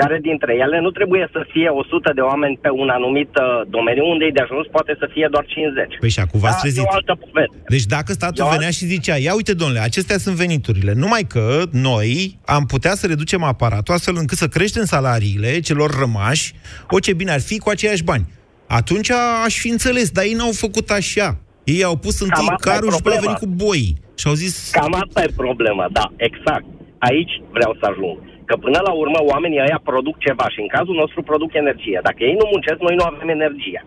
Care 0.00 0.18
dintre 0.28 0.52
ele 0.64 0.78
nu 0.80 0.90
trebuie 0.90 1.28
să 1.32 1.40
fie 1.52 1.68
100 1.68 2.12
de 2.14 2.20
oameni 2.20 2.58
pe 2.64 2.70
un 2.82 2.88
anumit 2.88 3.32
uh, 3.36 3.46
domeniu, 3.76 4.04
unde 4.12 4.24
e 4.24 4.36
de 4.38 4.44
ajuns 4.46 4.66
poate 4.76 4.92
să 4.98 5.06
fie 5.14 5.26
doar 5.30 5.44
50. 5.46 5.98
Păi 6.00 6.14
și 6.16 6.20
acum 6.20 6.40
v-ați 6.40 6.54
Da, 6.54 6.60
trezit. 6.60 6.82
E 6.82 6.90
o 6.90 6.94
altă 7.00 7.14
poveste. 7.24 7.56
Deci 7.68 7.86
dacă 7.96 8.12
statul 8.12 8.48
venea 8.50 8.70
și 8.70 8.84
zicea, 8.94 9.16
ia 9.16 9.34
uite, 9.34 9.54
domnule, 9.54 9.80
acestea 9.80 10.18
sunt 10.18 10.36
veniturile, 10.44 10.92
numai 11.04 11.22
că 11.34 11.62
noi 11.72 12.38
am 12.44 12.64
putea 12.72 12.94
să 12.94 13.06
reducem 13.06 13.42
aparatul 13.42 13.94
astfel 13.94 14.16
încât 14.18 14.38
să 14.38 14.48
creștem 14.48 14.84
salariile 14.84 15.60
celor 15.60 15.90
rămași, 15.98 16.52
o 16.90 16.98
ce 16.98 17.12
bine 17.14 17.30
ar 17.30 17.40
fi 17.40 17.58
cu 17.58 17.68
aceiași 17.70 18.04
bani. 18.04 18.24
Atunci 18.66 19.10
aș 19.44 19.58
fi 19.58 19.68
înțeles, 19.68 20.10
dar 20.10 20.24
ei 20.24 20.32
n-au 20.32 20.52
făcut 20.52 20.90
așa. 20.90 21.38
Ei 21.64 21.82
au 21.84 21.96
pus 21.96 22.20
întâi 22.20 22.46
asta 22.48 22.68
e 22.68 22.70
carul 22.70 22.90
și 22.90 23.02
pe 23.02 23.02
problema. 23.02 23.20
venit 23.24 23.38
cu 23.38 23.64
boii. 23.64 23.96
Și 24.14 24.26
au 24.26 24.34
zis... 24.34 24.70
Cam 24.70 24.94
asta 25.04 25.22
e 25.22 25.28
problema, 25.36 25.86
da, 25.92 26.12
exact. 26.16 26.64
Aici 26.98 27.34
vreau 27.52 27.76
să 27.80 27.86
ajung. 27.90 28.18
Că 28.44 28.56
până 28.56 28.80
la 28.86 28.92
urmă 28.92 29.18
oamenii 29.32 29.62
ăia 29.66 29.80
produc 29.84 30.18
ceva 30.18 30.46
și 30.48 30.60
în 30.60 30.66
cazul 30.66 30.94
nostru 30.94 31.22
produc 31.22 31.54
energie. 31.54 32.00
Dacă 32.02 32.24
ei 32.24 32.36
nu 32.40 32.48
muncesc, 32.52 32.78
noi 32.80 32.94
nu 32.94 33.04
avem 33.04 33.28
energie. 33.28 33.84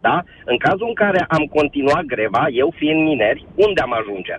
Da? 0.00 0.22
În 0.44 0.56
cazul 0.56 0.86
în 0.88 0.94
care 0.94 1.24
am 1.28 1.44
continuat 1.44 2.04
greva, 2.14 2.44
eu 2.62 2.72
fiind 2.76 3.00
mineri, 3.02 3.46
unde 3.54 3.80
am 3.80 3.92
ajunge? 4.00 4.34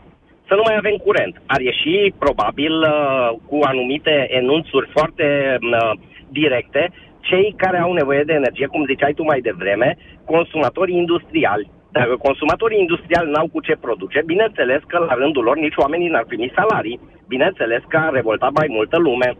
Să 0.48 0.54
nu 0.56 0.62
mai 0.66 0.76
avem 0.78 0.96
curent. 0.96 1.42
Ar 1.46 1.62
ieși 1.62 2.14
probabil 2.20 2.74
uh, 2.82 3.30
cu 3.50 3.58
anumite 3.62 4.28
enunțuri 4.30 4.90
foarte 4.96 5.58
uh, 5.62 5.92
directe 6.30 6.92
cei 7.20 7.54
care 7.58 7.80
au 7.80 7.94
nevoie 7.94 8.24
de 8.24 8.34
energie, 8.34 8.68
cum 8.68 8.86
ziceai 8.86 9.14
tu 9.14 9.24
mai 9.24 9.40
devreme, 9.40 9.98
consumatorii 10.26 10.98
industriali. 10.98 11.70
Dacă 11.92 12.16
consumatorii 12.16 12.80
industriali 12.80 13.32
n-au 13.32 13.48
cu 13.54 13.62
ce 13.62 13.76
produce, 13.76 14.22
bineînțeles 14.26 14.82
că 14.88 14.98
la 14.98 15.14
rândul 15.14 15.44
lor 15.44 15.58
nici 15.58 15.76
oamenii 15.76 16.10
n-ar 16.10 16.26
primi 16.28 16.54
salarii. 16.56 17.00
Bineînțeles 17.28 17.82
că 17.88 17.98
a 17.98 18.10
revoltat 18.10 18.52
mai 18.52 18.68
multă 18.70 18.98
lume. 18.98 19.34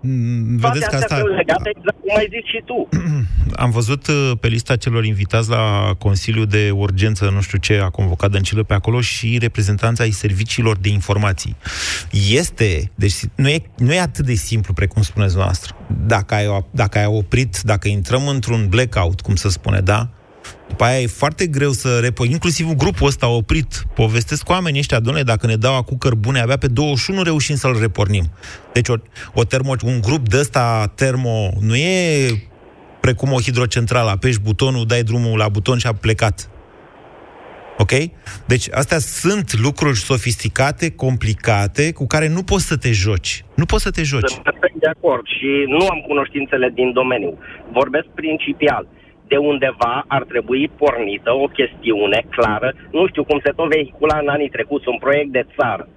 Mm, 0.00 0.58
Toate 0.58 0.78
Vedeți 0.78 0.90
că 0.90 0.96
astea 0.96 1.16
asta... 1.16 1.26
sunt 1.26 1.36
legate 1.36 1.70
exact 1.76 1.96
cum 2.00 2.16
ai 2.16 2.28
zis 2.30 2.44
și 2.50 2.62
tu. 2.64 2.88
Am 3.64 3.70
văzut 3.70 4.06
uh, 4.06 4.32
pe 4.40 4.48
lista 4.48 4.76
celor 4.76 5.04
invitați 5.04 5.48
la 5.48 5.94
Consiliul 5.98 6.46
de 6.46 6.70
Urgență, 6.70 7.30
nu 7.34 7.40
știu 7.40 7.58
ce 7.58 7.78
a 7.78 7.88
convocat 7.88 8.30
Dăncilă 8.30 8.62
pe 8.62 8.74
acolo, 8.74 9.00
și 9.00 9.38
reprezentanța 9.40 10.02
ai 10.02 10.10
serviciilor 10.10 10.76
de 10.76 10.88
informații. 10.88 11.56
Este, 12.30 12.90
deci 12.94 13.14
nu 13.34 13.48
e, 13.48 13.62
nu 13.76 13.92
e 13.92 14.00
atât 14.00 14.24
de 14.24 14.34
simplu 14.34 14.72
precum 14.72 15.02
spuneți 15.02 15.36
noastră. 15.36 15.76
Dacă 16.06 16.34
ai, 16.34 16.64
dacă 16.70 16.98
ai 16.98 17.06
oprit, 17.06 17.60
dacă 17.62 17.88
intrăm 17.88 18.28
într-un 18.28 18.68
blackout, 18.68 19.20
cum 19.20 19.34
se 19.34 19.48
spune, 19.48 19.80
da? 19.80 20.08
După 20.68 20.84
aia 20.84 21.00
e 21.00 21.06
foarte 21.06 21.46
greu 21.46 21.70
să 21.70 21.98
repo... 21.98 22.24
Inclusiv 22.24 22.66
grupul 22.66 23.06
ăsta 23.06 23.26
a 23.26 23.28
oprit. 23.28 23.82
Povestesc 23.94 24.42
cu 24.42 24.52
oamenii 24.52 24.78
ăștia, 24.78 25.00
domnule, 25.00 25.24
dacă 25.24 25.46
ne 25.46 25.56
dau 25.56 25.76
acum 25.76 25.96
cărbune, 25.98 26.40
abia 26.40 26.56
pe 26.56 26.66
21 26.66 27.22
reușim 27.22 27.56
să-l 27.56 27.76
repornim. 27.80 28.24
Deci 28.72 28.88
o, 28.88 28.94
o 29.34 29.44
termo, 29.44 29.72
un 29.84 30.00
grup 30.00 30.28
de 30.28 30.38
ăsta 30.38 30.92
termo 30.94 31.50
nu 31.60 31.76
e 31.76 32.26
precum 33.00 33.32
o 33.32 33.40
hidrocentrală. 33.40 34.10
Apeși 34.10 34.40
butonul, 34.40 34.86
dai 34.86 35.02
drumul 35.02 35.38
la 35.38 35.48
buton 35.48 35.78
și 35.78 35.86
a 35.86 35.92
plecat. 35.92 36.50
Ok? 37.78 37.92
Deci 38.46 38.66
astea 38.70 38.98
sunt 38.98 39.60
lucruri 39.66 39.96
sofisticate, 39.96 40.86
complicate, 41.04 41.92
cu 41.92 42.06
care 42.06 42.28
nu 42.28 42.42
poți 42.42 42.66
să 42.66 42.76
te 42.76 42.92
joci. 42.92 43.44
Nu 43.54 43.64
poți 43.64 43.82
să 43.82 43.90
te 43.90 44.02
joci. 44.02 44.30
Sunt 44.30 44.42
perfect 44.42 44.78
de 44.84 44.90
acord 44.96 45.24
și 45.26 45.50
nu 45.66 45.86
am 45.86 46.00
cunoștințele 46.06 46.70
din 46.74 46.92
domeniu. 46.92 47.38
Vorbesc 47.72 48.06
principial. 48.14 48.86
De 49.28 49.36
undeva 49.36 50.04
ar 50.16 50.22
trebui 50.32 50.70
pornită 50.82 51.30
o 51.44 51.46
chestiune 51.58 52.20
clară, 52.34 52.68
nu 52.90 53.06
știu 53.06 53.24
cum 53.24 53.38
se 53.44 53.52
tot 53.56 53.68
vehicula 53.68 54.18
în 54.18 54.28
anii 54.28 54.54
trecuți, 54.56 54.88
un 54.88 54.98
proiect 54.98 55.32
de 55.32 55.44
țară 55.56 55.88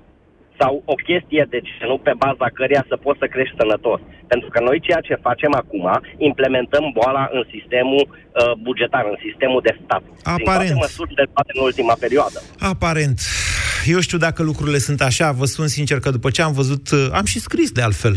sau 0.61 0.73
o 0.93 0.95
chestie 1.09 1.43
de 1.53 1.59
genul 1.67 1.99
pe 2.07 2.13
baza 2.23 2.47
căreia 2.57 2.83
să 2.91 2.95
poți 3.05 3.21
să 3.21 3.27
crești 3.33 3.59
sănătos. 3.61 3.99
Pentru 4.31 4.47
că 4.53 4.59
noi 4.67 4.77
ceea 4.87 5.01
ce 5.07 5.23
facem 5.27 5.53
acum, 5.61 5.85
implementăm 6.29 6.85
boala 6.97 7.23
în 7.37 7.43
sistemul 7.53 8.03
uh, 8.09 8.53
bugetar, 8.65 9.05
în 9.13 9.17
sistemul 9.25 9.61
de 9.67 9.73
stat. 9.83 10.03
Aparent. 10.23 10.71
Din 10.71 10.77
toate 10.77 10.83
măsurile 10.83 11.23
luate 11.33 11.51
în 11.55 11.61
ultima 11.69 11.95
perioadă. 12.05 12.39
Aparent. 12.73 13.19
Eu 13.93 13.99
știu 14.07 14.19
dacă 14.27 14.39
lucrurile 14.43 14.77
sunt 14.87 15.01
așa, 15.09 15.27
vă 15.31 15.45
spun 15.45 15.67
sincer 15.67 15.97
că 15.99 16.09
după 16.17 16.29
ce 16.29 16.41
am 16.41 16.53
văzut, 16.61 16.85
uh, 16.91 17.07
am 17.19 17.25
și 17.25 17.39
scris 17.39 17.69
de 17.71 17.81
altfel, 17.81 18.15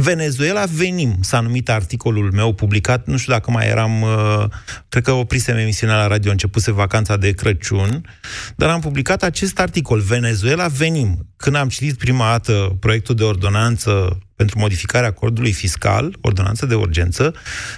Venezuela 0.00 0.64
venim, 0.64 1.16
s-a 1.20 1.40
numit 1.40 1.68
articolul 1.68 2.32
meu 2.32 2.52
publicat, 2.52 3.06
nu 3.06 3.16
știu 3.16 3.32
dacă 3.32 3.50
mai 3.50 3.66
eram, 3.66 4.02
uh, 4.02 4.44
cred 4.88 5.02
că 5.02 5.12
oprisem 5.12 5.56
emisiunea 5.56 5.96
la 5.96 6.06
radio, 6.06 6.30
începuse 6.30 6.70
vacanța 6.70 7.16
de 7.16 7.30
Crăciun, 7.30 8.04
dar 8.56 8.68
am 8.68 8.80
publicat 8.80 9.22
acest 9.22 9.58
articol, 9.58 10.00
Venezuela 10.00 10.68
venim. 10.68 11.26
Când 11.36 11.56
am 11.56 11.68
citit 11.68 11.98
prima 11.98 12.30
dată 12.30 12.76
proiectul 12.80 13.14
de 13.14 13.24
ordonanță 13.24 14.18
pentru 14.36 14.58
modificarea 14.58 15.08
acordului 15.08 15.52
fiscal, 15.52 16.16
ordonanță 16.20 16.66
de 16.66 16.74
urgență, 16.74 17.34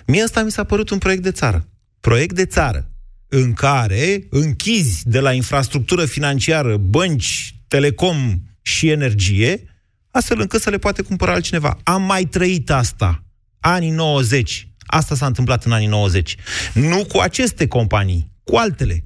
mie 0.06 0.22
ăsta 0.22 0.42
mi 0.42 0.50
s-a 0.50 0.64
părut 0.64 0.90
un 0.90 0.98
proiect 0.98 1.22
de 1.22 1.30
țară. 1.30 1.68
Proiect 2.00 2.34
de 2.34 2.44
țară 2.44 2.90
în 3.28 3.52
care 3.52 4.26
închizi 4.30 5.02
de 5.04 5.20
la 5.20 5.32
infrastructură 5.32 6.04
financiară, 6.04 6.76
bănci, 6.76 7.54
telecom 7.68 8.42
și 8.62 8.88
energie, 8.88 9.71
astfel 10.12 10.40
încât 10.40 10.60
să 10.60 10.70
le 10.70 10.78
poate 10.78 11.02
cumpăra 11.02 11.32
altcineva. 11.32 11.78
Am 11.82 12.02
mai 12.02 12.24
trăit 12.24 12.70
asta. 12.70 13.22
Anii 13.60 13.90
90. 13.90 14.68
Asta 14.86 15.14
s-a 15.14 15.26
întâmplat 15.26 15.64
în 15.64 15.72
anii 15.72 15.86
90. 15.86 16.36
Nu 16.74 17.04
cu 17.12 17.18
aceste 17.18 17.66
companii, 17.68 18.30
cu 18.44 18.56
altele. 18.56 19.04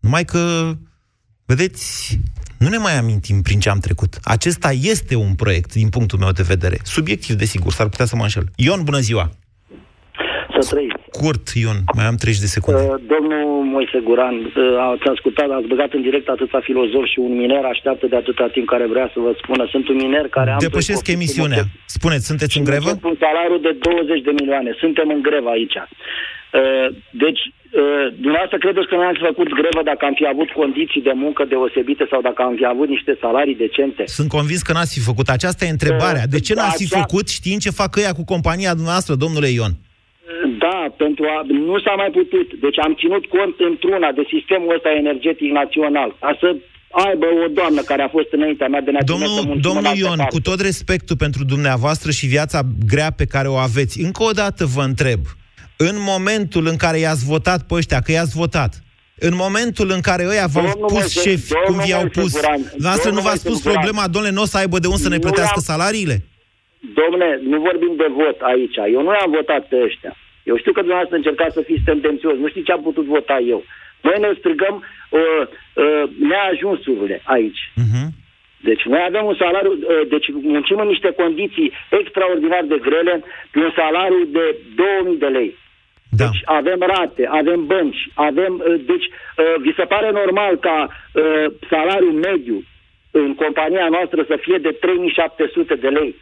Numai 0.00 0.24
că, 0.24 0.72
vedeți, 1.44 2.18
nu 2.58 2.68
ne 2.68 2.76
mai 2.76 2.98
amintim 2.98 3.42
prin 3.42 3.60
ce 3.60 3.68
am 3.68 3.78
trecut. 3.78 4.18
Acesta 4.22 4.72
este 4.72 5.14
un 5.14 5.34
proiect, 5.34 5.72
din 5.72 5.88
punctul 5.88 6.18
meu 6.18 6.32
de 6.32 6.42
vedere. 6.42 6.78
Subiectiv, 6.84 7.36
desigur, 7.36 7.72
s-ar 7.72 7.88
putea 7.88 8.06
să 8.06 8.16
mă 8.16 8.22
înșel. 8.22 8.50
Ion, 8.56 8.84
bună 8.84 8.98
ziua! 8.98 9.30
Să 10.60 10.68
trăiți. 10.68 11.01
Scurt, 11.14 11.44
Ion, 11.62 11.78
mai 11.96 12.06
am 12.10 12.16
30 12.16 12.40
de 12.46 12.50
secunde. 12.56 12.82
Uh, 12.82 12.94
domnul 13.14 13.44
Moise 13.74 13.98
Guran, 14.08 14.36
uh, 14.44 14.90
ați 14.92 15.06
ascultat, 15.14 15.48
ați 15.58 15.68
băgat 15.72 15.90
în 15.98 16.02
direct 16.08 16.28
atâția 16.28 16.60
filozofi 16.68 17.12
și 17.12 17.18
un 17.26 17.32
miner 17.40 17.64
așteaptă 17.74 18.04
de 18.12 18.16
atâta 18.22 18.46
timp 18.56 18.66
care 18.74 18.86
vrea 18.94 19.08
să 19.14 19.18
vă 19.26 19.32
spună. 19.42 19.62
Sunt 19.74 19.84
un 19.92 19.98
miner 20.04 20.26
care 20.36 20.50
am... 20.50 20.60
Depășesc 20.68 21.04
emisiunea. 21.16 21.62
Spuneți, 21.96 22.24
sunteți 22.30 22.58
în 22.58 22.64
grevă? 22.70 22.90
Un 23.12 23.16
salariu 23.26 23.58
de 23.68 23.72
20 23.80 24.22
de 24.28 24.32
milioane. 24.40 24.70
Suntem 24.84 25.06
în 25.16 25.20
grevă 25.28 25.48
aici. 25.56 25.76
Uh, 25.80 26.88
deci, 27.24 27.42
uh, 27.80 28.06
dumneavoastră 28.24 28.58
credeți 28.64 28.88
că 28.90 28.94
noi 28.96 29.08
am 29.10 29.16
fi 29.18 29.24
făcut 29.30 29.48
grevă 29.60 29.80
dacă 29.90 30.02
am 30.08 30.14
fi 30.20 30.26
avut 30.32 30.50
condiții 30.60 31.02
de 31.08 31.14
muncă 31.24 31.42
deosebite 31.52 32.04
sau 32.12 32.20
dacă 32.28 32.40
am 32.48 32.54
fi 32.60 32.66
avut 32.74 32.88
niște 32.96 33.12
salarii 33.24 33.62
decente? 33.64 34.02
Sunt 34.18 34.28
convins 34.38 34.62
că 34.66 34.72
n-ați 34.72 34.94
fi 34.96 35.02
făcut. 35.10 35.26
Aceasta 35.36 35.62
e 35.64 35.76
întrebarea. 35.78 36.24
De 36.34 36.40
ce 36.46 36.52
n-ați 36.54 36.80
fi 36.82 36.88
Acea- 36.88 37.00
făcut 37.00 37.26
știind 37.38 37.60
ce 37.66 37.80
fac 37.82 37.90
ăia 38.00 38.12
cu 38.18 38.24
compania 38.32 38.78
dumneavoastră, 38.78 39.14
domnule 39.24 39.50
Ion? 39.58 39.74
Da, 40.64 40.78
pentru 40.96 41.24
a, 41.34 41.36
nu 41.68 41.78
s-a 41.84 41.94
mai 42.02 42.10
putut. 42.18 42.48
Deci 42.64 42.78
am 42.86 42.94
ținut 43.00 43.24
cont 43.36 43.54
într-una 43.70 44.08
de 44.18 44.24
sistemul 44.34 44.74
ăsta 44.76 44.90
energetic 45.02 45.50
național. 45.60 46.10
Ca 46.20 46.36
să 46.40 46.48
aibă 47.06 47.26
o 47.44 47.48
doamnă 47.58 47.80
care 47.90 48.02
a 48.02 48.08
fost 48.08 48.28
înaintea 48.30 48.68
mea 48.68 48.80
de 48.80 48.90
ne 48.90 48.98
Domnul, 49.04 49.56
domnul 49.68 49.94
Ion, 49.96 50.20
cu 50.28 50.40
tot 50.40 50.60
respectul 50.60 51.16
pentru 51.16 51.44
dumneavoastră 51.44 52.10
și 52.10 52.26
viața 52.26 52.60
grea 52.86 53.10
pe 53.10 53.24
care 53.34 53.48
o 53.48 53.54
aveți, 53.68 54.00
încă 54.00 54.22
o 54.22 54.30
dată 54.30 54.64
vă 54.66 54.82
întreb, 54.82 55.20
în 55.76 55.96
momentul 56.12 56.66
în 56.66 56.76
care 56.76 56.98
i-ați 56.98 57.24
votat 57.24 57.66
pe 57.66 57.74
ăștia, 57.74 58.00
că 58.00 58.12
i-ați 58.12 58.36
votat, 58.36 58.72
în 59.18 59.34
momentul 59.34 59.90
în 59.90 60.00
care 60.00 60.26
ăia 60.28 60.46
v-au 60.46 60.62
Domnul 60.64 60.86
pus 60.88 60.98
Moise- 60.98 61.20
șefi, 61.28 61.52
cum 61.52 61.62
domnul 61.66 61.84
vi-au 61.84 62.00
Moise 62.00 62.20
pus, 62.20 62.32
Guran, 62.32 62.60
noastră 62.78 63.08
nu 63.08 63.14
domnul 63.14 63.22
v-ați 63.30 63.44
Moise 63.44 63.48
pus 63.48 63.62
Guran. 63.62 63.72
problema, 63.74 64.08
domnule, 64.08 64.34
nu 64.34 64.42
o 64.42 64.46
să 64.46 64.56
aibă 64.56 64.78
de 64.78 64.86
unde 64.86 65.02
să 65.02 65.08
ne 65.08 65.14
Nu 65.14 65.20
plătească 65.20 65.54
am- 65.56 65.62
salariile? 65.62 66.24
Domnule, 66.94 67.40
nu 67.42 67.60
vorbim 67.60 67.94
de 67.96 68.06
vot 68.10 68.40
aici. 68.40 68.76
Eu 68.76 69.02
nu 69.02 69.12
i-am 69.12 69.30
votat 69.30 69.68
pe 69.68 69.82
ăștia. 69.82 70.16
Eu 70.42 70.56
știu 70.56 70.72
că 70.72 70.80
dumneavoastră 70.80 71.16
încercați 71.16 71.54
să 71.54 71.60
fiți 71.60 71.84
tendențios. 71.84 72.36
Nu 72.38 72.48
știu 72.48 72.62
ce 72.62 72.72
am 72.72 72.82
putut 72.82 73.04
vota 73.04 73.38
eu. 73.38 73.64
Noi 74.00 74.16
ne 74.20 74.30
strigăm 74.38 74.74
uh, 75.10 75.20
uh, 75.74 76.02
neajunsurile 76.28 77.22
aici. 77.24 77.62
Deci 78.60 78.82
noi 78.84 79.02
avem 79.08 79.24
un 79.24 79.34
salariu, 79.34 79.72
uh, 79.72 80.08
deci 80.08 80.26
muncim 80.54 80.78
în 80.78 80.86
niște 80.86 81.10
condiții 81.12 81.72
extraordinar 82.00 82.64
de 82.64 82.78
grele, 82.78 83.24
pe 83.50 83.58
un 83.58 83.72
salariu 83.76 84.24
de 84.24 84.56
2000 84.74 85.18
de 85.18 85.26
lei. 85.26 85.50
Da. 86.10 86.24
Deci 86.24 86.40
avem 86.44 86.80
rate, 86.80 87.26
avem 87.30 87.66
bănci, 87.66 88.02
avem... 88.14 88.62
uh, 88.66 88.80
Deci 88.86 89.06
uh, 89.06 89.54
vi 89.60 89.72
se 89.76 89.84
pare 89.84 90.10
normal 90.10 90.56
ca 90.56 90.76
uh, 90.88 91.46
salariul 91.70 92.12
mediu 92.12 92.62
în 93.10 93.34
compania 93.34 93.88
noastră 93.88 94.24
să 94.28 94.36
fie 94.40 94.58
de 94.58 94.70
3700 94.70 95.74
de 95.74 95.88
lei? 95.88 96.14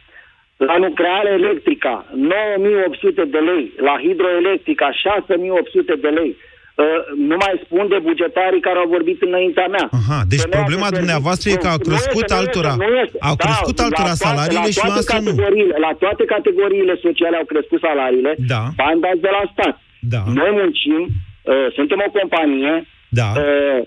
La 0.69 0.77
nucleară 0.77 1.29
electrica, 1.39 1.93
9800 2.15 3.23
de 3.35 3.37
lei. 3.49 3.65
La 3.87 3.95
hidroelectrica, 4.03 4.87
6800 4.91 5.93
de 6.05 6.07
lei. 6.19 6.31
Uh, 6.75 6.85
nu 7.29 7.35
mai 7.43 7.53
spun 7.63 7.85
de 7.93 7.99
bugetarii 8.07 8.61
care 8.67 8.77
au 8.83 8.89
vorbit 8.95 9.19
înaintea 9.21 9.67
mea. 9.75 9.87
Aha, 9.99 10.19
deci 10.31 10.39
Femeia 10.43 10.59
problema 10.61 10.87
de 10.87 10.95
serviciu- 10.95 11.03
dumneavoastră 11.03 11.45
e 11.53 11.63
că 11.63 11.69
au 11.73 11.79
Nu 11.81 11.87
crescut 11.89 12.23
este, 12.25 12.33
nu 12.35 12.39
altora. 12.41 12.71
este, 12.73 12.83
nu 12.85 12.95
este. 13.03 13.17
Au 13.29 13.35
crescut 13.45 13.77
altora 13.85 14.07
la 14.11 14.15
toate- 14.17 14.25
salariile 14.27 14.67
la 14.69 14.73
și 14.75 14.79
toate 14.81 14.93
noastră 14.95 15.15
nu. 15.17 15.23
categoriile, 15.29 15.75
La 15.85 15.91
toate 16.03 16.23
categoriile 16.35 16.95
sociale 17.05 17.35
au 17.41 17.47
crescut 17.51 17.79
salariile, 17.87 18.31
Da. 18.53 18.61
bani 18.81 19.01
dați 19.05 19.21
de 19.27 19.31
la 19.37 19.43
stat. 19.53 19.75
Da. 20.13 20.21
Noi 20.39 20.51
muncim, 20.61 21.01
uh, 21.07 21.67
suntem 21.77 21.99
o 22.07 22.09
companie 22.19 22.73
Da. 23.19 23.27
uh, 23.41 23.79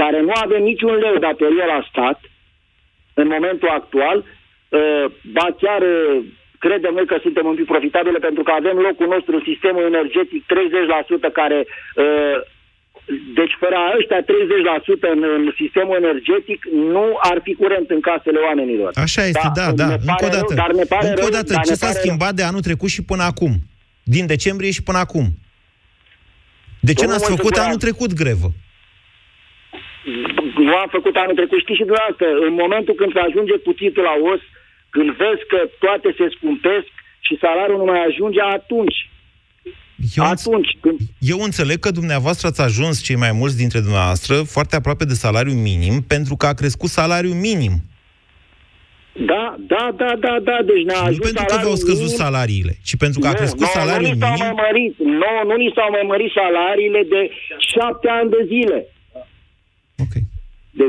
care 0.00 0.18
nu 0.28 0.32
avem 0.44 0.62
niciun 0.70 0.94
leu 1.04 1.14
datorie 1.28 1.64
la 1.74 1.80
stat 1.90 2.18
în 3.20 3.26
momentul 3.34 3.70
actual, 3.80 4.16
uh, 4.18 4.26
ba 5.36 5.46
chiar 5.62 5.82
uh, 5.82 6.24
credem 6.58 6.92
noi 6.94 7.06
că 7.06 7.16
suntem 7.22 7.46
un 7.46 7.54
pic 7.54 7.64
profitabile 7.64 8.18
pentru 8.18 8.42
că 8.42 8.50
avem 8.50 8.76
locul 8.88 9.08
nostru 9.14 9.32
în 9.36 9.42
sistemul 9.50 9.84
energetic 9.92 10.40
30% 11.30 11.32
care 11.32 11.58
uh, 11.66 12.36
deci 13.38 13.54
fără 13.62 13.76
ăștia 13.98 14.20
30% 14.22 14.26
în, 15.14 15.20
în 15.36 15.52
sistemul 15.60 15.96
energetic 16.02 16.60
nu 16.94 17.06
ar 17.30 17.38
fi 17.42 17.54
curent 17.54 17.90
în 17.90 18.00
casele 18.00 18.38
oamenilor. 18.48 18.90
Așa 18.94 19.22
este, 19.32 19.48
da, 19.54 19.72
da. 19.72 19.86
ne 19.86 19.92
Încă 19.92 20.04
pare 20.06 20.26
o 20.26 20.28
dată. 20.38 20.54
Rău, 20.54 20.56
dar 20.62 20.70
ne 20.80 20.84
pare 20.92 21.08
Încă 21.08 21.20
o 21.20 21.28
rău, 21.28 21.36
dată, 21.38 21.52
dar 21.52 21.62
ce 21.64 21.70
ne 21.70 21.76
s-a 21.76 21.86
pare 21.86 21.98
rău. 21.98 22.04
schimbat 22.04 22.32
de 22.34 22.42
anul 22.42 22.60
trecut 22.60 22.90
și 22.96 23.02
până 23.10 23.22
acum? 23.22 23.52
Din 24.14 24.26
decembrie 24.26 24.70
și 24.70 24.82
până 24.82 24.98
acum? 24.98 25.26
De 26.80 26.92
ce 26.92 27.04
Domnul 27.04 27.12
n-ați 27.12 27.28
Moise 27.28 27.36
făcut 27.36 27.52
Guran. 27.52 27.66
anul 27.66 27.84
trecut 27.86 28.10
grevă? 28.22 28.48
nu 30.68 30.74
am 30.82 30.88
făcut 30.96 31.14
anul 31.16 31.36
trecut, 31.40 31.58
știți 31.64 31.78
și 31.80 31.88
dumneavoastră, 31.88 32.26
în 32.48 32.54
momentul 32.62 32.94
când 33.00 33.10
se 33.12 33.22
ajunge 33.28 33.54
cuțitul 33.66 34.04
la 34.10 34.14
os, 34.32 34.40
când 34.98 35.10
vezi 35.22 35.44
că 35.52 35.60
toate 35.84 36.08
se 36.18 36.26
scumpesc 36.36 36.90
și 37.26 37.38
salariul 37.44 37.78
nu 37.82 37.84
mai 37.92 38.00
ajunge, 38.08 38.40
atunci 38.58 38.98
eu, 40.16 40.24
Atunci, 40.24 40.70
când... 40.80 40.98
eu 41.32 41.38
înțeleg 41.48 41.78
că 41.78 41.90
dumneavoastră 41.90 42.46
ați 42.48 42.60
ajuns, 42.68 42.94
cei 43.08 43.16
mai 43.24 43.32
mulți 43.40 43.56
dintre 43.62 43.80
dumneavoastră, 43.86 44.34
foarte 44.54 44.76
aproape 44.76 45.04
de 45.04 45.14
salariu 45.24 45.52
minim, 45.52 45.94
pentru 46.14 46.34
că 46.36 46.46
a 46.46 46.52
crescut 46.60 46.88
salariul 47.00 47.34
minim. 47.48 47.72
Da, 49.32 49.44
da, 49.72 49.84
da, 50.02 50.10
da, 50.24 50.34
da, 50.48 50.56
deci 50.70 50.84
ne-a 50.84 51.02
Nu 51.10 51.18
pentru 51.28 51.44
că 51.50 51.56
v-au 51.62 51.74
scăzut 51.84 52.10
minim. 52.10 52.22
salariile, 52.24 52.72
ci 52.88 52.96
pentru 52.96 53.18
că 53.20 53.26
a 53.26 53.30
Nu, 53.30 53.36
crescut 53.36 53.60
nu, 53.60 53.66
salariul 53.80 54.08
nu 54.08 54.14
ni 54.14 54.20
s-au 54.20 54.32
minim. 54.32 54.44
mai 54.54 54.62
mărit, 54.66 54.92
nu, 55.22 55.30
nu 55.50 55.54
ni 55.62 55.70
s-au 55.74 55.90
mai 55.96 56.04
mărit 56.12 56.30
salariile 56.40 57.02
de 57.14 57.20
șapte 57.72 58.08
ani 58.18 58.30
de 58.30 58.40
zile. 58.52 58.78
Ok. 60.04 60.14